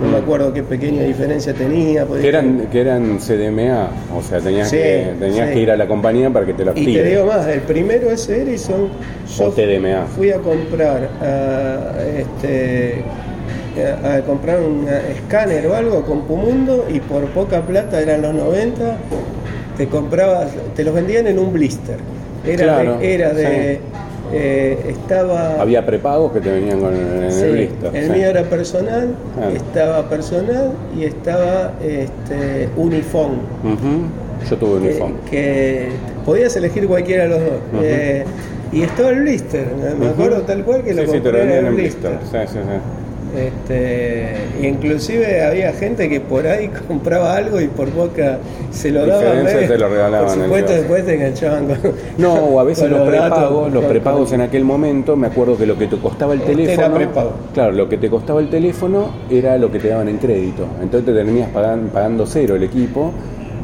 No 0.01 0.09
me 0.09 0.17
acuerdo 0.17 0.51
qué 0.51 0.61
pequeña 0.61 1.03
diferencia 1.03 1.53
tenía. 1.53 2.05
Que 2.05 2.27
eran, 2.27 2.67
que 2.69 2.81
eran 2.81 3.17
CDMA, 3.17 3.89
o 4.17 4.21
sea, 4.21 4.39
tenías, 4.41 4.69
Sí, 4.69 4.75
que, 4.77 5.13
tenías 5.19 5.47
sí. 5.47 5.53
que 5.53 5.59
ir 5.61 5.71
a 5.71 5.77
la 5.77 5.87
compañía 5.87 6.29
para 6.29 6.45
que 6.45 6.53
te 6.53 6.65
lo 6.65 6.73
Y 6.75 6.93
te 6.93 7.03
digo 7.03 7.25
más, 7.25 7.47
el 7.47 7.61
primero 7.61 8.11
ese 8.11 8.41
Ericsson, 8.41 8.89
yo 9.37 9.45
O 9.45 9.51
TDMA. 9.51 10.05
fui 10.07 10.31
a 10.31 10.39
comprar 10.39 11.09
a, 11.21 11.93
este, 12.19 13.03
a, 14.03 14.15
a 14.15 14.21
comprar 14.23 14.59
un 14.59 14.85
escáner 14.87 15.65
o 15.67 15.75
algo 15.75 16.01
con 16.03 16.23
Pumundo 16.23 16.85
y 16.93 16.99
por 16.99 17.25
poca 17.29 17.61
plata, 17.61 18.01
eran 18.01 18.21
los 18.21 18.33
90, 18.33 18.97
te 19.77 19.87
comprabas, 19.87 20.47
te 20.75 20.83
los 20.83 20.93
vendían 20.93 21.27
en 21.27 21.39
un 21.39 21.53
blister. 21.53 21.97
Era 22.45 22.63
Claro, 22.63 22.97
de, 22.99 23.13
era 23.15 23.33
de 23.33 23.75
sí. 23.75 23.81
Eh, 24.35 24.77
estaba 24.89 25.61
Había 25.61 25.85
prepagos 25.85 26.31
que 26.33 26.41
te 26.41 26.51
venían 26.51 26.79
con 26.79 26.93
en 26.93 27.31
Sí, 27.31 27.41
el 27.43 27.51
blister. 27.53 27.95
el 27.95 28.05
sí. 28.07 28.11
mío 28.11 28.27
era 28.27 28.43
personal, 28.43 29.15
Ah. 29.39 29.49
estaba 29.55 30.09
personal 30.09 30.71
y 30.97 31.03
estaba 31.05 31.71
este, 31.81 32.69
Unifón. 32.75 33.31
Ujú. 33.63 34.47
Yo 34.49 34.57
tuve 34.57 34.77
un 34.77 35.15
que, 35.29 35.89
podías 36.25 36.55
elegir 36.57 36.87
cualquiera 36.87 37.23
de 37.23 37.29
los 37.29 37.39
dos. 37.39 37.51
Eh, 37.81 38.25
y 38.71 38.81
estaba 38.81 39.09
el 39.09 39.21
blister, 39.21 39.65
me- 39.81 39.95
me 39.95 40.05
Ujú. 40.11 40.21
acuerdo 40.23 40.41
tal 40.41 40.63
cual 40.65 40.83
que 40.83 40.93
lo 40.93 41.01
sí, 41.03 41.07
sí, 41.07 41.13
te 41.13 41.21
compré 41.21 41.45
lo 41.45 41.51
en 41.53 41.65
el 41.67 41.73
blister. 41.75 42.11
blister. 42.17 42.39
Este, 43.37 44.33
inclusive 44.61 45.43
había 45.43 45.73
gente 45.73 46.09
que 46.09 46.19
por 46.21 46.47
ahí 46.47 46.69
compraba 46.87 47.35
algo 47.35 47.59
y 47.61 47.67
por 47.67 47.91
boca 47.91 48.37
se 48.71 48.91
lo 48.91 49.05
daban. 49.05 49.45
Te 49.45 49.77
lo 49.77 49.89
regalaban 49.89 50.27
Por 50.29 50.37
en 50.37 50.43
supuesto, 50.45 50.71
el 50.73 50.77
después 50.79 51.05
te 51.05 51.15
enganchaban 51.15 51.67
con. 51.67 51.77
No, 52.17 52.33
o 52.33 52.59
a 52.59 52.63
veces 52.63 52.89
los 52.89 52.99
datos, 52.99 53.09
prepagos, 53.29 53.73
los 53.73 53.83
con- 53.83 53.91
prepagos 53.91 54.31
en 54.33 54.41
aquel 54.41 54.63
momento, 54.63 55.15
me 55.15 55.27
acuerdo 55.27 55.57
que 55.57 55.65
lo 55.65 55.77
que 55.77 55.87
te 55.87 55.97
costaba 55.97 56.33
el 56.33 56.41
era 56.41 56.49
teléfono, 56.49 56.95
prepago. 56.95 57.31
claro, 57.53 57.71
lo 57.73 57.89
que 57.89 57.97
te 57.97 58.09
costaba 58.09 58.39
el 58.39 58.49
teléfono 58.49 59.09
era 59.29 59.57
lo 59.57 59.71
que 59.71 59.79
te 59.79 59.89
daban 59.89 60.07
en 60.09 60.17
crédito. 60.17 60.65
Entonces 60.81 61.05
te 61.05 61.13
terminas 61.13 61.49
pagan- 61.49 61.89
pagando 61.93 62.25
cero 62.25 62.55
el 62.55 62.63
equipo 62.63 63.11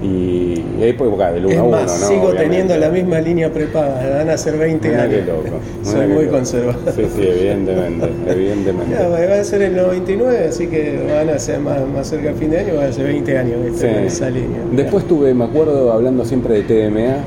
y, 0.01 0.63
y 0.79 0.83
ahí 0.83 0.93
pues 0.93 1.11
del 1.33 1.45
1 1.45 1.53
Es 1.53 1.57
a 1.59 1.63
1, 1.63 1.71
más, 1.71 2.01
¿no? 2.01 2.07
sigo 2.07 2.21
Obviamente. 2.21 2.43
teniendo 2.43 2.77
la 2.77 2.89
misma 2.89 3.19
línea 3.21 3.51
prepaga, 3.53 4.17
van 4.17 4.29
a 4.29 4.37
ser 4.37 4.57
20 4.57 4.87
Mirá 4.89 5.03
años. 5.03 5.15
qué 5.25 5.31
loco. 5.31 5.59
Soy 5.83 6.07
muy 6.07 6.25
loco. 6.25 6.37
conservador. 6.37 6.93
Sí, 6.95 7.03
sí, 7.15 7.21
evidentemente, 7.27 8.09
evidentemente. 8.31 8.95
Va 8.95 9.39
a 9.39 9.43
ser 9.43 9.61
el 9.61 9.75
99, 9.75 10.45
así 10.49 10.67
que 10.67 10.99
van 11.13 11.29
a 11.29 11.39
ser 11.39 11.59
más, 11.59 11.87
más 11.87 12.07
cerca 12.07 12.27
del 12.29 12.35
fin 12.35 12.49
de 12.49 12.59
año, 12.59 12.75
van 12.75 12.85
a 12.87 12.93
ser 12.93 13.05
20 13.05 13.37
años. 13.37 13.57
Sí. 13.75 13.85
en 13.85 13.95
esa 14.05 14.29
línea. 14.29 14.59
Después 14.71 15.05
tuve, 15.07 15.33
me 15.33 15.43
acuerdo, 15.45 15.91
hablando 15.91 16.25
siempre 16.25 16.61
de 16.61 16.63
TDMA, 16.63 17.17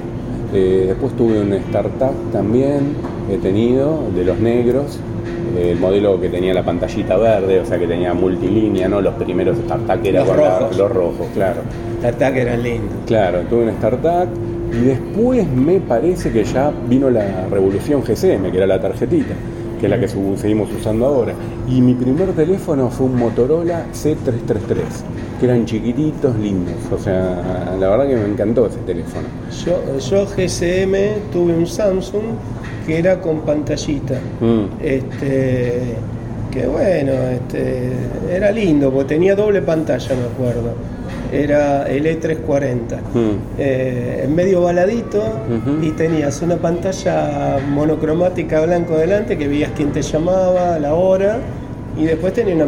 eh, 0.53 0.85
después 0.89 1.15
tuve 1.17 1.41
un 1.41 1.53
startup 1.55 2.13
también, 2.33 2.95
he 3.33 3.39
tenido, 3.39 4.01
de 4.15 4.25
los 4.25 4.39
negros, 4.39 4.99
el 5.59 5.79
modelo 5.79 6.21
que 6.21 6.29
tenía 6.29 6.53
la 6.55 6.63
pantallita 6.63 7.17
verde, 7.17 7.61
o 7.61 7.65
sea 7.67 7.79
que 7.79 7.87
tenía 7.87 8.13
multilínea, 8.15 8.89
¿no? 8.89 9.01
Los 9.01 9.15
primeros 9.15 9.57
startup 9.59 10.03
que 10.03 10.09
eran 10.11 10.27
Los 10.27 10.37
rojos. 10.37 10.77
los 10.77 10.91
rojos, 10.91 11.27
claro. 11.35 11.61
La 12.03 12.09
ataque 12.11 12.43
era 12.43 12.57
lindo. 12.57 12.93
Claro, 13.07 13.41
tuve 13.49 13.63
un 13.65 13.69
startup 13.71 14.29
y 14.73 14.85
después 14.87 15.47
me 15.49 15.81
parece 15.81 16.31
que 16.33 16.45
ya 16.45 16.73
vino 16.89 17.09
la 17.11 17.47
revolución 17.51 18.03
GCM, 18.03 18.51
que 18.51 18.57
era 18.59 18.67
la 18.67 18.81
tarjetita, 18.81 19.35
que 19.81 19.87
es 19.87 19.91
la 19.91 19.99
que 20.01 20.09
su- 20.09 20.37
seguimos 20.37 20.69
usando 20.73 21.07
ahora. 21.07 21.33
Y 21.69 21.81
mi 21.81 21.95
primer 21.95 22.33
teléfono 22.33 22.91
fue 22.91 23.07
un 23.07 23.17
Motorola 23.17 23.87
C333, 23.93 24.75
que 25.41 25.47
eran 25.47 25.65
chiquititos, 25.65 26.37
lindos. 26.37 26.75
O 26.93 26.99
sea, 26.99 27.75
la 27.79 27.89
verdad 27.89 28.07
que 28.09 28.17
me 28.17 28.27
encantó 28.27 28.67
ese 28.67 28.79
teléfono. 28.81 29.27
Yo, 29.65 29.99
yo 29.99 30.27
GCM 30.27 31.31
tuve 31.33 31.55
un 31.55 31.67
Samsung 31.67 32.23
que 32.87 32.99
era 32.99 33.21
con 33.21 33.41
pantallita. 33.41 34.19
Mm, 34.41 34.65
Este, 34.83 35.73
que 36.51 36.67
bueno, 36.67 37.13
este, 37.13 37.91
era 38.33 38.51
lindo, 38.53 38.91
porque 38.93 39.15
tenía 39.15 39.35
doble 39.35 39.61
pantalla, 39.63 40.15
me 40.15 40.25
acuerdo. 40.25 40.73
Era 41.33 41.85
el 41.89 42.07
E340. 42.07 42.97
mm. 43.13 43.19
Eh, 43.59 44.21
en 44.25 44.35
medio 44.35 44.63
baladito 44.63 45.23
y 45.83 45.91
tenías 45.93 46.41
una 46.43 46.57
pantalla 46.57 47.59
monocromática 47.71 48.61
blanco 48.61 48.97
delante 48.97 49.37
que 49.37 49.49
veías 49.49 49.71
quién 49.75 49.91
te 49.91 50.03
llamaba, 50.03 50.79
la 50.79 50.95
hora 50.95 51.39
y 51.97 52.05
después 52.05 52.33
tenía 52.35 52.55
una 52.55 52.67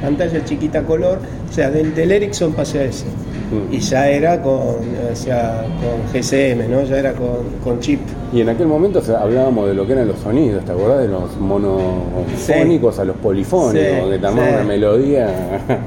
pantalla 0.00 0.44
chiquita 0.44 0.82
color, 0.82 1.18
o 1.48 1.52
sea, 1.52 1.70
del, 1.70 1.94
del 1.94 2.12
Ericsson 2.12 2.52
pasé 2.52 2.80
a 2.80 2.84
ese. 2.84 3.06
Mm. 3.50 3.74
Y 3.74 3.78
ya 3.80 4.08
era 4.08 4.42
con, 4.42 4.52
o 4.52 5.14
sea, 5.14 5.64
con 5.80 6.12
GSM, 6.20 6.68
¿no? 6.70 6.82
Ya 6.84 6.98
era 6.98 7.12
con, 7.12 7.38
con 7.62 7.80
chip. 7.80 8.00
Y 8.32 8.40
en 8.40 8.48
aquel 8.48 8.66
momento 8.66 8.98
o 8.98 9.02
sea, 9.02 9.20
hablábamos 9.20 9.68
de 9.68 9.74
lo 9.74 9.86
que 9.86 9.92
eran 9.92 10.08
los 10.08 10.18
sonidos, 10.18 10.64
¿te 10.64 10.72
acordás? 10.72 11.00
De 11.02 11.08
los 11.08 11.36
monofónicos 11.38 12.98
a 12.98 13.04
los 13.04 13.16
polifónicos, 13.16 14.04
Sí, 14.04 14.10
que 14.10 14.18
te 14.18 14.28
sí. 14.28 14.34
una 14.34 14.64
melodía. 14.64 15.28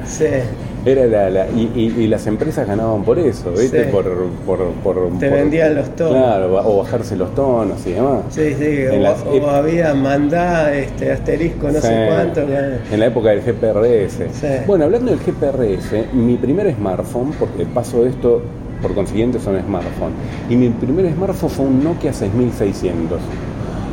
Sí. 0.06 0.26
Era 0.86 1.06
la, 1.06 1.30
la- 1.30 1.48
y, 1.50 1.70
y- 1.76 2.02
y 2.04 2.08
las 2.08 2.28
empresas 2.28 2.66
ganaban 2.68 3.04
por 3.04 3.20
eso, 3.20 3.52
¿viste? 3.52 3.86
Sí. 3.86 3.90
Por, 3.92 4.06
por, 4.46 4.60
por- 4.84 5.10
Te 5.20 5.28
por- 5.30 5.38
vendían 5.38 5.76
los 5.76 5.94
tonos. 5.96 6.14
Claro, 6.14 6.56
o 6.66 6.78
bajarse 6.84 7.18
los 7.18 7.36
tonos 7.36 7.86
y 7.86 7.92
demás. 7.92 8.22
Sí, 8.30 8.54
sí, 8.58 8.66
En 8.92 9.00
o, 9.00 9.04
las 9.04 9.22
o 9.24 9.34
ep- 9.34 9.48
había 9.50 9.94
mandá, 9.94 10.74
este, 10.74 11.12
asterisco, 11.12 11.68
no 11.68 11.74
Sí. 11.82 11.88
sé 11.88 12.06
cuánto. 12.08 12.46
claro. 12.46 12.76
En 12.92 13.00
la 13.00 13.06
época 13.08 13.30
del 13.32 13.42
GPRS. 13.42 14.28
Sí. 14.34 14.48
Bueno, 14.66 14.86
hablando 14.86 15.12
del 15.12 15.20
GPRS, 15.20 16.06
mi 16.14 16.36
primer 16.38 16.74
smartphone, 16.74 17.32
porque 17.38 17.66
paso 17.66 18.04
de 18.04 18.12
esto, 18.12 18.42
por 18.82 18.94
consiguiente 18.94 19.40
son 19.40 19.60
smartphone, 19.60 20.12
y 20.50 20.56
mi 20.56 20.70
primer 20.70 21.12
smartphone 21.14 21.50
fue 21.50 21.66
un 21.66 21.84
Nokia 21.84 22.14
6600. 22.14 23.20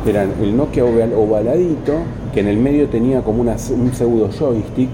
Era 0.07 0.23
el 0.23 0.55
Nokia 0.55 0.83
oval- 0.85 1.13
ovaladito, 1.13 1.93
que 2.33 2.39
en 2.41 2.47
el 2.47 2.57
medio 2.57 2.87
tenía 2.87 3.21
como 3.21 3.41
una, 3.41 3.53
un 3.71 3.91
pseudo 3.93 4.29
joystick 4.31 4.89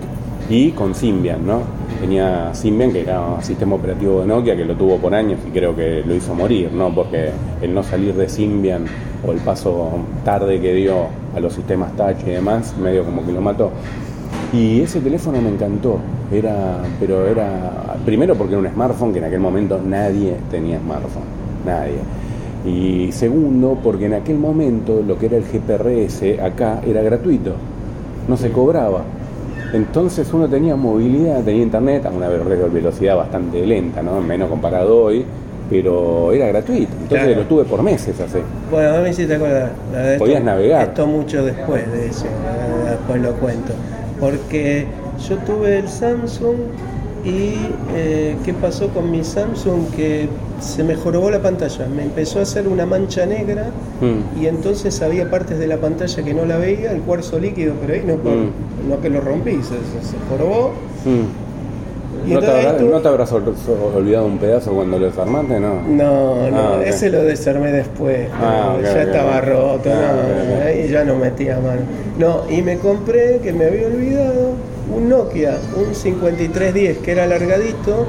y 0.50 0.72
con 0.72 0.96
Symbian, 0.96 1.46
¿no? 1.46 1.60
Tenía 2.02 2.52
Symbian, 2.56 2.92
que 2.92 3.02
era 3.02 3.22
un 3.22 3.44
sistema 3.44 3.76
operativo 3.76 4.22
de 4.22 4.26
Nokia, 4.26 4.56
que 4.56 4.66
lo 4.66 4.76
tuvo 4.76 4.98
por 4.98 5.14
años 5.14 5.40
y 5.48 5.52
creo 5.52 5.76
que 5.76 6.04
lo 6.04 6.16
hizo 6.16 6.34
morir, 6.34 6.72
¿no? 6.74 6.94
Porque 6.94 7.30
el 7.62 7.76
no 7.76 7.84
salir 7.84 8.16
de 8.16 8.28
Symbian 8.28 8.86
o 9.24 9.32
el 9.32 9.38
paso 9.38 10.00
tarde 10.26 10.60
que 10.60 10.74
dio 10.74 11.06
a 11.36 11.40
los 11.40 11.54
sistemas 11.54 11.96
touch 11.96 12.18
y 12.26 12.32
demás, 12.32 12.76
medio 12.76 13.06
como 13.06 13.24
que 13.24 13.32
lo 13.32 13.40
mató. 13.40 13.70
Y 14.52 14.82
ese 14.82 15.00
teléfono 15.00 15.40
me 15.44 15.50
encantó, 15.50 16.00
era, 16.32 16.80
pero 17.00 17.28
era, 17.28 17.96
primero 18.04 18.34
porque 18.36 18.56
era 18.56 18.62
un 18.62 18.74
smartphone 18.74 19.14
que 19.14 19.20
en 19.20 19.26
aquel 19.26 19.40
momento 19.40 19.80
nadie 19.80 20.38
tenía 20.50 20.80
smartphone, 20.80 21.24
nadie. 21.64 22.00
Y 22.66 23.12
segundo, 23.12 23.78
porque 23.84 24.08
en 24.08 24.16
aquel 24.16 24.40
momento 24.40 25.04
lo 25.08 25.20
que 25.20 25.28
era 25.28 25.38
el 25.38 25.44
GPRS 25.44 26.40
acá 26.42 26.82
era 26.84 27.04
gratuito, 27.04 27.54
no 28.28 28.36
se 28.38 28.52
cobraba. 28.52 29.04
Entonces 29.74 30.32
uno 30.34 30.48
tenía 30.48 30.76
movilidad, 30.76 31.42
tenía 31.44 31.64
internet 31.64 32.06
a 32.06 32.10
una 32.10 32.28
ve- 32.28 32.70
velocidad 32.72 33.16
bastante 33.16 33.66
lenta, 33.66 34.02
¿no? 34.02 34.20
menos 34.22 34.50
comparado 34.50 35.04
hoy, 35.04 35.26
pero 35.70 36.32
era 36.34 36.48
gratuito. 36.48 36.92
Entonces 37.02 37.28
Claro. 37.28 37.42
lo 37.42 37.48
tuve 37.48 37.64
por 37.64 37.82
meses 37.82 38.20
así. 38.20 38.40
Bueno, 38.70 38.96
a 38.98 39.00
mí 39.02 39.14
sí 39.14 39.26
te 39.26 39.36
acuerdas. 39.36 39.72
esto- 40.06 40.20
Podías 40.26 40.44
navegar. 40.44 40.88
Esto 40.90 41.08
mucho 41.08 41.46
después 41.46 41.90
de 41.92 42.08
eso, 42.08 42.26
después 42.90 43.22
lo 43.22 43.32
cuento. 43.36 43.74
Porque 44.20 44.86
yo 45.30 45.38
tuve 45.38 45.80
el 45.80 45.88
Samsung 45.88 46.56
y 47.24 47.54
eh, 47.96 48.36
¿qué 48.44 48.54
pasó 48.54 48.90
con 48.90 49.10
mi 49.10 49.24
Samsung? 49.24 49.90
Que 49.96 50.28
se 50.62 50.84
me 50.84 50.96
jorobó 50.96 51.30
la 51.32 51.40
pantalla, 51.42 51.88
me 51.88 52.04
empezó 52.04 52.40
a 52.40 52.44
hacer 52.44 52.68
una 52.68 52.86
mancha 52.86 53.26
negra 53.26 53.68
Mm. 54.00 54.42
y 54.42 54.48
entonces 54.48 55.02
había 55.02 55.30
partes 55.30 55.60
de 55.60 55.68
la 55.68 55.78
pantalla 55.78 56.24
que 56.24 56.34
no 56.34 56.46
la 56.46 56.58
veía, 56.58 56.92
el 56.92 57.02
cuarzo 57.02 57.40
líquido, 57.40 57.74
pero 57.82 57.94
ahí 57.94 58.04
no, 58.06 58.16
Mm. 58.16 58.90
no 58.90 59.02
que 59.02 59.10
lo 59.10 59.22
rompí, 59.22 59.52
se, 59.64 60.08
se- 60.08 60.18
jorobó. 60.30 60.72
Mm. 61.06 62.30
Y 62.30 62.34
¿No, 62.36 62.40
te 62.40 62.46
habrá- 62.48 62.74
¿No 62.80 62.98
habrás 63.10 63.32
ol- 63.32 63.56
olvidado 63.96 64.26
un 64.28 64.38
pedazo 64.38 64.72
cuando 64.74 65.00
lo 65.00 65.08
desarmaste? 65.08 65.60
No. 65.60 65.82
No, 65.88 66.52
no, 66.52 66.58
Ah, 66.58 66.78
ok. 66.80 66.86
ese 66.86 67.10
lo 67.10 67.24
desarmé 67.24 67.72
después. 67.72 68.28
Ah, 68.40 68.76
ya 68.82 69.02
estaba 69.02 69.42
roto, 69.42 69.90
Ah, 69.92 70.14
no, 70.60 70.66
ahí 70.68 70.88
ya 70.88 71.04
no 71.04 71.16
metía 71.16 71.56
mano. 71.60 71.82
No, 72.20 72.42
y 72.50 72.62
me 72.62 72.78
compré, 72.78 73.40
que 73.42 73.52
me 73.54 73.66
había 73.66 73.88
olvidado, 73.88 74.52
un 74.96 75.10
Nokia, 75.10 75.58
un 75.76 75.96
5310 75.96 76.98
que 77.00 77.12
era 77.14 77.24
alargadito 77.24 78.06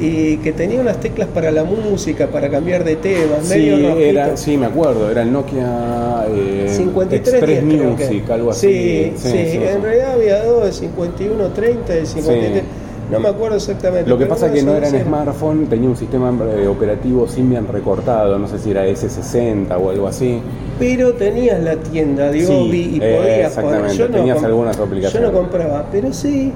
y 0.00 0.38
que 0.38 0.52
tenía 0.52 0.80
unas 0.80 0.98
teclas 0.98 1.28
para 1.28 1.50
la 1.50 1.64
música, 1.64 2.26
para 2.26 2.48
cambiar 2.50 2.82
de 2.84 2.96
temas, 2.96 3.40
Sí, 3.44 3.58
medio 3.58 3.96
era, 3.98 4.36
sí, 4.36 4.56
me 4.56 4.66
acuerdo, 4.66 5.10
era 5.10 5.22
el 5.22 5.32
Nokia 5.32 6.26
eh, 6.28 6.66
53 6.76 7.34
Express 7.34 7.58
creo 7.60 7.96
que. 7.96 8.04
Music, 8.04 8.30
algo 8.30 8.52
Sí, 8.52 9.12
así. 9.14 9.30
sí, 9.30 9.58
en 9.62 9.82
realidad 9.82 10.12
había 10.14 10.44
dos, 10.44 10.64
de 10.64 10.72
5130, 10.72 11.92
de 11.92 12.06
53. 12.06 12.62
No 13.10 13.20
me 13.20 13.28
acuerdo 13.28 13.56
exactamente. 13.56 14.08
Lo 14.08 14.16
que 14.16 14.26
pasa 14.26 14.46
es 14.46 14.52
que 14.52 14.62
no 14.62 14.74
era 14.74 14.88
en 14.88 15.04
smartphone, 15.04 15.66
tenía 15.66 15.88
un 15.88 15.96
sistema 15.96 16.32
eh, 16.56 16.66
operativo 16.66 17.28
Symbian 17.28 17.68
recortado, 17.68 18.38
no 18.38 18.48
sé 18.48 18.58
si 18.58 18.70
era 18.70 18.86
S60 18.86 19.76
o 19.78 19.90
algo 19.90 20.08
así. 20.08 20.40
Pero 20.78 21.12
tenías 21.12 21.62
la 21.62 21.76
tienda 21.76 22.30
de 22.30 22.44
Sí, 22.44 22.52
Obi 22.52 22.96
y 22.96 22.98
eh, 23.02 23.50
podías 23.52 23.96
Yo 23.96 24.08
no 24.08 24.16
tenías 24.16 24.42
algunas 24.42 24.78
aplicaciones. 24.78 25.12
Yo 25.12 25.32
no 25.32 25.38
compraba, 25.38 25.86
pero 25.92 26.12
sí, 26.12 26.50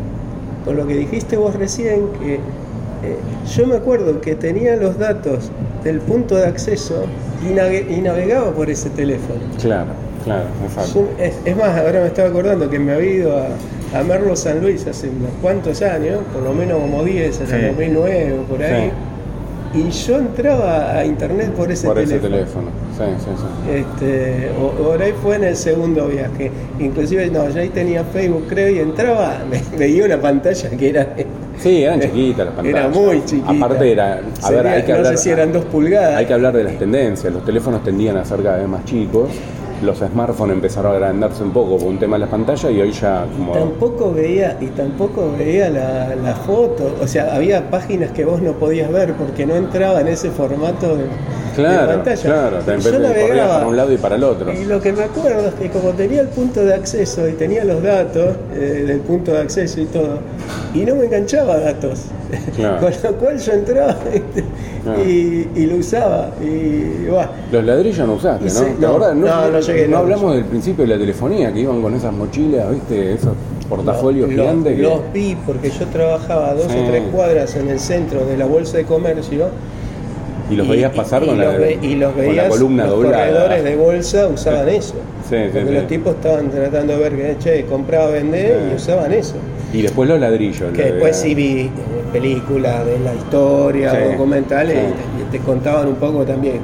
con 0.65 0.77
lo 0.77 0.87
que 0.87 0.95
dijiste 0.95 1.37
vos 1.37 1.55
recién, 1.55 2.09
que 2.19 2.41
eh, 3.05 3.17
yo 3.57 3.67
me 3.67 3.77
acuerdo 3.77 4.21
que 4.21 4.35
tenía 4.35 4.77
los 4.77 4.99
datos 4.99 5.51
del 5.85 6.01
punto 6.01 6.37
de 6.37 6.47
acceso 6.47 7.05
y, 7.49 8.01
navegaba 8.01 8.51
por 8.53 8.69
ese 8.71 8.91
teléfono. 8.91 9.41
Claro, 9.61 9.91
claro, 10.25 10.45
exacto. 10.65 11.07
Yo- 11.19 11.25
es, 11.25 11.35
es 11.45 11.57
más, 11.57 11.79
ahora 11.79 12.01
me 12.01 12.07
estaba 12.09 12.29
acordando 12.29 12.69
que 12.69 12.79
me 12.79 12.93
había 12.93 13.11
ido 13.13 13.37
a, 13.39 13.99
a 13.99 14.03
Merlo 14.03 14.35
San 14.37 14.61
Luis 14.61 14.87
hace 14.87 15.09
unos 15.09 15.31
cuantos 15.41 15.81
años, 15.83 16.19
por 16.33 16.43
lo 16.43 16.53
menos 16.53 16.81
como 16.81 17.05
10, 17.05 17.41
hasta 17.41 17.59
Sí. 17.59 17.65
2009 17.67 18.37
o 18.41 18.43
por 18.45 18.63
ahí. 18.63 18.91
Y 19.75 19.91
yo 19.91 20.17
entraba 20.19 20.93
a 20.93 21.05
internet 21.05 21.51
por 21.53 21.71
ese 21.71 21.87
Por 21.87 21.97
teléfono. 21.97 22.19
ese 22.19 22.29
teléfono. 22.29 22.67
Sí, 22.97 23.05
sí, 23.19 23.31
sí. 23.37 23.71
Este, 23.77 24.51
o- 24.59 24.71
por 24.71 25.01
ahí 25.03 25.13
fue 25.23 25.37
en 25.37 25.45
el 25.45 25.57
segundo 25.57 26.07
viaje. 26.09 26.51
Inclusive, 26.81 27.31
no, 27.31 27.49
yo 27.51 27.61
ahí 27.61 27.69
tenía 27.69 28.03
Facebook, 28.05 28.47
creo, 28.49 28.71
y 28.71 28.79
entraba, 28.79 29.39
me, 29.51 29.63
veía 29.79 30.07
una 30.07 30.21
pantalla 30.21 30.71
que 30.71 30.89
era... 30.89 31.15
Sí, 31.59 31.83
eran 31.83 32.01
chiquitas 32.01 32.47
las 32.47 32.55
pantallas. 32.55 32.79
Era 32.81 32.89
muy 32.89 33.25
chiquita. 33.25 33.51
Aparte 33.51 33.93
era, 33.93 34.13
a 34.13 34.17
ver, 34.17 34.33
Sería- 34.41 34.73
hay 34.73 34.83
que 34.83 34.93
no 34.93 34.99
hablar, 34.99 35.17
sé 35.17 35.23
si 35.25 35.31
eran 35.31 35.53
dos 35.53 35.65
pulgadas. 35.65 36.17
hay 36.17 36.27
que 36.27 36.33
hablar 36.35 36.57
de 36.57 36.65
las 36.65 36.79
tendencias. 36.79 37.33
Los 37.33 37.45
teléfonos 37.45 37.83
tendían 37.83 38.17
a 38.17 38.25
ser 38.25 38.43
cada 38.43 38.59
vez 38.59 38.69
más 38.69 38.85
chicos. 38.85 39.29
Los 39.83 39.99
smartphones 39.99 40.55
empezaron 40.57 40.93
a 40.93 40.95
agrandarse 40.97 41.43
un 41.43 41.53
poco 41.53 41.79
por 41.79 41.87
un 41.89 41.99
tema 41.99 42.17
de 42.17 42.21
las 42.21 42.31
pantallas 42.31 42.71
y 42.73 42.81
hoy 42.81 42.91
ya 42.93 43.27
como 43.37 43.53
Tampoco 43.53 44.13
veía, 44.13 44.57
y 44.61 44.67
tampoco 44.67 45.33
veía 45.39 45.71
la, 45.71 46.15
la 46.17 46.35
foto, 46.35 46.97
o 47.01 47.07
sea, 47.07 47.35
había 47.35 47.71
páginas 47.71 48.11
que 48.11 48.25
vos 48.25 48.43
no 48.43 48.53
podías 48.53 48.91
ver 48.93 49.15
porque 49.15 49.47
no 49.47 49.55
entraba 49.55 50.01
en 50.01 50.09
ese 50.09 50.31
formato 50.31 50.97
de, 50.97 51.05
pantalla. 51.57 52.23
claro, 52.23 52.59
te 52.59 52.79
Yo 52.81 52.99
navegaba, 52.99 53.55
para 53.55 53.67
un 53.67 53.77
lado 53.77 53.93
y 53.93 53.97
para 53.97 54.17
el 54.17 54.25
otro. 54.25 54.53
Y 54.53 54.65
lo 54.65 54.81
que 54.81 54.93
me 54.93 55.05
acuerdo 55.05 55.49
es 55.49 55.55
que 55.55 55.71
como 55.71 55.91
tenía 55.91 56.21
el 56.21 56.29
punto 56.29 56.65
de 56.65 56.75
acceso 56.75 57.29
y 57.29 57.33
tenía 57.33 57.65
los 57.65 57.83
datos 57.83 58.37
eh, 58.55 58.85
del 58.87 59.01
punto 59.01 59.33
de 59.33 59.39
acceso 59.41 59.81
y 59.81 59.87
todo, 59.87 60.19
y 60.75 60.81
no 60.85 60.95
me 60.97 61.05
enganchaba 61.07 61.57
datos. 61.59 62.03
Claro. 62.57 62.81
Con 62.81 62.93
lo 63.03 63.19
cual 63.19 63.39
yo 63.39 63.53
entraba. 63.53 63.97
Claro. 64.85 65.03
y, 65.05 65.49
y 65.57 65.67
lo 65.67 65.77
usaba. 65.77 66.31
Y 66.41 67.07
bah, 67.11 67.31
Los 67.51 67.65
ladrillos 67.65 68.07
no 68.07 68.15
usaste, 68.15 68.45
Y 68.45 68.49
¿no? 68.49 68.55
sí, 68.55 68.65
¿Te 68.79 68.81
no, 68.83 68.89
acordás? 68.89 69.17
no, 69.17 69.49
no 69.51 69.61
llegué, 69.73 69.89
no. 69.89 69.99
hablamos 69.99 70.35
del 70.35 70.45
principio 70.45 70.85
de 70.85 70.95
la 70.95 70.99
telefonía, 70.99 71.53
que 71.53 71.61
iban 71.61 71.81
con 71.83 71.95
esas 71.95 72.13
mochilas, 72.13 72.71
¿viste? 72.71 73.15
Esos 73.15 73.33
portafolios 73.69 74.29
Los- 74.29 74.37
gigantes. 74.39 74.77
que- 74.77 74.83
Los 74.83 75.01
vi 75.13 75.37
porque 75.47 75.71
yo 75.71 75.87
trabajaba 75.87 76.49
a 76.51 76.55
dos 76.55 76.67
Sí. 76.71 76.79
o 76.83 76.89
tres 76.89 77.03
cuadras 77.13 77.55
en 77.57 77.69
el 77.69 77.79
centro 77.79 78.25
de 78.25 78.37
la 78.37 78.47
bolsa 78.47 78.77
de 78.79 78.85
comercio. 78.85 79.49
y 80.51 80.57
los 80.57 80.67
veías 80.67 80.95
pasar 80.95 81.27
con, 81.27 81.35
y 81.37 81.39
la, 81.41 81.45
los 81.53 81.59
ve- 81.59 81.79
y 81.83 81.95
los 81.97 82.13
con 82.13 82.23
la 82.23 82.29
veías, 82.29 82.49
columna 82.49 82.87
los 82.87 82.95
doblada. 82.95 83.27
corredores 83.27 83.65
de 83.65 83.77
bolsa 83.77 84.29
usaban 84.29 84.67
eso. 84.71 84.95
Sí, 85.29 85.37
sí, 85.37 85.51
porque 85.53 85.73
los 85.73 85.87
tipos 85.87 86.15
estaban 86.15 86.51
tratando 86.51 86.95
de 86.95 86.99
ver 87.01 87.17
que, 87.17 87.37
che, 87.39 87.65
compraba, 87.67 88.07
vender 88.13 88.71
y 88.73 88.77
usaban 88.77 89.13
eso. 89.13 89.35
Y 89.75 89.83
después 89.83 90.09
los 90.09 90.19
ladrillos. 90.19 90.73
Que 90.73 90.85
después 90.85 91.17
sí 91.17 91.35
vi 91.35 91.61
eh, 91.65 91.71
películas 92.15 92.87
de 92.87 92.99
la 93.01 93.15
historia, 93.15 93.93
documentales, 94.13 94.79
sí. 94.79 94.83
y 95.21 95.31
te, 95.31 95.37
y 95.37 95.39
te 95.39 95.45
contaban 95.45 95.87
un 95.89 95.97
poco 95.97 96.25
también. 96.25 96.61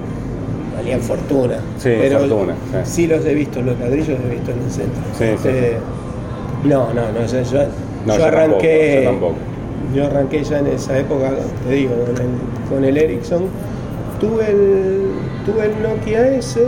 Valían 0.84 1.00
fortuna. 1.00 1.56
Sí, 1.78 1.90
pero 1.98 2.18
fortuna, 2.20 2.54
sí. 2.84 2.90
sí 3.02 3.06
los 3.06 3.24
he 3.24 3.34
visto, 3.34 3.60
los 3.62 3.78
ladrillos 3.80 4.08
los 4.20 4.20
he 4.20 4.34
visto 4.34 4.50
en 4.52 4.58
el 4.62 4.70
centro. 4.70 5.02
Sí. 5.18 5.24
Este, 5.24 5.76
No, 6.64 6.92
no, 6.94 7.10
no, 7.12 7.26
yo, 7.26 7.42
yo- 7.42 7.66
No, 8.06 8.12
yo 8.14 8.18
yo 8.18 8.24
arranqué. 8.26 9.00
yo 9.04 9.10
tampoco. 9.10 9.34
yo 9.94 10.06
arranqué 10.06 10.44
ya 10.44 10.58
en 10.58 10.66
esa 10.68 10.98
época, 10.98 11.30
te 11.66 11.74
digo, 11.74 11.94
con 12.04 12.16
el, 12.16 12.28
con 12.68 12.84
el 12.84 12.96
Ericsson. 12.96 13.44
Tuve 14.20 14.50
el, 14.50 15.08
tuve 15.44 15.66
el 15.66 15.82
Nokia 15.82 16.28
S 16.36 16.60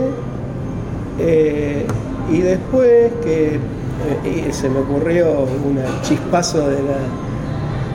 eh, 1.19 1.85
y 2.31 2.37
después 2.41 3.11
que 3.23 3.55
eh, 4.25 4.47
se 4.51 4.69
me 4.69 4.79
ocurrió 4.79 5.41
un 5.41 5.79
chispazo 6.03 6.67
de 6.69 6.75
la. 6.75 6.97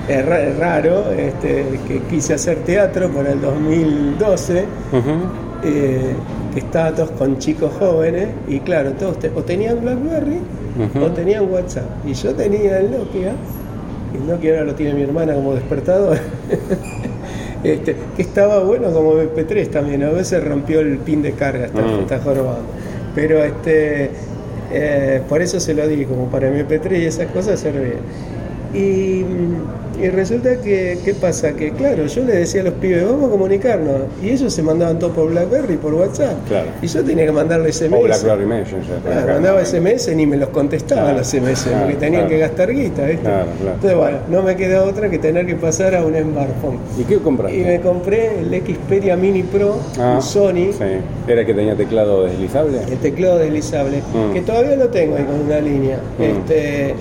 Es 0.08 0.58
raro, 0.58 1.12
este, 1.12 1.64
que 1.86 2.00
quise 2.10 2.34
hacer 2.34 2.58
teatro 2.64 3.08
para 3.10 3.30
el 3.32 3.40
2012 3.40 4.64
Ujú. 4.92 5.00
Eh, 5.64 6.12
que 6.52 6.60
estaba 6.60 6.92
todos 6.92 7.10
con 7.12 7.38
chicos 7.38 7.72
jóvenes 7.78 8.28
y 8.48 8.60
claro, 8.60 8.92
todos 8.92 9.18
te- 9.18 9.30
o 9.34 9.42
tenían 9.42 9.80
Blackberry 9.80 10.38
o 11.00 11.10
tenían 11.12 11.50
WhatsApp. 11.50 11.84
Y 12.06 12.14
yo 12.14 12.34
tenía 12.34 12.78
el 12.80 12.90
Nokia, 12.90 13.32
y 14.12 14.16
el 14.16 14.26
Nokia 14.26 14.52
ahora 14.52 14.64
lo 14.64 14.74
tiene 14.74 14.94
mi 14.94 15.02
hermana 15.02 15.34
como 15.34 15.54
despertador, 15.54 16.18
este, 17.64 17.96
que 18.16 18.22
estaba 18.22 18.60
bueno 18.64 18.90
como 18.92 19.14
MP3 19.14 19.68
también, 19.70 20.02
a 20.02 20.10
veces 20.10 20.42
rompió 20.44 20.80
el 20.80 20.98
pin 20.98 21.22
de 21.22 21.32
carga, 21.32 21.66
está, 21.66 21.80
Mm. 21.82 22.00
está 22.00 22.18
jorobando. 22.20 22.62
Pero 23.14 23.42
este, 23.44 24.10
eh, 24.72 25.20
por 25.28 25.42
eso 25.42 25.60
se 25.60 25.74
lo 25.74 25.86
di, 25.86 26.04
como 26.06 26.26
para 26.26 26.48
MP3 26.48 26.98
y 27.02 27.04
esas 27.06 27.26
cosas 27.30 27.60
servía. 27.60 27.96
Y, 28.74 29.24
y 30.00 30.08
resulta 30.08 30.56
que, 30.60 30.98
¿qué 31.04 31.14
pasa? 31.14 31.52
Que 31.52 31.70
claro, 31.72 32.06
yo 32.06 32.24
le 32.24 32.34
decía 32.34 32.60
a 32.60 32.64
los 32.64 32.74
pibes, 32.74 33.04
vamos 33.04 33.28
a 33.28 33.30
comunicarnos. 33.30 33.96
Y 34.22 34.30
ellos 34.30 34.52
se 34.52 34.62
mandaban 34.62 34.98
todo 34.98 35.10
por 35.10 35.30
Blackberry, 35.30 35.76
por 35.76 35.94
WhatsApp. 35.94 36.34
Claro. 36.48 36.68
Y 36.80 36.86
yo 36.86 37.04
tenía 37.04 37.26
que 37.26 37.32
mandarle 37.32 37.72
SMS. 37.72 37.92
O 37.94 38.02
BlackBerry 38.02 38.46
Messenger. 38.46 38.98
Claro, 39.04 39.32
mandaba 39.34 39.64
SMS 39.64 40.14
ni 40.14 40.26
me 40.26 40.36
los 40.36 40.48
contestaban 40.50 41.04
Claro, 41.04 41.18
los 41.18 41.26
SMS, 41.28 41.64
claro, 41.64 41.78
porque 41.82 41.96
tenían 41.96 42.28
que 42.28 42.38
gastar 42.38 42.72
guita, 42.72 43.04
¿viste? 43.06 43.22
Claro, 43.22 43.46
claro. 43.60 43.74
Entonces, 43.74 43.98
bueno, 43.98 44.18
no 44.30 44.42
me 44.42 44.56
queda 44.56 44.84
otra 44.84 45.08
que 45.10 45.18
tener 45.18 45.46
que 45.46 45.54
pasar 45.56 45.94
a 45.94 46.04
un 46.04 46.14
smartphone. 46.14 46.78
¿Y 46.98 47.04
qué 47.04 47.18
compraste? 47.18 47.58
Y 47.58 47.64
me 47.64 47.80
compré 47.80 48.38
el 48.40 48.62
Xperia 48.62 49.16
Mini 49.16 49.42
Pro, 49.42 49.76
Ah, 49.98 50.14
un 50.16 50.22
Sony, 50.22 50.72
Sí. 50.72 50.84
¿Era 51.28 51.44
que 51.44 51.54
tenía 51.54 51.76
teclado 51.76 52.24
deslizable? 52.24 52.78
el 52.90 52.98
teclado 52.98 53.38
deslizable, 53.38 53.98
Mm. 54.12 54.32
que 54.32 54.40
todavía 54.42 54.76
lo 54.76 54.88
tengo 54.88 55.16
ahí 55.16 55.24
con 55.24 55.40
una 55.40 55.60
línea. 55.60 55.98
Mm. 56.18 56.22
Este, 56.22 56.94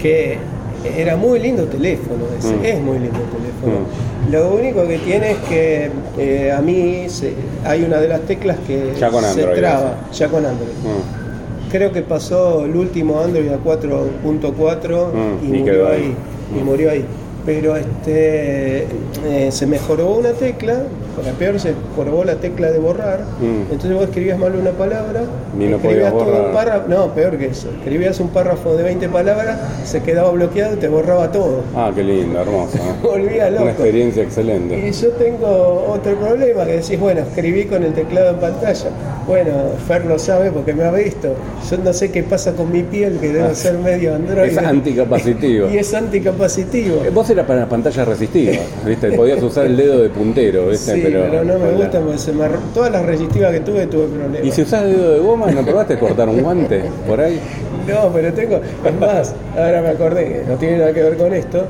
que 0.00 0.38
era 0.84 1.16
muy 1.16 1.38
lindo 1.40 1.64
teléfono, 1.64 2.24
ese, 2.38 2.54
Mm. 2.56 2.64
es 2.64 2.80
muy 2.80 2.98
lindo 2.98 3.18
teléfono. 3.18 3.86
Lo 4.30 4.54
único 4.54 4.86
que 4.86 4.98
tiene 4.98 5.32
es 5.32 5.38
que 5.48 5.90
eh, 6.18 6.52
a 6.52 6.60
mí 6.60 7.04
se- 7.08 7.34
hay 7.64 7.82
una 7.84 7.98
de 7.98 8.08
las 8.08 8.20
teclas 8.22 8.56
que 8.66 8.92
Ya 8.98 9.10
con 9.10 9.22
se 9.24 9.42
traba, 9.44 9.94
ya 10.12 10.28
con 10.28 10.44
Android. 10.46 10.68
Mm. 10.82 11.70
Creo 11.70 11.90
que 11.92 12.02
pasó 12.02 12.64
el 12.64 12.76
último 12.76 13.20
Android 13.20 13.48
a 13.50 13.58
4.4 13.58 15.10
Mm, 15.12 15.44
y, 15.44 15.46
y 15.56 15.58
murió 15.60 15.88
ahí. 15.88 15.94
ahí. 16.02 16.14
Y 16.56 16.60
Mm. 16.62 16.64
murió 16.64 16.90
ahí. 16.90 17.04
Pero 17.46 17.76
este 17.76 18.86
eh, 19.26 19.48
se 19.50 19.66
mejoró 19.66 20.12
una 20.14 20.30
tecla, 20.32 20.84
para 21.14 21.32
peor 21.32 21.60
se 21.60 21.74
jorobó 21.94 22.24
la 22.24 22.36
tecla 22.36 22.70
de 22.70 22.78
borrar. 22.78 23.20
Mm. 23.40 23.70
Entonces 23.72 23.92
vos 23.94 24.04
escribías 24.04 24.38
mal 24.38 24.54
una 24.56 24.70
palabra, 24.70 25.24
Y 25.58 25.64
no 25.64 25.76
escribías 25.76 26.10
todo 26.10 26.24
borrar. 26.24 26.46
un 26.46 26.52
párrafo, 26.54 26.88
no, 26.88 27.14
peor 27.14 27.36
que 27.36 27.46
eso. 27.46 27.68
Escribías 27.70 28.18
un 28.20 28.28
párrafo 28.28 28.74
de 28.76 28.82
20 28.84 29.08
palabras, 29.10 29.58
se 29.84 30.02
quedaba 30.02 30.30
bloqueado 30.30 30.74
y 30.74 30.78
te 30.78 30.88
borraba 30.88 31.30
todo. 31.32 31.60
Ah, 31.76 31.92
qué 31.94 32.02
lindo, 32.02 32.40
hermoso. 32.40 32.78
¿eh? 32.78 32.80
Volvía 33.02 33.50
loco. 33.50 33.62
Una 33.64 33.72
experiencia 33.72 34.22
Y 34.22 34.26
excelente. 34.26 34.92
yo 34.92 35.10
tengo 35.10 35.86
otro 35.92 36.14
problema, 36.16 36.64
que 36.64 36.72
decís, 36.78 36.98
bueno, 36.98 37.20
escribí 37.20 37.66
con 37.66 37.82
el 37.84 37.92
teclado 37.92 38.30
en 38.30 38.36
pantalla. 38.36 38.88
Bueno, 39.26 39.52
Fer 39.88 40.04
lo 40.04 40.18
sabe 40.18 40.50
porque 40.50 40.74
me 40.74 40.84
ha 40.84 40.90
visto. 40.90 41.34
Yo 41.70 41.78
no 41.78 41.92
sé 41.94 42.10
qué 42.10 42.22
pasa 42.22 42.52
con 42.52 42.70
mi 42.70 42.82
piel, 42.82 43.16
que 43.18 43.28
debe 43.28 43.48
Ah. 43.50 43.54
ser 43.54 43.78
medio 43.78 44.14
androide. 44.14 44.52
Es 44.52 44.58
anticapacitivo. 44.58 45.68
Y 45.72 45.78
es 45.78 45.94
anticapacitivo. 45.94 46.96
Eh, 47.06 47.10
Vos 47.10 47.30
eras 47.30 47.46
para 47.46 47.60
las 47.60 47.68
pantallas 47.68 48.06
resistivas, 48.06 48.58
¿viste? 48.84 49.12
Podías 49.12 49.42
usar 49.42 49.66
el 49.66 49.76
dedo 49.76 50.02
de 50.02 50.10
puntero, 50.10 50.68
¿viste? 50.68 50.94
Sí, 50.94 51.00
pero, 51.04 51.42
no 51.44 51.58
me 51.58 51.70
la- 51.70 51.76
gusta 51.76 52.00
porque 52.00 52.18
se 52.18 52.32
me 52.32 52.44
todas 52.74 52.92
las 52.92 53.06
resistivas 53.06 53.52
que 53.52 53.60
tuve 53.60 53.86
tuve 53.86 54.06
problemas. 54.08 54.44
¿Y 54.44 54.50
si 54.52 54.62
usás 54.62 54.84
dedo 54.84 55.12
de 55.12 55.18
goma, 55.20 55.50
no 55.50 55.62
probaste 55.64 55.98
cortar 55.98 56.28
un 56.28 56.42
guante 56.42 56.82
por 57.08 57.20
ahí? 57.20 57.40
No, 57.88 58.10
pero 58.12 58.32
tengo, 58.32 58.56
es 58.84 58.94
más, 59.00 59.34
ahora 59.56 59.80
me 59.82 59.88
acordé 59.88 60.42
no 60.48 60.56
tiene 60.56 60.78
nada 60.78 60.92
que 60.92 61.02
ver 61.02 61.16
con 61.16 61.32
esto, 61.34 61.64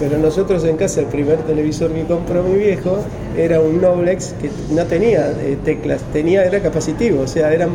pero 0.00 0.16
nosotros 0.18 0.64
en 0.64 0.76
casa 0.76 1.00
el 1.00 1.06
primer 1.06 1.38
televisor 1.38 1.90
que 1.90 2.04
compró 2.04 2.42
mi 2.42 2.56
viejo 2.58 2.98
era 3.36 3.60
un 3.60 3.80
Noblex 3.80 4.34
que 4.40 4.50
no 4.74 4.84
tenía 4.84 5.30
eh, 5.40 5.56
teclas, 5.64 6.00
tenía, 6.12 6.44
era 6.44 6.60
capacitivo, 6.60 7.22
o 7.22 7.26
sea, 7.26 7.52
eran, 7.52 7.70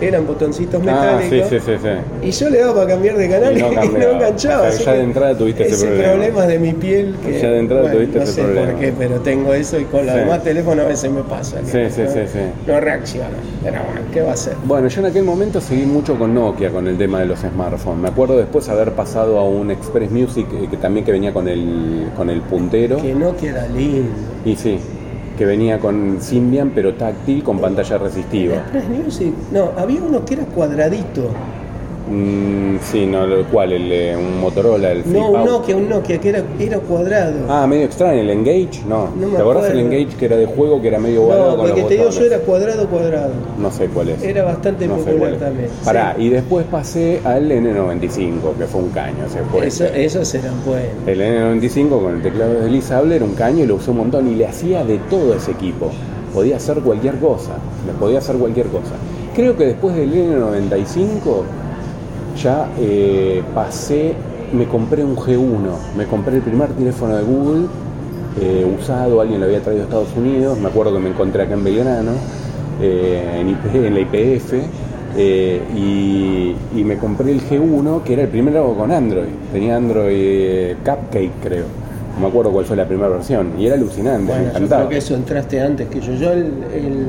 eran 0.00 0.26
botoncitos 0.26 0.82
Ah, 0.88 1.18
sí, 1.22 1.30
metálicos. 1.36 1.48
sí, 1.50 1.72
sí, 1.72 1.72
sí. 1.82 2.26
Y 2.28 2.30
yo 2.32 2.50
le 2.50 2.58
daba 2.58 2.74
para 2.74 2.86
cambiar 2.88 3.16
de 3.16 3.28
canal 3.30 3.56
Y 3.56 3.58
y 3.60 3.62
no 3.62 3.68
no, 3.70 3.74
cambiaba. 3.80 4.12
enganchaba. 4.14 4.68
O 4.68 4.72
sea, 4.72 4.84
ya 4.86 4.92
de 4.94 5.02
entrada 5.02 5.38
tuviste 5.38 5.66
ese 5.66 5.86
problema. 5.86 6.46
de 6.46 6.58
mi 6.58 6.72
piel 6.72 7.14
que. 7.24 7.40
Ya 7.40 7.50
de 7.50 7.58
entrada 7.60 7.82
bueno, 7.82 7.96
tuviste 7.96 8.18
no 8.18 8.24
ese 8.24 8.32
sé 8.32 8.42
problema. 8.42 8.70
por 8.72 8.80
qué, 8.80 8.92
pero 8.98 9.16
tengo 9.20 9.54
eso 9.54 9.78
y 9.80 9.84
con 9.84 10.06
los 10.06 10.14
demás 10.14 10.42
teléfonos 10.42 10.84
a 10.84 10.88
veces 10.88 11.10
me 11.10 11.22
pasa. 11.22 11.58
Sí, 11.64 11.78
sí, 11.90 12.02
no, 12.02 12.10
sí, 12.10 12.20
sí. 12.32 12.38
No 12.66 12.80
reacciona. 12.80 13.28
Pero 13.62 13.76
bueno, 13.84 14.00
¿qué 14.12 14.20
va 14.22 14.30
a 14.30 14.34
hacer? 14.34 14.54
Bueno, 14.64 14.88
yo 14.88 15.00
en 15.00 15.06
aquel 15.06 15.24
momento 15.24 15.60
seguí 15.60 15.86
mucho 15.86 16.18
con 16.18 16.34
Nokia, 16.34 16.70
con 16.70 16.86
el 16.86 16.96
tema 16.98 17.20
de 17.20 17.26
los 17.26 17.40
smartphones. 17.40 18.00
Me 18.02 18.08
acuerdo 18.08 18.36
después 18.36 18.68
haber 18.68 18.92
pasado 18.92 19.38
a 19.38 19.44
un 19.44 19.70
Express 19.70 20.10
Music 20.10 20.46
eh, 20.52 20.66
que 20.70 20.76
también 20.76 21.04
que 21.06 21.12
venía 21.12 21.32
con 21.32 21.48
el, 21.48 22.08
con 22.16 22.28
el 22.30 22.40
puntero. 22.42 22.96
Que 23.00 23.14
no 23.14 23.36
queda 23.36 23.66
lindo. 23.68 24.10
Y 24.46 24.54
sí, 24.54 24.78
que 25.36 25.44
venía 25.44 25.80
con 25.80 26.18
Symbian, 26.20 26.70
pero 26.72 26.94
táctil, 26.94 27.42
con 27.42 27.58
pantalla 27.58 27.98
resistiva. 27.98 28.64
No, 29.50 29.72
había 29.76 30.00
uno 30.00 30.24
que 30.24 30.34
era 30.34 30.44
cuadradito. 30.44 31.30
Mm, 32.08 32.76
sí, 32.82 33.04
no, 33.06 33.26
¿cuál? 33.50 33.72
El, 33.72 33.90
eh, 33.90 34.16
un 34.16 34.40
Motorola, 34.40 34.92
el 34.92 35.12
No, 35.12 35.30
un 35.30 35.36
Out. 35.36 35.46
Nokia, 35.48 35.76
un 35.76 35.88
Nokia 35.88 36.18
que 36.20 36.28
era, 36.28 36.42
era 36.58 36.78
cuadrado. 36.78 37.34
Ah, 37.48 37.66
medio 37.66 37.84
extraño, 37.86 38.20
el 38.20 38.30
Engage, 38.30 38.82
no. 38.88 39.08
¿Te 39.34 39.36
acordás 39.42 39.70
el. 39.70 39.80
Engage 39.80 40.16
que 40.16 40.24
era 40.26 40.36
de 40.36 40.46
juego, 40.46 40.80
que 40.80 40.88
era 40.88 40.98
medio 41.00 41.24
ovalado 41.24 41.50
no, 41.52 41.56
con 41.56 41.66
porque 41.66 41.82
te 41.82 41.94
digo 41.94 42.10
yo 42.10 42.24
era 42.24 42.38
cuadrado, 42.38 42.86
cuadrado. 42.88 43.30
No 43.58 43.70
sé 43.72 43.86
cuál 43.88 44.10
es. 44.10 44.22
Era 44.22 44.44
bastante 44.44 44.86
No 44.86 44.96
popular 44.96 45.34
también. 45.36 45.68
Pará, 45.84 46.14
sí. 46.16 46.22
y 46.24 46.28
después 46.28 46.64
pasé 46.70 47.20
al 47.24 47.50
N95, 47.50 48.54
que 48.56 48.66
fue 48.66 48.80
un 48.82 48.90
caño, 48.90 49.28
se 49.28 49.40
fue. 49.42 49.66
Eso- 49.66 49.84
esos 49.86 50.32
eran 50.34 50.54
buenos. 50.64 50.86
El 51.06 51.20
N95 51.20 51.88
con 52.00 52.14
el 52.16 52.22
teclado 52.22 52.54
deslizable 52.60 53.16
era 53.16 53.24
un 53.24 53.34
caño 53.34 53.64
y 53.64 53.66
lo 53.66 53.74
usé 53.76 53.90
un 53.90 53.98
montón 53.98 54.28
y 54.30 54.34
le 54.36 54.46
hacía 54.46 54.84
de 54.84 54.98
todo 55.10 55.34
ese 55.34 55.50
equipo. 55.50 55.90
Podía 56.32 56.56
hacer 56.56 56.78
cualquier 56.80 57.16
cosa, 57.18 57.52
le 57.86 57.92
podía 57.94 58.18
hacer 58.18 58.36
cualquier 58.36 58.66
cosa. 58.66 58.92
Creo 59.34 59.56
que 59.56 59.64
después 59.66 59.94
del 59.96 60.12
N95 60.12 61.42
ya 62.36 62.68
eh, 62.78 63.42
pasé, 63.54 64.14
me 64.52 64.66
compré 64.66 65.04
un 65.04 65.16
G1, 65.16 65.96
me 65.96 66.06
compré 66.06 66.36
el 66.36 66.42
primer 66.42 66.68
teléfono 66.70 67.16
de 67.16 67.22
Google 67.22 67.66
eh, 68.40 68.66
usado, 68.78 69.20
alguien 69.20 69.40
lo 69.40 69.46
había 69.46 69.60
traído 69.62 69.82
a 69.82 69.84
Estados 69.86 70.14
Unidos, 70.16 70.58
me 70.58 70.68
acuerdo 70.68 70.92
que 70.94 71.00
me 71.00 71.08
encontré 71.10 71.42
acá 71.42 71.54
en 71.54 71.64
Belgrano, 71.64 72.12
eh, 72.80 73.38
en, 73.40 73.48
IP 73.48 73.74
en 73.74 73.94
la 73.94 74.00
IPF, 74.00 74.52
eh, 75.18 75.62
y, 75.74 76.54
y 76.78 76.84
me 76.84 76.98
compré 76.98 77.32
el 77.32 77.40
G1, 77.40 78.02
que 78.02 78.12
era 78.12 78.22
el 78.22 78.28
primero 78.28 78.74
con 78.74 78.92
Android, 78.92 79.28
tenía 79.52 79.76
Android 79.76 80.76
Cupcake 80.84 81.32
creo, 81.42 81.64
no 82.14 82.20
me 82.20 82.26
acuerdo 82.28 82.50
cuál 82.50 82.66
fue 82.66 82.76
la 82.76 82.86
primera 82.86 83.08
versión, 83.08 83.52
y 83.58 83.66
era 83.66 83.74
alucinante, 83.76 84.26
Bueno, 84.32 84.44
me 84.44 84.50
yo 84.50 84.56
encantaba. 84.56 84.80
creo 84.82 84.90
que 84.90 84.96
eso 84.98 85.14
entraste 85.14 85.60
antes 85.60 85.88
que 85.88 86.00
yo. 86.00 86.12
Yo 86.14 86.32
el, 86.32 86.46
el 86.74 87.06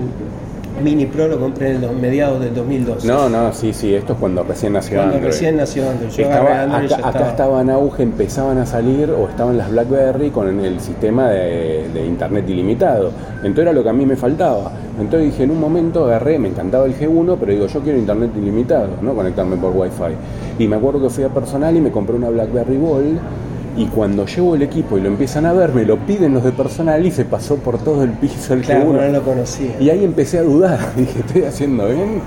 Mini 0.84 1.06
Pro 1.08 1.28
lo 1.28 1.40
compré 1.40 1.72
en 1.72 1.82
los 1.82 1.92
mediados 1.94 2.40
del 2.40 2.54
2012. 2.54 3.08
No, 3.08 3.28
no, 3.30 3.52
sí, 3.52 3.74
sí, 3.74 3.96
esto 3.96 4.14
es 4.14 4.20
cuando 4.20 4.44
recién 4.44 4.74
nació 4.74 4.98
Cuando 4.98 5.16
Android. 5.16 5.32
recién 5.34 5.58
nació 5.58 5.90
Android. 5.90 6.10
Yo 6.12 6.24
Estaba- 6.24 6.62
Android 6.64 6.86
acá, 6.86 6.88
ya 6.88 6.98
acá 6.98 7.08
estaba. 7.10 7.28
estaba 7.30 7.62
en 7.62 7.70
auge, 7.72 8.04
empezaban 8.04 8.58
a 8.60 8.66
salir 8.66 9.10
o 9.10 9.28
estaban 9.28 9.58
las 9.58 9.72
BlackBerry 9.72 10.30
con 10.30 10.60
el 10.60 10.80
sistema 10.80 11.30
de, 11.30 11.88
de 11.94 12.06
internet 12.06 12.48
ilimitado. 12.50 13.12
Entonces 13.38 13.64
era 13.64 13.74
lo 13.74 13.82
que 13.84 13.90
a 13.90 13.94
mí 13.94 14.06
me 14.06 14.16
faltaba. 14.16 14.72
Entonces 15.00 15.32
dije, 15.32 15.44
en 15.44 15.52
un 15.52 15.60
momento 15.60 16.06
agarré, 16.06 16.38
me 16.38 16.50
encantaba 16.50 16.86
el 16.86 16.96
G1, 16.96 17.38
pero 17.40 17.52
digo, 17.52 17.66
yo 17.68 17.80
quiero 17.82 17.98
internet 17.98 18.32
ilimitado, 18.38 18.90
no 19.02 19.14
conectarme 19.16 19.58
por 19.58 19.76
Wi-Fi. 19.76 20.64
Y 20.64 20.68
me 20.68 20.76
acuerdo 20.76 21.02
que 21.02 21.10
fui 21.10 21.24
a 21.24 21.30
personal 21.30 21.76
y 21.76 21.82
me 21.82 21.92
compré 21.92 22.16
una 22.16 22.30
BlackBerry 22.30 22.78
Ball. 22.78 23.20
Y 23.78 23.86
cuando 23.86 24.26
llevo 24.26 24.56
el 24.56 24.64
equipo 24.64 24.98
y 24.98 25.02
lo 25.02 25.08
empiezan 25.08 25.46
a 25.46 25.54
ver, 25.54 25.72
me 25.72 25.86
lo 25.86 25.98
piden 26.00 26.34
los 26.34 26.44
de 26.44 26.52
personal 26.52 27.06
y 27.06 27.12
se 27.12 27.26
pasó 27.26 27.58
por 27.58 27.78
todo 27.78 28.04
el 28.04 28.10
piso 28.12 28.56
el 28.56 28.62
Claro, 28.62 28.92
G1. 28.92 28.94
no 28.94 29.08
lo 29.10 29.22
conocía. 29.22 29.72
Y 29.80 29.90
ahí 29.92 30.04
empecé 30.04 30.40
a 30.40 30.42
dudar, 30.44 30.80
dije, 30.96 31.20
¿estoy 31.20 31.44
haciendo 31.44 31.86
bien? 31.88 32.22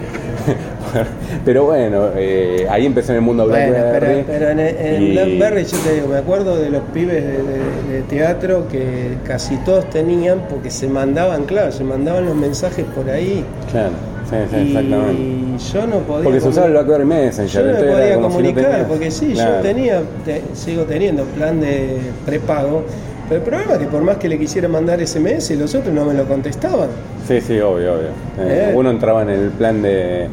pero 1.44 1.64
bueno, 1.66 2.06
eh, 2.16 2.66
ahí 2.70 2.86
empecé 2.86 3.12
en 3.12 3.16
el 3.16 3.22
mundo 3.22 3.48
Bueno, 3.48 3.72
BlackBerry. 3.72 4.24
pero, 4.26 4.38
pero 4.38 4.50
en, 4.50 4.60
en 4.60 5.02
y- 5.02 5.10
BlackBerry 5.12 5.64
yo 5.64 5.78
te 5.78 5.94
digo, 5.94 6.06
me 6.08 6.16
acuerdo 6.18 6.56
de 6.56 6.70
los 6.70 6.82
pibes 6.94 7.22
de, 7.24 7.32
de- 7.42 7.92
de 7.96 8.02
teatro 8.08 8.66
que 8.68 9.16
casi 9.26 9.56
todos 9.58 9.90
tenían 9.90 10.42
porque 10.48 10.70
se 10.70 10.86
mandaban, 10.88 11.44
claro, 11.44 11.72
se 11.72 11.82
mandaban 11.84 12.26
los 12.26 12.36
mensajes 12.36 12.84
por 12.94 13.10
ahí. 13.10 13.44
Claro, 13.72 13.90
sí, 14.30 14.36
sí, 14.50 14.56
exactamente. 14.68 15.12
Y 15.22 15.56
yo 15.72 15.86
no 15.86 15.96
podía. 15.98 16.24
Porque 16.24 16.40
se 16.40 16.48
usaba 16.48 16.66
el 16.66 16.72
BlackBerry 16.72 17.04
Messenger. 17.04 17.48
Yo 17.66 17.72
no 17.72 17.72
me 17.72 17.92
podía 17.92 18.14
como 18.14 18.30
si 18.30 18.36
no 18.36 18.42
comunicar, 18.52 18.86
porque 18.88 19.10
sí, 19.10 19.32
Claro. 19.32 19.56
yo 19.56 19.62
tenía, 19.62 20.00
te- 20.24 20.42
sigo 20.54 20.82
teniendo 20.84 21.24
plan 21.24 21.60
de 21.60 21.98
prepago, 22.24 22.82
pero 23.28 23.40
el 23.40 23.46
problema 23.48 23.72
es 23.74 23.78
que 23.78 23.86
por 23.86 24.02
más 24.02 24.16
que 24.16 24.28
le 24.28 24.38
quisiera 24.38 24.68
mandar 24.68 25.00
SMS, 25.00 25.50
los 25.56 25.74
otros 25.74 25.94
no 25.94 26.04
me 26.04 26.14
lo 26.14 26.24
contestaban. 26.24 26.88
Sí, 27.28 27.40
sí, 27.40 27.60
obvio, 27.60 27.94
obvio. 27.94 28.08
Eh, 28.38 28.70
Eh. 28.70 28.72
Uno 28.74 28.90
entraba 28.90 29.22
en 29.22 29.30
el 29.30 29.48
plan 29.50 29.82
de 29.82 30.28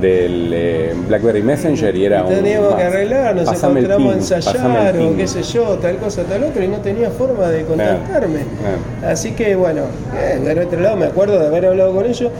del 0.00 0.50
eh, 0.54 0.94
BlackBerry 1.06 1.42
Messenger 1.42 1.94
y 1.94 2.06
era 2.06 2.24
Y 2.26 2.34
teníamos 2.34 2.72
un, 2.72 2.78
que 2.78 2.82
arreglar, 2.84 3.36
nos 3.36 3.62
encontramos 3.62 4.14
a 4.14 4.16
ensayar 4.16 4.96
o 4.98 5.14
qué 5.16 5.26
sé 5.28 5.42
yo, 5.42 5.64
tal 5.82 5.98
cosa, 5.98 6.22
tal 6.22 6.44
otra, 6.44 6.64
y 6.64 6.68
no 6.68 6.78
tenía 6.78 7.10
forma 7.10 7.48
de 7.50 7.62
contactarme. 7.64 8.38
claro. 8.38 9.12
Así 9.12 9.32
que 9.32 9.54
bueno, 9.54 9.82
eh, 10.18 10.40
del 10.42 10.60
otro 10.60 10.80
lado 10.80 10.96
me 10.96 11.04
acuerdo 11.06 11.38
de 11.38 11.46
haber 11.46 11.66
hablado 11.66 11.92
con 11.94 12.06
ellos 12.06 12.30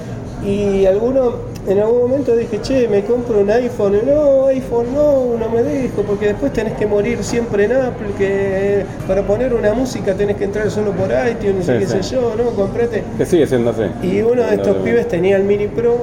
y 0.46 0.86
alguno 0.86 1.52
en 1.68 1.78
algún 1.78 2.02
momento 2.02 2.34
dije, 2.34 2.60
che, 2.60 2.88
me 2.88 3.04
compro 3.04 3.40
un 3.40 3.50
iPhone, 3.50 3.94
y 4.02 4.04
no, 4.06 4.46
iPhone 4.48 4.86
no, 4.92 5.36
no 5.38 5.48
me 5.48 5.62
dijo, 5.62 6.02
porque 6.02 6.26
después 6.26 6.52
tenés 6.52 6.72
que 6.74 6.86
morir 6.86 7.22
siempre 7.22 7.66
en 7.66 7.72
Apple, 7.72 8.08
que 8.18 8.84
para 9.06 9.22
poner 9.22 9.54
una 9.54 9.72
música 9.72 10.14
tenés 10.14 10.36
que 10.36 10.44
entrar 10.44 10.68
solo 10.70 10.90
por 10.90 11.08
iTunes, 11.10 11.64
Sí, 11.66 11.72
y 11.72 11.78
qué 11.78 11.86
sí. 11.86 12.02
sé 12.02 12.14
yo, 12.16 12.34
no, 12.36 12.50
comprate. 12.56 13.04
Que 13.16 13.24
sigue 13.26 13.46
siendo 13.46 13.70
así. 13.70 13.82
Y 14.02 14.20
uno 14.22 14.42
de 14.42 14.54
estos 14.56 14.76
pibes 14.78 15.06
tenía 15.06 15.36
el 15.36 15.44
Mini 15.44 15.68
Pro 15.68 15.98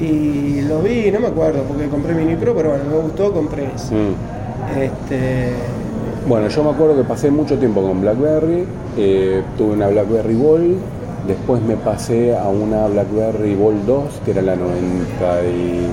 y 0.00 0.62
lo 0.62 0.80
vi, 0.80 1.10
no 1.12 1.20
me 1.20 1.28
acuerdo 1.28 1.62
porque 1.62 1.86
compré 1.88 2.14
Mini 2.14 2.34
Pro, 2.34 2.54
pero 2.54 2.70
bueno, 2.70 2.84
me 2.90 2.96
gustó, 2.96 3.32
compré 3.32 3.68
ese. 3.76 3.94
Mm. 3.94 4.14
Este, 4.80 5.52
Bueno, 6.26 6.48
yo 6.48 6.64
me 6.64 6.70
acuerdo 6.70 6.96
que 6.96 7.04
pasé 7.04 7.30
mucho 7.30 7.56
tiempo 7.58 7.82
con 7.82 8.00
BlackBerry, 8.00 8.64
eh, 8.96 9.42
tuve 9.56 9.74
una 9.74 9.88
BlackBerry 9.88 10.34
Ball, 10.34 10.76
después 11.26 11.62
me 11.62 11.76
pasé 11.76 12.36
a 12.36 12.48
una 12.48 12.86
BlackBerry 12.88 13.54
Ball 13.54 13.84
2, 13.86 14.04
que 14.24 14.30
era 14.32 14.42
la 14.42 14.56
90 14.56 14.74
y... 15.44 15.86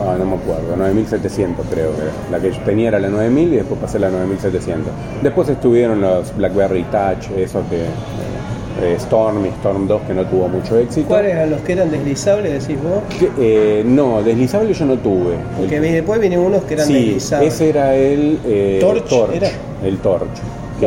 Ah, 0.00 0.16
no 0.18 0.24
me 0.24 0.34
acuerdo, 0.36 0.74
9700 0.76 1.64
creo 1.70 1.90
que 1.94 2.02
era. 2.02 2.10
La 2.30 2.40
que 2.40 2.50
yo 2.50 2.58
tenía 2.64 2.88
era 2.88 2.98
la 2.98 3.08
9000 3.08 3.52
y 3.52 3.56
después 3.56 3.78
pasé 3.80 3.98
a 3.98 4.00
la 4.00 4.10
9700. 4.10 4.92
Después 5.22 5.48
estuvieron 5.48 6.00
los 6.00 6.34
BlackBerry 6.36 6.84
Touch, 6.84 7.30
esos 7.36 7.62
que... 7.68 7.82
eh, 8.84 8.96
Storm 8.96 9.44
y 9.46 9.48
Storm 9.50 9.86
2 9.86 10.02
que 10.08 10.14
no 10.14 10.24
tuvo 10.26 10.48
mucho 10.48 10.76
éxito. 10.78 11.06
¿Cuáles 11.06 11.32
eran 11.34 11.50
los 11.50 11.60
que 11.60 11.74
eran 11.74 11.90
deslizables, 11.90 12.66
decís 12.66 12.82
vos? 12.82 13.02
Que, 13.16 13.30
eh, 13.38 13.82
no, 13.84 14.22
deslizable 14.22 14.72
yo 14.72 14.86
no 14.86 14.96
tuve. 14.98 15.34
Porque 15.56 15.76
El- 15.76 15.82
después 15.82 16.20
vienen 16.20 16.40
unos 16.40 16.62
que 16.64 16.74
eran 16.74 16.86
sí, 16.86 16.94
deslizables. 16.94 17.54
ese 17.54 17.68
era 17.68 17.94
el 17.94 18.40
eh, 18.44 18.78
¿Torch 18.80 19.12
era? 19.34 19.48
El 19.84 19.98
Torch. 19.98 20.26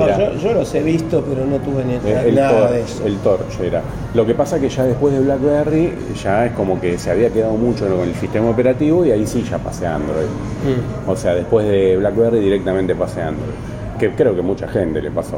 Era- 0.04 0.18
yo, 0.34 0.40
yo 0.40 0.54
los 0.54 0.76
he 0.76 0.82
visto, 0.84 1.24
pero 1.28 1.46
no 1.46 1.58
tuve 1.58 1.86
ni 1.86 1.94
Eh, 1.94 2.24
el, 2.28 2.36
nada 2.36 2.50
Torch, 2.60 2.72
de 2.72 2.82
eso. 2.82 3.06
el 3.06 3.18
Torch 3.20 3.60
era. 3.62 3.82
Lo 4.14 4.26
que 4.26 4.34
pasa 4.36 4.60
que 4.60 4.70
ya 4.70 4.84
después 4.84 5.14
de 5.14 5.20
BlackBerry 5.22 5.94
ya 6.22 6.46
es 6.48 6.52
como 6.54 6.80
que 6.82 6.98
se 6.98 7.12
había 7.12 7.30
quedado 7.30 7.54
mucho 7.54 7.86
con 7.88 8.08
el 8.08 8.16
sistema 8.16 8.50
operativo 8.50 9.06
y 9.06 9.12
ahí 9.12 9.26
sí 9.28 9.44
ya 9.50 9.58
pasé 9.58 9.86
a 9.88 9.96
Android. 9.96 10.26
Mm. 10.26 11.10
O 11.10 11.16
sea, 11.16 11.34
después 11.36 11.68
de 11.68 11.98
BlackBerry 11.98 12.40
directamente 12.40 12.96
pasé 12.96 13.22
a 13.22 13.28
Android. 13.30 13.52
Que 14.00 14.10
creo 14.12 14.36
que 14.36 14.42
mucha 14.42 14.68
gente 14.68 15.02
le 15.02 15.10
pasó. 15.10 15.38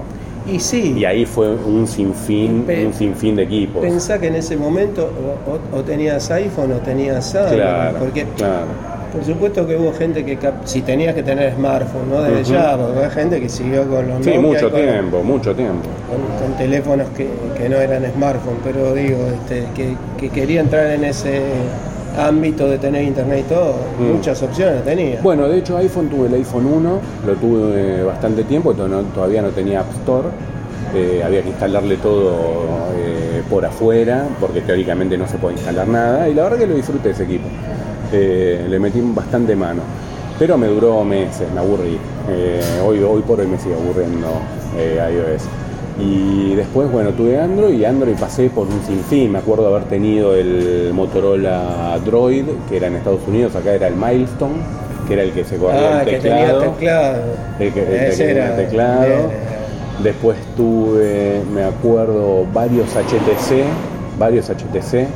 Y 0.52 0.60
sí, 0.60 0.96
Y 0.98 1.06
ahí 1.06 1.26
fue 1.26 1.54
un 1.54 1.86
sinfín, 1.88 2.66
un 2.88 2.94
sinfín 2.94 3.36
de 3.36 3.44
equipos. 3.44 3.82
pensá 3.84 4.18
que 4.18 4.28
en 4.28 4.36
ese 4.36 4.56
momento 4.58 5.12
o, 5.46 5.76
o- 5.76 5.80
o 5.80 5.84
tenías 5.84 6.32
iPhone 6.32 6.72
o 6.72 6.78
tenías 6.78 7.36
Android. 7.36 7.60
Claro, 7.60 7.98
porque 8.00 8.26
claro. 8.36 8.66
Por 9.14 9.24
supuesto 9.24 9.66
que 9.68 9.76
hubo 9.76 9.94
gente 9.94 10.24
que, 10.26 10.38
si 10.66 10.82
tenías 10.82 11.16
que 11.16 11.24
tener 11.24 11.54
smartphone, 11.54 12.10
¿no? 12.10 12.22
Desde 12.22 12.42
Ujú. 12.42 12.54
ya, 12.54 12.78
porque 12.78 13.00
hay 13.06 13.10
gente 13.12 13.40
que 13.42 13.50
siguió 13.50 13.84
con 13.88 14.08
los 14.08 14.24
Sí, 14.24 14.32
Nokia 14.36 14.42
mucho 14.42 14.72
con- 14.72 14.82
tiempo, 14.82 15.24
mucho 15.24 15.56
tiempo. 15.56 15.88
con, 16.10 16.48
con 16.48 16.58
teléfonos 16.58 17.08
que, 17.16 17.28
que 17.58 17.70
no 17.70 17.78
eran 17.78 18.04
smartphone, 18.14 18.58
pero 18.64 18.94
digo, 18.94 19.18
este, 19.34 19.64
que, 19.76 19.96
que 20.20 20.30
quería 20.30 20.62
entrar 20.62 20.88
en 20.92 21.04
ese 21.06 21.42
ámbito 22.18 22.68
de 22.68 22.78
tener 22.80 23.04
internet 23.04 23.46
y 23.46 23.54
todo, 23.54 23.76
Mm. 24.00 24.16
muchas 24.16 24.42
opciones 24.42 24.84
tenía. 24.84 25.20
Bueno, 25.22 25.48
de 25.48 25.60
hecho 25.60 25.78
iPhone 25.78 26.10
tuve 26.10 26.28
el 26.28 26.34
iPhone 26.36 26.66
1, 26.66 27.00
lo 27.26 27.34
tuve 27.34 28.04
bastante 28.04 28.44
tiempo, 28.44 28.74
todavía 28.74 29.42
no 29.42 29.50
tenía 29.50 29.82
App 29.82 29.92
Store, 30.00 30.28
eh, 30.96 31.22
había 31.24 31.42
que 31.44 31.50
instalarle 31.50 31.98
todo 31.98 32.32
eh, 32.98 33.44
por 33.50 33.66
afuera, 33.66 34.26
porque 34.40 34.62
teóricamente 34.62 35.18
no 35.18 35.28
se 35.28 35.38
puede 35.38 35.56
instalar 35.56 35.88
nada, 35.88 36.28
y 36.28 36.34
la 36.34 36.44
verdad 36.44 36.58
que 36.60 36.68
lo 36.68 36.76
disfruté 36.76 37.12
ese 37.12 37.24
equipo. 37.24 37.46
Eh, 38.12 38.66
le 38.70 38.80
metí 38.80 39.02
bastante 39.02 39.56
mano, 39.56 39.82
pero 40.40 40.58
me 40.58 40.68
duró 40.68 41.04
meses, 41.04 41.48
me 41.54 41.60
aburrí. 41.60 41.98
Eh, 42.30 42.62
hoy, 42.86 43.00
hoy 43.04 43.22
por 43.22 43.40
hoy 43.40 43.48
me 43.48 43.58
sigue 43.58 43.76
aburriendo 43.76 44.28
eh, 44.78 45.00
iOS. 45.14 45.44
Y 46.00 46.54
después, 46.54 46.92
bueno, 46.92 47.10
tuve 47.12 47.40
Android 47.40 47.74
y 47.80 47.86
Android 47.86 48.16
pasé 48.20 48.50
por 48.50 48.68
un 48.68 48.82
sinfín. 48.86 49.32
Me 49.32 49.40
acuerdo 49.40 49.68
haber 49.68 49.86
tenido 49.90 50.36
el 50.36 50.92
Motorola 50.94 52.00
Droid, 52.06 52.46
que 52.70 52.78
era 52.78 52.88
en 52.88 52.96
Estados 52.98 53.22
Unidos, 53.28 53.56
acá 53.56 53.74
era 53.74 53.88
el 53.88 53.96
Milestone, 53.96 54.58
que 55.08 55.14
era 55.14 55.24
el 55.24 55.32
que 55.32 55.44
se 55.44 55.58
corría 55.58 55.98
ah, 55.98 56.04
el 56.04 56.10
que 56.10 56.20
teclado. 56.20 56.60
tenía 56.60 56.74
teclado. 56.74 57.24
El 57.60 57.74
que, 57.74 57.80
el 57.80 57.88
que 57.88 58.08
Ese 58.10 58.26
tenía 58.28 58.46
era 58.46 58.56
teclado. 58.56 59.06
bien, 59.06 59.20
Después 60.04 60.38
tuve, 60.56 61.42
me 61.52 61.64
acuerdo, 61.64 62.46
varios 62.54 62.90
HTC, 62.96 63.64
varios 64.20 64.48
HTC. 64.50 65.08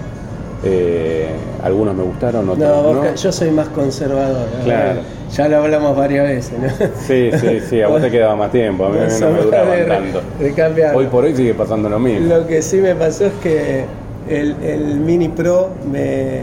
Eh, 0.63 1.27
algunos 1.63 1.95
me 1.95 2.03
gustaron, 2.03 2.47
otros 2.49 2.59
No, 2.67 2.75
no. 2.83 2.99
vos 2.99 3.07
ca- 3.07 3.15
yo 3.15 3.31
soy 3.31 3.51
más 3.51 3.67
conservador. 3.69 4.47
¿no? 4.59 4.63
Claro. 4.63 5.01
Ya 5.35 5.47
lo 5.47 5.57
hablamos 5.57 5.95
varias 5.97 6.27
veces, 6.27 6.53
¿no? 6.59 6.67
Sí, 7.07 7.29
sí, 7.39 7.59
sí, 7.69 7.81
a 7.81 7.87
vos 7.87 8.01
te 8.01 8.11
quedaba 8.11 8.35
más 8.35 8.51
tiempo, 8.51 8.85
a 8.85 8.89
mí 8.89 8.97
no 9.21 9.29
me 9.31 9.41
de- 9.77 9.85
tanto. 9.85 10.21
de. 10.39 10.91
Hoy 10.93 11.05
por 11.07 11.23
hoy 11.23 11.35
sigue 11.35 11.53
pasando 11.53 11.89
lo 11.89 11.99
mismo. 11.99 12.27
Lo 12.35 12.45
que 12.47 12.61
sí 12.61 12.77
me 12.77 12.93
pasó 12.95 13.25
es 13.27 13.33
que 13.41 13.85
el, 14.29 14.55
el 14.63 14.99
Mini 14.99 15.29
Pro 15.29 15.69
me, 15.89 16.41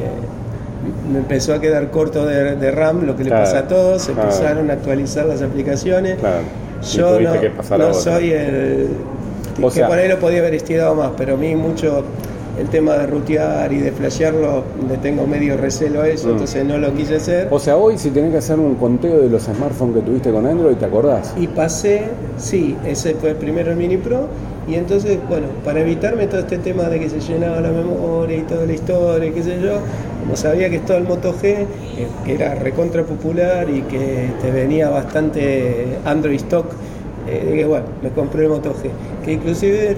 me 1.13 1.19
empezó 1.19 1.53
a 1.55 1.61
quedar 1.61 1.91
corto 1.91 2.25
de, 2.27 2.57
de 2.57 2.71
RAM, 2.71 3.05
lo 3.07 3.15
que 3.15 3.25
le 3.25 3.31
pasa 3.31 3.59
a 3.61 3.69
todos, 3.69 4.03
se 4.03 4.13
claro. 4.13 4.31
empezaron 4.31 4.71
a 4.71 4.73
actualizar 4.75 5.27
las 5.27 5.43
aplicaciones. 5.43 6.17
Claro. 6.19 6.39
Yo 6.93 7.21
no, 7.21 7.41
que 7.41 7.51
no 7.77 7.93
soy 7.93 8.31
el 8.33 8.89
O 9.61 9.69
que 9.71 9.83
por 9.83 9.99
ahí 9.99 10.09
lo 10.09 10.19
podía 10.19 10.39
haber 10.39 10.55
estirado 10.55 10.95
más, 10.95 11.11
pero 11.17 11.35
a 11.35 11.37
mí 11.37 11.55
mucho 11.57 12.05
el 12.59 12.69
tema 12.69 12.95
de 12.95 13.07
rutear 13.07 13.73
y 13.73 13.79
de 13.79 13.93
flashearlo, 13.93 14.65
le 14.89 14.97
tengo 14.99 15.27
medio 15.27 15.57
recelo 15.57 16.03
a 16.03 16.09
eso, 16.09 16.29
Mm. 16.29 16.33
entonces 16.33 16.65
no 16.65 16.79
lo 16.79 16.93
quise 16.95 17.17
hacer. 17.17 17.49
O 17.51 17.59
sea, 17.59 17.77
hoy 17.77 17.99
si 17.99 18.11
tenés 18.11 18.33
que 18.33 18.39
hacer 18.39 18.59
un 18.59 18.75
conteo 18.75 19.21
de 19.21 19.29
los 19.29 19.45
smartphones 19.45 19.97
que 19.97 20.03
tuviste 20.03 20.31
con 20.31 20.47
Android, 20.47 20.77
¿te 20.77 20.85
acordás? 20.85 21.35
Y 21.39 21.47
pasé, 21.47 22.03
sí, 22.37 22.77
ese 22.85 23.15
fue 23.15 23.35
primero 23.35 23.71
el 23.71 23.77
Mini 23.77 23.97
Pro. 23.97 24.27
Y 24.67 24.75
entonces, 24.75 25.19
bueno, 25.31 25.47
para 25.65 25.81
evitarme 25.81 26.27
todo 26.27 26.41
este 26.41 26.59
tema 26.59 26.85
de 26.85 27.01
que 27.01 27.09
se 27.09 27.21
llenaba 27.21 27.59
la 27.61 27.71
memoria 27.71 28.37
y 28.37 28.43
toda 28.43 28.67
la 28.67 28.75
historia, 28.75 29.31
y 29.31 29.33
qué 29.33 29.43
sé 29.43 29.61
yo, 29.63 29.79
como 30.21 30.37
sabía 30.37 30.69
que 30.69 30.77
estaba 30.77 30.99
el 30.99 31.07
Moto 31.07 31.33
G, 31.33 31.65
que, 32.27 32.35
era 32.35 32.55
recontra 32.55 33.03
popular 33.03 33.67
y 33.71 33.81
que 33.83 34.29
te 34.43 34.51
venía 34.51 34.91
bastante 34.91 35.87
Android 36.05 36.37
stock, 36.37 36.67
eh, 37.27 37.49
dije, 37.51 37.65
bueno, 37.65 37.87
me 38.03 38.11
compré 38.11 38.43
el 38.43 38.51
Moto 38.51 38.75
G. 38.75 38.91
Que 39.25 39.33
inclusive 39.33 39.97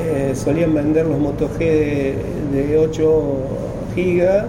eh, 0.00 0.32
solían 0.34 0.74
vender 0.74 1.06
los 1.06 1.18
Moto 1.18 1.48
G 1.58 1.58
de, 1.58 2.14
de 2.54 2.78
8 2.78 3.22
GB 3.96 4.44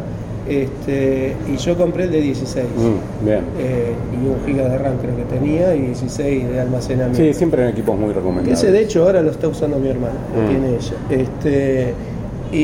este, 0.47 1.33
y 1.51 1.55
yo 1.57 1.77
compré 1.77 2.03
el 2.03 2.11
de 2.11 2.19
16. 2.21 2.65
Mm, 2.75 3.25
bien. 3.25 3.39
Eh, 3.59 3.93
y 4.13 4.27
un 4.27 4.45
giga 4.45 4.67
de 4.69 4.77
RAM 4.77 4.97
creo 4.97 5.15
que 5.15 5.23
tenía 5.23 5.73
y 5.75 5.81
16 5.87 6.49
de 6.49 6.59
almacenamiento. 6.59 7.17
Sí, 7.17 7.33
siempre 7.33 7.63
en 7.63 7.69
equipos 7.69 7.97
muy 7.97 8.13
recomendables. 8.13 8.59
ese 8.61 8.71
de 8.71 8.81
hecho 8.81 9.03
ahora 9.03 9.21
lo 9.21 9.31
está 9.31 9.47
usando 9.47 9.77
mi 9.79 9.87
hermana, 9.89 10.15
lo 10.35 10.41
Mm. 10.43 10.47
tiene 10.49 10.67
ella. 10.75 11.23
Este, 11.23 11.93
y, 12.51 12.57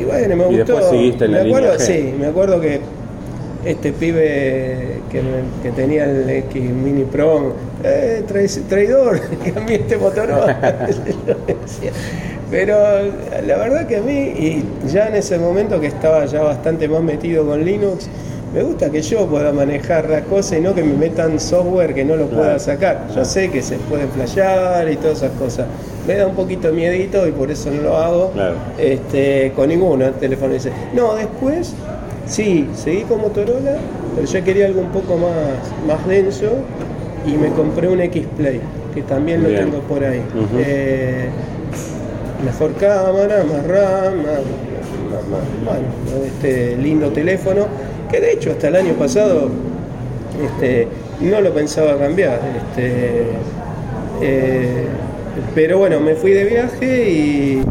y 0.00 0.04
bueno, 0.06 0.36
me 0.36 0.42
¿Y 0.42 0.56
gustó. 0.58 0.72
después 0.74 0.84
seguiste 0.90 1.24
en 1.26 1.30
me 1.30 1.36
la 1.38 1.44
línea 1.44 1.58
acuerdo, 1.58 1.78
G? 1.78 1.86
Sí, 1.86 2.14
me 2.18 2.26
acuerdo 2.26 2.60
que 2.60 2.80
este 3.64 3.92
pibe 3.92 4.98
que, 5.10 5.22
que 5.62 5.70
tenía 5.74 6.04
el 6.04 6.28
X 6.28 6.62
Mini 6.62 7.04
Pro, 7.04 7.52
eh, 7.84 8.22
trai- 8.28 8.62
traidor, 8.68 9.20
cambié 9.54 9.76
este 9.76 9.96
Motorola. 9.96 10.86
Pero 12.50 12.74
la 13.46 13.56
verdad 13.58 13.86
que 13.86 13.96
a 13.98 14.00
mí, 14.00 14.12
y 14.12 14.64
ya 14.88 15.08
en 15.08 15.16
ese 15.16 15.38
momento 15.38 15.78
que 15.80 15.88
estaba 15.88 16.24
ya 16.24 16.42
bastante 16.42 16.88
más 16.88 17.02
metido 17.02 17.44
con 17.46 17.62
Linux, 17.64 18.08
me 18.54 18.62
gusta 18.62 18.88
que 18.88 19.02
yo 19.02 19.26
pueda 19.26 19.52
manejar 19.52 20.08
la 20.08 20.22
cosa 20.22 20.56
y 20.56 20.62
no 20.62 20.74
que 20.74 20.82
me 20.82 20.94
metan 20.94 21.38
software 21.38 21.92
que 21.94 22.06
no 22.06 22.16
lo 22.16 22.26
pueda 22.28 22.42
Claro. 22.44 22.58
sacar. 22.58 23.06
Yo 23.14 23.22
sé 23.26 23.50
que 23.50 23.60
se 23.60 23.76
puede 23.76 24.06
flashear 24.06 24.90
y 24.90 24.96
todas 24.96 25.18
esas 25.18 25.32
cosas. 25.32 25.66
Me 26.06 26.14
da 26.14 26.26
un 26.26 26.34
poquito 26.34 26.72
miedito 26.72 27.28
y 27.28 27.32
por 27.32 27.50
eso 27.50 27.70
no 27.70 27.82
lo 27.82 27.96
hago. 27.98 28.30
Claro. 28.30 28.54
Este, 28.78 29.52
con 29.54 29.68
ninguno 29.68 30.06
el 30.06 30.14
teléfono 30.14 30.54
dice. 30.54 30.72
No, 30.94 31.14
después 31.16 31.74
sí, 32.26 32.66
seguí 32.74 33.02
con 33.02 33.20
Motorola, 33.20 33.76
pero 34.14 34.26
yo 34.26 34.42
quería 34.44 34.64
algo 34.66 34.80
un 34.80 34.88
poco 34.92 35.18
más, 35.18 35.36
más 35.86 36.06
denso 36.08 36.46
y 37.26 37.32
me 37.36 37.48
compré 37.48 37.88
un 37.88 38.00
X-Play, 38.00 38.60
que 38.94 39.02
también 39.02 39.42
lo 39.42 39.48
Bien. 39.48 39.64
tengo 39.70 39.80
por 39.82 40.04
ahí. 40.04 40.18
Ujú. 40.34 40.58
Eh, 40.58 41.28
mejor 42.44 42.72
cámara, 42.74 43.44
más 43.44 43.66
RAM, 43.66 44.16
más, 44.18 44.40
más- 45.10 45.20
más- 45.30 45.64
bueno, 45.64 46.24
este 46.26 46.76
lindo 46.76 47.08
teléfono, 47.10 47.66
que 48.10 48.20
de 48.20 48.32
hecho 48.32 48.52
hasta 48.52 48.68
el 48.68 48.76
año 48.76 48.92
pasado 48.94 49.48
este, 50.44 50.86
no 51.20 51.40
lo 51.40 51.52
pensaba 51.52 51.96
cambiar. 51.98 52.40
Este, 52.56 53.22
eh, 54.22 54.84
pero 55.54 55.78
bueno, 55.78 56.00
me 56.00 56.14
fui 56.14 56.32
de 56.32 56.44
viaje 56.44 57.10
y 57.10 57.62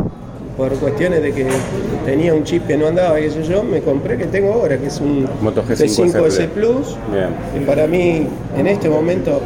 por 0.58 0.74
cuestiones 0.80 1.22
de 1.22 1.32
que 1.32 1.46
tenía 2.04 2.34
un 2.34 2.44
chip 2.44 2.66
que 2.66 2.76
no 2.76 2.88
andaba, 2.88 3.18
qué 3.18 3.30
sé 3.30 3.44
yo, 3.44 3.64
me 3.64 3.82
compré 3.82 4.18
que 4.18 4.26
tengo 4.26 4.54
ahora, 4.54 4.78
que 4.78 4.88
es 4.88 5.00
un 5.00 5.28
Moto 5.42 5.64
G5 5.64 6.12
G5S 6.12 6.48
Plus. 6.48 6.98
Bien. 7.12 7.66
para 7.66 7.86
mí, 7.86 8.28
en 8.58 8.68
este 8.68 8.90
momento, 8.90 9.40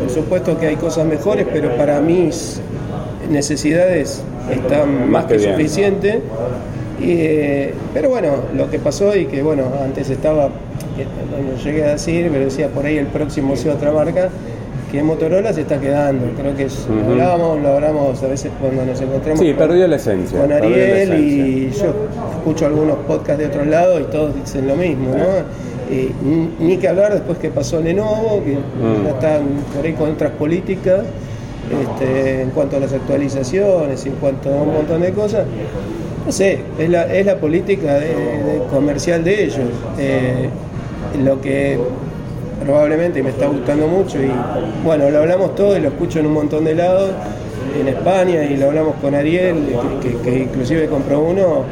por 0.00 0.10
supuesto 0.10 0.58
que 0.58 0.66
hay 0.66 0.76
cosas 0.76 1.06
mejores, 1.06 1.46
pero 1.50 1.74
para 1.76 2.00
mis 2.00 2.60
necesidades 3.30 4.22
está 4.50 4.84
más 4.84 5.24
que 5.24 5.36
que 5.36 5.38
bien. 5.38 5.56
suficiente. 5.56 6.20
Y, 7.00 7.12
eh, 7.12 7.74
pero 7.94 8.10
bueno, 8.10 8.34
lo 8.54 8.70
que 8.70 8.78
pasó 8.78 9.16
y 9.16 9.24
que 9.24 9.42
bueno, 9.42 9.64
antes 9.82 10.10
estaba, 10.10 10.50
no 10.50 11.62
llegué 11.64 11.84
a 11.84 11.92
decir, 11.92 12.28
pero 12.30 12.44
decía 12.44 12.68
por 12.68 12.84
ahí 12.84 12.98
el 12.98 13.06
próximo 13.06 13.56
sea 13.56 13.72
otra 13.72 13.90
marca, 13.92 14.28
que 14.90 15.02
Motorola 15.02 15.52
se 15.52 15.60
está 15.62 15.78
quedando. 15.80 16.26
Creo 16.36 16.56
que 16.56 16.64
es, 16.64 16.86
Ujú. 16.88 17.10
hablábamos, 17.12 17.60
lo 17.60 17.68
hablamos 17.74 18.22
a 18.22 18.26
veces 18.26 18.50
cuando 18.60 18.84
nos 18.84 19.00
encontramos 19.00 19.40
Sí, 19.40 19.48
con, 19.54 19.56
perdió 19.68 19.86
la 19.88 19.96
esencia. 19.96 20.38
con 20.40 20.48
perdió 20.48 20.68
la 20.70 20.76
Ariel 20.76 20.96
esencia. 21.12 21.18
y 21.46 21.70
yo 21.70 21.94
escucho 22.38 22.66
algunos 22.66 22.96
podcasts 23.06 23.38
de 23.38 23.46
otros 23.46 23.66
lados 23.66 24.00
y 24.00 24.04
todos 24.10 24.34
dicen 24.34 24.66
lo 24.66 24.76
mismo, 24.76 25.10
¿no? 25.10 25.24
Eh, 25.92 26.12
ni- 26.24 26.66
ni 26.66 26.76
que 26.76 26.88
hablar 26.88 27.12
después 27.12 27.38
que 27.38 27.50
pasó 27.50 27.80
Lenovo, 27.80 28.42
que 28.44 28.52
Mm. 28.54 29.04
ya 29.04 29.10
están 29.10 29.42
por 29.74 29.84
ahí 29.84 29.92
con 29.94 30.10
otras 30.10 30.30
políticas 30.32 31.00
este, 31.70 32.42
en 32.42 32.50
cuanto 32.50 32.76
a 32.76 32.80
las 32.80 32.92
actualizaciones, 32.92 34.04
en 34.06 34.12
cuanto 34.14 34.48
a 34.52 34.62
un 34.62 34.72
montón 34.72 35.02
de 35.02 35.12
cosas. 35.12 35.44
No 36.26 36.32
sé, 36.32 36.60
es 36.78 36.88
la, 36.90 37.12
es 37.12 37.24
la 37.26 37.36
política 37.36 37.94
de- 37.94 38.08
de 38.08 38.62
comercial 38.70 39.22
de 39.24 39.44
ellos. 39.44 39.58
Eh, 39.98 40.48
lo 41.24 41.40
que 41.40 41.78
probablemente 42.60 43.22
me 43.22 43.30
está 43.30 43.46
gustando 43.46 43.86
mucho 43.88 44.18
y 44.22 44.30
bueno, 44.84 45.10
lo 45.10 45.18
hablamos 45.18 45.54
todo 45.54 45.76
y 45.76 45.80
lo 45.80 45.88
escucho 45.88 46.20
en 46.20 46.26
un 46.26 46.34
montón 46.34 46.64
de 46.64 46.74
lados, 46.74 47.10
en 47.78 47.88
España 47.88 48.44
y 48.44 48.56
lo 48.56 48.66
hablamos 48.66 48.96
con 48.96 49.14
Ariel, 49.14 49.56
que, 50.22 50.38
inclusive 50.38 50.86
compró 50.86 51.20
uno, 51.20 51.64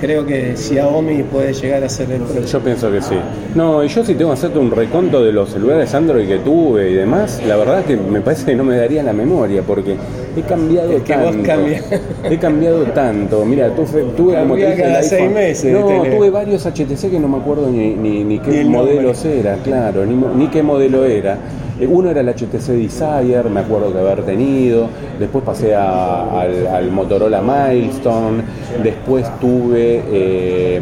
creo 0.00 0.26
que 0.26 0.56
Xiaomi 0.56 1.22
puede 1.24 1.52
llegar 1.54 1.82
a 1.82 1.88
ser 1.88 2.10
el 2.10 2.22
próximo. 2.22 2.46
Yo 2.46 2.60
pienso 2.60 2.90
que 2.90 3.00
sí. 3.00 3.16
No, 3.54 3.82
y 3.82 3.88
yo 3.88 4.04
si 4.04 4.14
tengo 4.14 4.30
que 4.30 4.38
hacerte 4.38 4.58
un 4.58 4.70
reconto 4.70 5.24
de 5.24 5.32
los 5.32 5.50
celulares 5.50 5.94
Android 5.94 6.26
que 6.26 6.38
tuve 6.38 6.90
y 6.90 6.94
demás, 6.94 7.40
la 7.46 7.56
verdad 7.56 7.80
es 7.80 7.86
que 7.86 7.96
me 7.96 8.20
parece 8.20 8.44
que 8.46 8.54
no 8.54 8.64
me 8.64 8.76
daría 8.76 9.02
la 9.02 9.12
memoria 9.12 9.62
porque 9.62 9.96
he 10.36 10.42
cambiado 10.42 10.92
Es 10.92 11.02
que 11.02 11.16
vos 11.16 11.30
tanto. 11.32 11.42
cambias. 11.46 11.84
He 12.30 12.38
cambiado 12.38 12.82
tanto. 12.86 13.44
Mira, 13.44 13.70
tuve, 13.74 14.02
tuve 14.16 14.34
como 14.40 14.54
te 14.56 14.66
dije, 14.70 14.82
cada 14.82 14.98
el 15.00 15.04
seis 15.04 15.30
meses 15.30 15.72
No, 15.72 15.86
tuve 15.86 16.30
varios 16.30 16.64
HTC 16.66 17.10
que 17.10 17.20
no 17.20 17.28
me 17.28 17.38
acuerdo 17.38 17.68
ni, 17.70 17.94
ni, 17.94 18.24
ni 18.24 18.38
qué 18.38 18.50
Ni 18.50 18.58
el 18.58 18.66
modelos 18.70 19.24
era, 19.24 19.56
claro, 19.56 20.04
ni, 20.06 20.46
qué 20.48 20.62
modelo 20.62 21.04
era. 21.04 21.38
Eh, 21.80 21.86
Uno 21.88 22.10
era 22.10 22.20
el 22.20 22.28
HTC 22.28 22.68
Desire, 22.68 23.44
me 23.50 23.60
acuerdo 23.60 23.92
que 23.92 23.98
haber 23.98 24.22
tenido. 24.24 24.88
Después 25.18 25.42
pasé 25.44 25.74
a- 25.74 26.40
al, 26.40 26.66
al 26.68 26.90
Motorola 26.90 27.40
Milestone. 27.42 28.42
Después 28.82 29.26
tuve. 29.40 30.02
eh, 30.10 30.80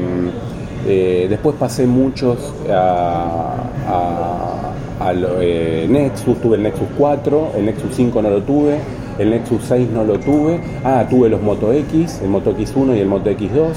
eh, 0.87 1.27
después 1.31 1.55
pasé 1.59 1.87
muchos 1.87 2.37
a, 2.71 3.55
a- 3.89 5.09
a 5.09 5.13
lo- 5.13 5.41
eh, 5.41 5.87
Nexus, 5.89 6.41
tuve 6.41 6.57
el 6.57 6.63
Nexus 6.65 6.87
4, 6.99 7.53
el 7.57 7.67
Nexus 7.67 7.95
5 7.95 8.21
no 8.23 8.31
lo 8.31 8.43
tuve, 8.43 8.77
el 9.19 9.31
Nexus 9.31 9.65
6 9.69 9.89
no 9.91 10.05
lo 10.05 10.19
tuve. 10.19 10.61
Ah, 10.85 11.07
tuve 11.09 11.29
los 11.29 11.43
Moto 11.43 11.73
X, 11.73 12.21
el 12.23 12.31
Moto 12.31 12.57
X1 12.57 12.97
y 12.97 13.01
el 13.01 13.09
Moto 13.09 13.31
X2. 13.31 13.75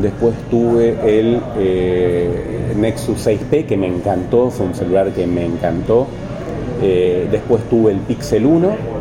Después 0.00 0.34
tuve 0.50 0.94
el 1.04 1.40
eh, 1.58 2.74
Nexus 2.76 3.26
6P 3.26 3.64
que 3.64 3.76
me 3.78 3.86
encantó, 3.86 4.50
fue 4.50 4.66
un 4.66 4.74
celular 4.74 5.10
que 5.12 5.26
me 5.26 5.46
encantó. 5.46 6.06
Eh, 6.82 7.26
después 7.30 7.62
tuve 7.70 7.92
el 7.92 7.98
Pixel 7.98 8.44
1. 8.44 8.96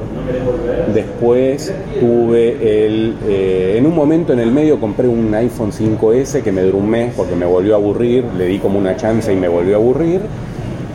Después 0.93 1.73
tuve 1.99 2.85
el. 2.85 3.15
eh, 3.27 3.75
en 3.77 3.85
un 3.85 3.93
momento 3.93 4.31
en 4.31 4.39
el 4.39 4.51
medio 4.51 4.79
compré 4.79 5.07
un 5.07 5.33
iPhone 5.35 5.71
5S 5.71 6.41
que 6.41 6.51
me 6.51 6.61
duró 6.61 6.77
un 6.77 6.89
mes 6.89 7.13
porque 7.15 7.35
me 7.35 7.45
volvió 7.45 7.73
a 7.73 7.77
aburrir. 7.77 8.23
Le 8.37 8.45
di 8.45 8.59
como 8.59 8.79
una 8.79 8.95
chance 8.95 9.33
y 9.33 9.35
me 9.35 9.49
volvió 9.49 9.75
a 9.75 9.79
aburrir. 9.79 10.21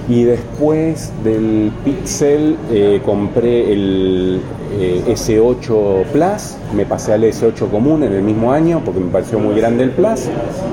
Y 0.09 0.25
después 0.25 1.13
del 1.23 1.71
Pixel 1.85 2.57
compré 3.05 3.73
el 3.73 4.41
eh, 4.79 5.03
S8 5.07 6.05
Plus, 6.13 6.57
me 6.75 6.87
pasé 6.87 7.13
al 7.13 7.25
S8 7.25 7.71
común 7.71 8.03
en 8.05 8.13
el 8.13 8.23
mismo 8.23 8.53
año 8.53 8.83
porque 8.85 9.01
me 9.01 9.11
pareció 9.11 9.39
muy 9.39 9.55
grande 9.55 9.85
el 9.85 9.91
Plus. 9.91 10.29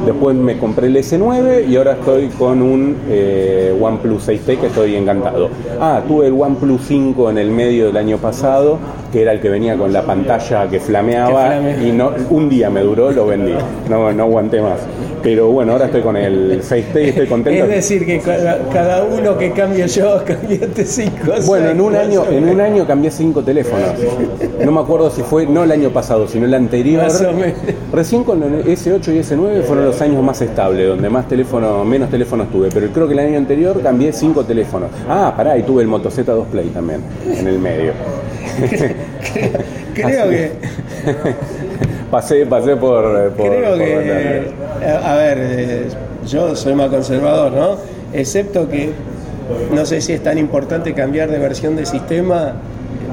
Después 0.05 0.35
me 0.35 0.57
compré 0.57 0.87
el 0.87 0.95
S9 0.97 1.67
y 1.67 1.75
ahora 1.77 1.93
estoy 1.93 2.27
con 2.29 2.61
un 2.61 2.97
eh, 3.09 3.75
OnePlus 3.79 4.27
6T 4.27 4.59
que 4.59 4.67
estoy 4.67 4.95
encantado. 4.95 5.49
Ah, 5.79 6.01
tuve 6.07 6.27
el 6.27 6.33
OnePlus 6.33 6.81
5 6.87 7.29
en 7.31 7.37
el 7.37 7.51
medio 7.51 7.87
del 7.87 7.97
año 7.97 8.17
pasado, 8.17 8.77
que 9.11 9.21
era 9.21 9.31
el 9.33 9.39
que 9.39 9.49
venía 9.49 9.75
con 9.77 9.91
la 9.91 10.03
pantalla 10.03 10.67
que 10.69 10.79
flameaba 10.79 11.59
y 11.81 11.91
no, 11.91 12.11
un 12.29 12.49
día 12.49 12.69
me 12.69 12.81
duró, 12.81 13.11
lo 13.11 13.27
vendí. 13.27 13.53
No, 13.89 14.11
no 14.13 14.23
aguanté 14.23 14.61
más. 14.61 14.79
Pero 15.23 15.49
bueno, 15.49 15.73
ahora 15.73 15.85
estoy 15.85 16.01
con 16.01 16.15
el 16.15 16.61
6T 16.61 17.05
y 17.05 17.09
estoy 17.09 17.27
contento. 17.27 17.63
Es 17.65 17.69
decir, 17.69 18.05
que 18.05 18.19
cada, 18.19 18.59
cada 18.71 19.03
uno 19.03 19.37
que 19.37 19.51
cambio 19.51 19.85
yo, 19.85 20.23
cambiaste 20.25 20.85
cinco. 20.85 21.33
Bueno, 21.45 21.69
en 21.69 21.81
un 21.81 21.95
año, 21.95 22.23
en 22.29 22.47
un 22.47 22.61
año 22.61 22.85
cambié 22.85 23.11
cinco 23.11 23.43
teléfonos. 23.43 23.86
No 24.65 24.71
me 24.71 24.81
acuerdo 24.81 25.09
si 25.09 25.21
fue 25.21 25.45
no 25.45 25.63
el 25.63 25.71
año 25.71 25.89
pasado, 25.91 26.27
sino 26.27 26.45
el 26.45 26.53
anterior. 26.53 27.05
Recién 27.93 28.23
con 28.23 28.41
el 28.43 28.65
S8 28.65 29.13
y 29.15 29.19
S9 29.19 29.63
fueron 29.63 29.85
los 29.85 30.01
años 30.01 30.23
más 30.23 30.41
estables, 30.41 30.87
donde 30.87 31.09
más 31.09 31.27
teléfono, 31.27 31.85
menos 31.85 32.09
teléfonos 32.09 32.49
tuve. 32.51 32.69
Pero 32.73 32.87
creo 32.89 33.07
que 33.07 33.13
el 33.13 33.19
año 33.19 33.37
anterior 33.37 33.81
cambié 33.81 34.11
cinco 34.13 34.43
teléfonos. 34.43 34.89
Ah, 35.07 35.33
pará, 35.35 35.57
y 35.57 35.63
tuve 35.63 35.81
el 35.83 35.87
Moto 35.87 36.09
Z2 36.09 36.45
Play 36.45 36.69
también, 36.69 37.01
en 37.25 37.47
el 37.47 37.59
medio. 37.59 37.93
Creo 39.93 40.29
que, 40.29 40.51
Pasé, 42.11 42.45
pasé 42.45 42.75
por. 42.75 43.03
por- 43.31 43.47
creo 43.47 43.69
por 43.71 43.77
que, 43.79 44.53
a 45.03 45.15
ver, 45.15 45.37
eh, 45.41 45.87
yo 46.25 46.55
soy 46.55 46.73
más 46.75 46.89
conservador, 46.89 47.51
¿no? 47.51 47.75
Excepto 48.13 48.69
que 48.69 48.91
no 49.73 49.85
sé 49.85 49.99
si 50.01 50.13
es 50.13 50.23
tan 50.23 50.37
importante 50.37 50.93
cambiar 50.93 51.29
de 51.29 51.39
versión 51.39 51.75
de 51.75 51.85
sistema 51.85 52.53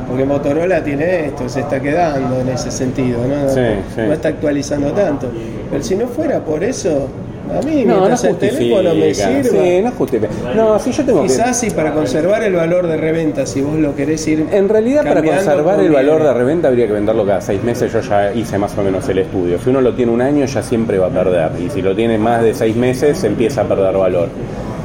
porque 0.08 0.24
Motorola 0.24 0.82
tiene 0.82 1.26
esto, 1.26 1.48
se 1.48 1.60
está 1.60 1.80
quedando 1.80 2.40
en 2.40 2.48
ese 2.48 2.70
sentido, 2.70 3.18
¿no? 3.26 3.48
Sí, 3.48 3.60
sí. 3.94 4.00
no 4.06 4.12
está 4.12 4.28
actualizando 4.28 4.92
tanto. 4.92 5.28
Pero 5.70 5.82
si 5.82 5.96
no 5.96 6.06
fuera 6.08 6.40
por 6.40 6.62
eso, 6.62 7.08
a 7.50 7.60
mí 7.62 7.84
No, 7.84 8.08
no 8.08 8.14
el 8.14 8.36
teléfono 8.36 8.94
me 8.94 9.14
sirva, 9.14 9.42
Sí, 9.42 9.80
no 9.82 9.90
justifica. 9.92 10.32
No, 10.56 10.78
si 10.78 10.92
yo 10.92 11.04
tengo 11.04 11.22
que. 11.22 11.28
quizás 11.28 11.58
sí 11.58 11.70
para 11.70 11.92
conservar 11.92 12.42
el 12.42 12.54
valor 12.54 12.86
de 12.86 12.96
reventa, 12.96 13.44
si 13.46 13.60
vos 13.60 13.76
lo 13.78 13.94
querés 13.94 14.26
ir 14.26 14.46
En 14.50 14.68
realidad, 14.68 15.04
para 15.04 15.22
conservar 15.22 15.80
el 15.80 15.92
valor 15.92 16.22
de 16.22 16.32
reventa 16.32 16.68
habría 16.68 16.86
que 16.86 16.92
venderlo 16.92 17.26
cada 17.26 17.40
seis 17.40 17.62
meses. 17.62 17.92
Yo 17.92 18.00
ya 18.00 18.32
hice 18.32 18.58
más 18.58 18.76
o 18.78 18.82
menos 18.82 19.08
el 19.08 19.18
estudio. 19.18 19.58
Si 19.58 19.70
uno 19.70 19.80
lo 19.80 19.94
tiene 19.94 20.12
un 20.12 20.22
año, 20.22 20.46
ya 20.46 20.62
siempre 20.62 20.98
va 20.98 21.08
a 21.08 21.10
perder. 21.10 21.50
Y 21.60 21.70
si 21.70 21.82
lo 21.82 21.94
tiene 21.94 22.18
más 22.18 22.42
de 22.42 22.54
seis 22.54 22.76
meses, 22.76 23.22
empieza 23.24 23.62
a 23.62 23.64
perder 23.64 23.96
valor. 23.96 24.28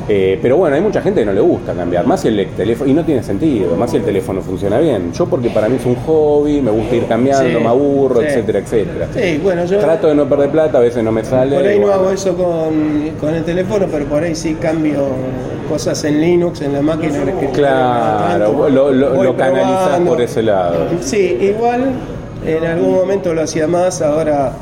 Eh, 0.10 0.39
pero 0.41 0.57
bueno, 0.57 0.76
hay 0.76 0.82
mucha 0.82 1.01
gente 1.01 1.20
que 1.22 1.26
no 1.28 1.34
le 1.34 1.39
gusta 1.41 1.74
cambiar, 1.74 2.05
más 2.07 2.22
si 2.22 2.30
el 2.30 2.47
teléfono, 2.49 2.89
y 2.89 2.93
no 2.93 3.05
tiene 3.05 3.22
sentido, 3.22 3.76
más 3.76 3.91
si 3.91 3.97
el 3.97 4.03
teléfono 4.03 4.41
funciona 4.41 4.80
bien. 4.80 5.14
Yo 5.14 5.28
porque 5.28 5.49
para 5.51 5.70
mí 5.70 5.76
es 5.80 5.86
un 5.86 5.95
hobby, 5.95 6.62
me 6.62 6.72
gusta 6.72 6.95
ir 6.95 7.05
cambiando, 7.05 7.47
Sí, 7.60 7.64
me 7.64 7.70
aburro, 7.70 8.20
sí. 8.22 8.26
etcétera, 8.28 8.60
etcétera. 8.60 9.07
Sí, 9.14 9.39
bueno, 9.43 9.66
yo 9.66 9.78
Trato 9.80 10.07
de 10.07 10.16
no 10.16 10.28
perder 10.28 10.49
plata, 10.49 10.80
a 10.80 10.82
veces 10.82 11.03
no 11.03 11.12
me 11.12 11.24
sale. 11.24 11.55
por 11.55 11.66
ahí 11.68 11.80
no 11.80 11.86
bueno. 11.88 12.01
hago 12.01 12.12
eso 12.12 12.36
con, 12.36 13.12
con 13.20 13.36
el 13.36 13.43
teléfono, 13.43 13.86
pero 13.91 14.05
por 14.05 14.24
ahí 14.24 14.34
sí 14.36 14.55
cambio 14.60 15.07
cosas 15.70 16.03
en 16.05 16.20
Linux, 16.20 16.62
en 16.62 16.74
la 16.74 16.82
máquina 16.82 17.14
de 17.14 17.20
escritorio. 17.32 17.51
Claro, 17.51 18.45
Tanto, 18.45 18.70
lo, 18.70 18.91
lo, 18.91 19.24
lo 19.24 19.36
probando. 19.36 20.10
por 20.12 20.22
ese 20.22 20.41
lado. 20.41 20.86
Sí, 21.01 21.38
igual 21.39 21.91
en 22.45 22.63
algún 22.65 22.93
momento 22.95 23.33
lo 23.33 23.41
hacía 23.41 23.67
más, 23.67 24.01
ahora 24.01 24.53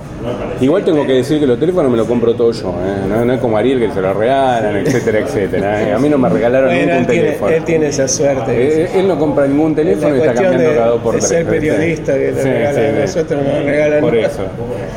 Igual 0.59 0.83
tengo 0.83 1.05
que 1.05 1.13
decir 1.13 1.39
que 1.39 1.45
los 1.45 1.59
teléfonos 1.59 1.91
me 1.91 1.97
los 1.97 2.07
compro 2.07 2.33
todo 2.33 2.51
yo, 2.51 2.69
¿eh? 2.69 3.07
no, 3.07 3.23
no 3.23 3.33
es 3.33 3.39
como 3.39 3.55
Ariel 3.55 3.79
que 3.79 3.91
se 3.91 4.01
lo 4.01 4.13
regalan, 4.13 4.77
etcétera, 4.77 5.19
etcétera. 5.19 5.83
¿eh? 5.89 5.93
A 5.93 5.99
mí 5.99 6.09
no 6.09 6.17
me 6.17 6.27
regalaron 6.27 6.69
bueno, 6.69 7.05
tiene, 7.05 7.05
teléfono. 7.05 7.51
él 7.55 7.63
tiene 7.63 7.87
esa 7.87 8.07
suerte. 8.07 8.83
Eh, 8.83 8.89
él 8.95 9.07
no 9.07 9.17
compra 9.19 9.45
ningún 9.45 9.75
teléfono 9.75 10.15
y 10.15 10.19
está 10.19 10.33
cambiando 10.33 10.63
de, 10.69 10.75
cada 10.75 10.87
dos 10.87 11.01
por 11.01 11.13
de 11.13 11.19
tres. 11.19 11.29
ser 11.29 11.45
periodista 11.45 12.13
que 12.13 12.31
le 12.31 12.41
Sí, 12.41 12.49
regalan 12.49 12.75
sí, 12.75 12.99
nosotros 13.01 13.43
nos 13.43 13.63
regalan 13.65 14.01
Por 14.01 14.15
eso. 14.17 14.41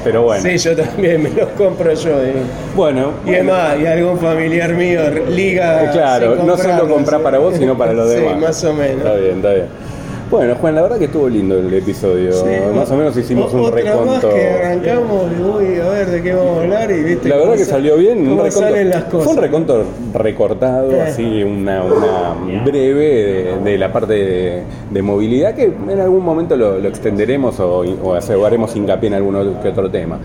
Pero 0.04 0.22
bueno. 0.22 0.42
Sí, 0.42 0.56
yo 0.58 0.76
también 0.76 1.22
me 1.22 1.30
los 1.30 1.48
compro 1.50 1.92
yo. 1.92 2.10
Y, 2.24 2.32
Bueno, 2.74 3.12
y 3.26 3.34
es 3.34 3.44
más, 3.44 3.78
y 3.78 3.86
algún 3.86 4.18
familiar 4.18 4.72
mío 4.72 5.02
liga. 5.28 5.84
Eh, 5.84 5.88
claro, 5.92 6.36
no 6.36 6.56
solo 6.56 6.88
comprar 6.88 7.20
para 7.20 7.38
vos, 7.38 7.56
sino 7.56 7.76
para 7.76 7.92
los 7.92 8.08
demás. 8.10 8.32
Sí, 8.34 8.40
más 8.40 8.64
o 8.64 8.72
menos. 8.72 8.96
Está 8.96 9.14
bien, 9.16 9.36
está 9.36 9.52
bien. 9.52 9.89
Bueno, 10.30 10.54
Juan, 10.60 10.76
la 10.76 10.82
verdad 10.82 10.96
que 10.98 11.06
estuvo 11.06 11.28
lindo 11.28 11.58
el 11.58 11.74
episodio. 11.74 12.32
Sí, 12.32 12.44
Más 12.72 12.88
o 12.88 12.96
menos 12.96 13.16
hicimos 13.16 13.52
un 13.52 13.72
reconto. 13.72 14.06
Más 14.06 14.24
que 14.24 14.48
arrancamos 14.50 15.24
y 15.36 15.42
uy, 15.42 15.80
a 15.80 15.88
ver 15.88 16.06
de 16.06 16.22
qué 16.22 16.34
vamos 16.34 16.58
a 16.58 16.60
hablar 16.62 16.90
y 16.92 17.02
viste. 17.02 17.28
La 17.28 17.36
verdad 17.36 17.54
que 17.54 17.64
sa- 17.64 17.70
salió 17.72 17.96
bien. 17.96 18.18
un 18.28 18.38
reconto- 18.38 18.60
salen 18.60 18.90
las 18.90 19.04
cosas. 19.04 19.24
Fue 19.24 19.32
un 19.34 19.40
reconto 19.40 19.84
recortado, 20.14 20.92
Eh. 20.92 21.00
así, 21.02 21.42
una, 21.42 21.82
una 21.82 22.62
breve 22.64 22.94
de, 22.94 23.56
de 23.72 23.78
la 23.78 23.92
parte 23.92 24.12
de, 24.12 24.62
de 24.88 25.02
movilidad 25.02 25.52
que 25.56 25.64
en 25.64 26.00
algún 26.00 26.24
momento 26.24 26.54
lo, 26.56 26.78
lo 26.78 26.88
extenderemos 26.88 27.58
o, 27.58 27.80
o 27.80 28.46
haremos 28.46 28.76
hincapié 28.76 29.08
en 29.08 29.14
alguno 29.14 29.60
que 29.60 29.68
otro 29.68 29.90
tema. 29.90 30.20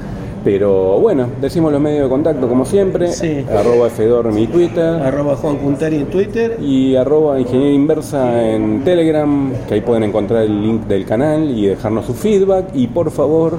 Pero 0.45 0.99
bueno, 0.99 1.27
decimos 1.41 1.71
los 1.71 1.81
medios 1.81 2.03
de 2.03 2.09
contacto 2.09 2.47
como 2.47 2.65
siempre. 2.65 3.07
Sí. 3.07 3.43
Arroba 3.49 3.89
Fedor 3.89 4.31
mi 4.31 4.45
Twitter. 4.45 5.01
Arroba 5.01 5.35
Juan 5.35 5.57
Cuntari 5.57 5.95
en 5.95 6.05
Twitter. 6.05 6.57
y 6.61 6.95
arroba 6.95 7.39
ingeniería 7.39 7.73
inversa 7.73 8.47
en 8.47 8.83
Telegram, 8.83 9.51
que 9.67 9.73
ahí 9.73 9.81
pueden 9.81 10.03
encontrar 10.03 10.43
el 10.43 10.61
link 10.61 10.83
del 10.83 11.03
canal 11.03 11.49
y 11.49 11.65
dejarnos 11.65 12.05
su 12.05 12.13
feedback. 12.13 12.67
Y 12.75 12.85
por 12.85 13.09
favor, 13.09 13.57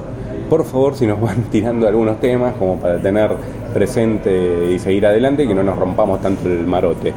por 0.49 0.63
favor, 0.63 0.95
si 0.95 1.05
nos 1.05 1.19
van 1.19 1.43
tirando 1.51 1.89
algunos 1.89 2.21
temas 2.21 2.55
como 2.55 2.77
para 2.77 2.99
tener 3.01 3.31
presente 3.73 4.71
y 4.71 4.79
seguir 4.79 5.05
adelante, 5.05 5.45
que 5.45 5.53
no 5.53 5.63
nos 5.63 5.77
rompamos 5.77 6.21
tanto 6.21 6.47
el 6.47 6.65
marote. 6.65 7.13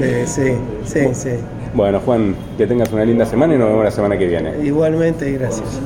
Eh, 0.00 0.22
sí, 0.26 0.52
sí, 0.84 1.00
sí. 1.12 1.30
bueno, 1.74 1.98
Juan, 2.04 2.36
que 2.56 2.68
tengas 2.68 2.92
una 2.92 3.04
linda 3.04 3.26
semana 3.26 3.56
y 3.56 3.58
nos 3.58 3.68
vemos 3.68 3.82
la 3.84 3.90
semana 3.90 4.16
que 4.16 4.28
viene. 4.28 4.52
Igualmente, 4.62 5.32
gracias. 5.32 5.80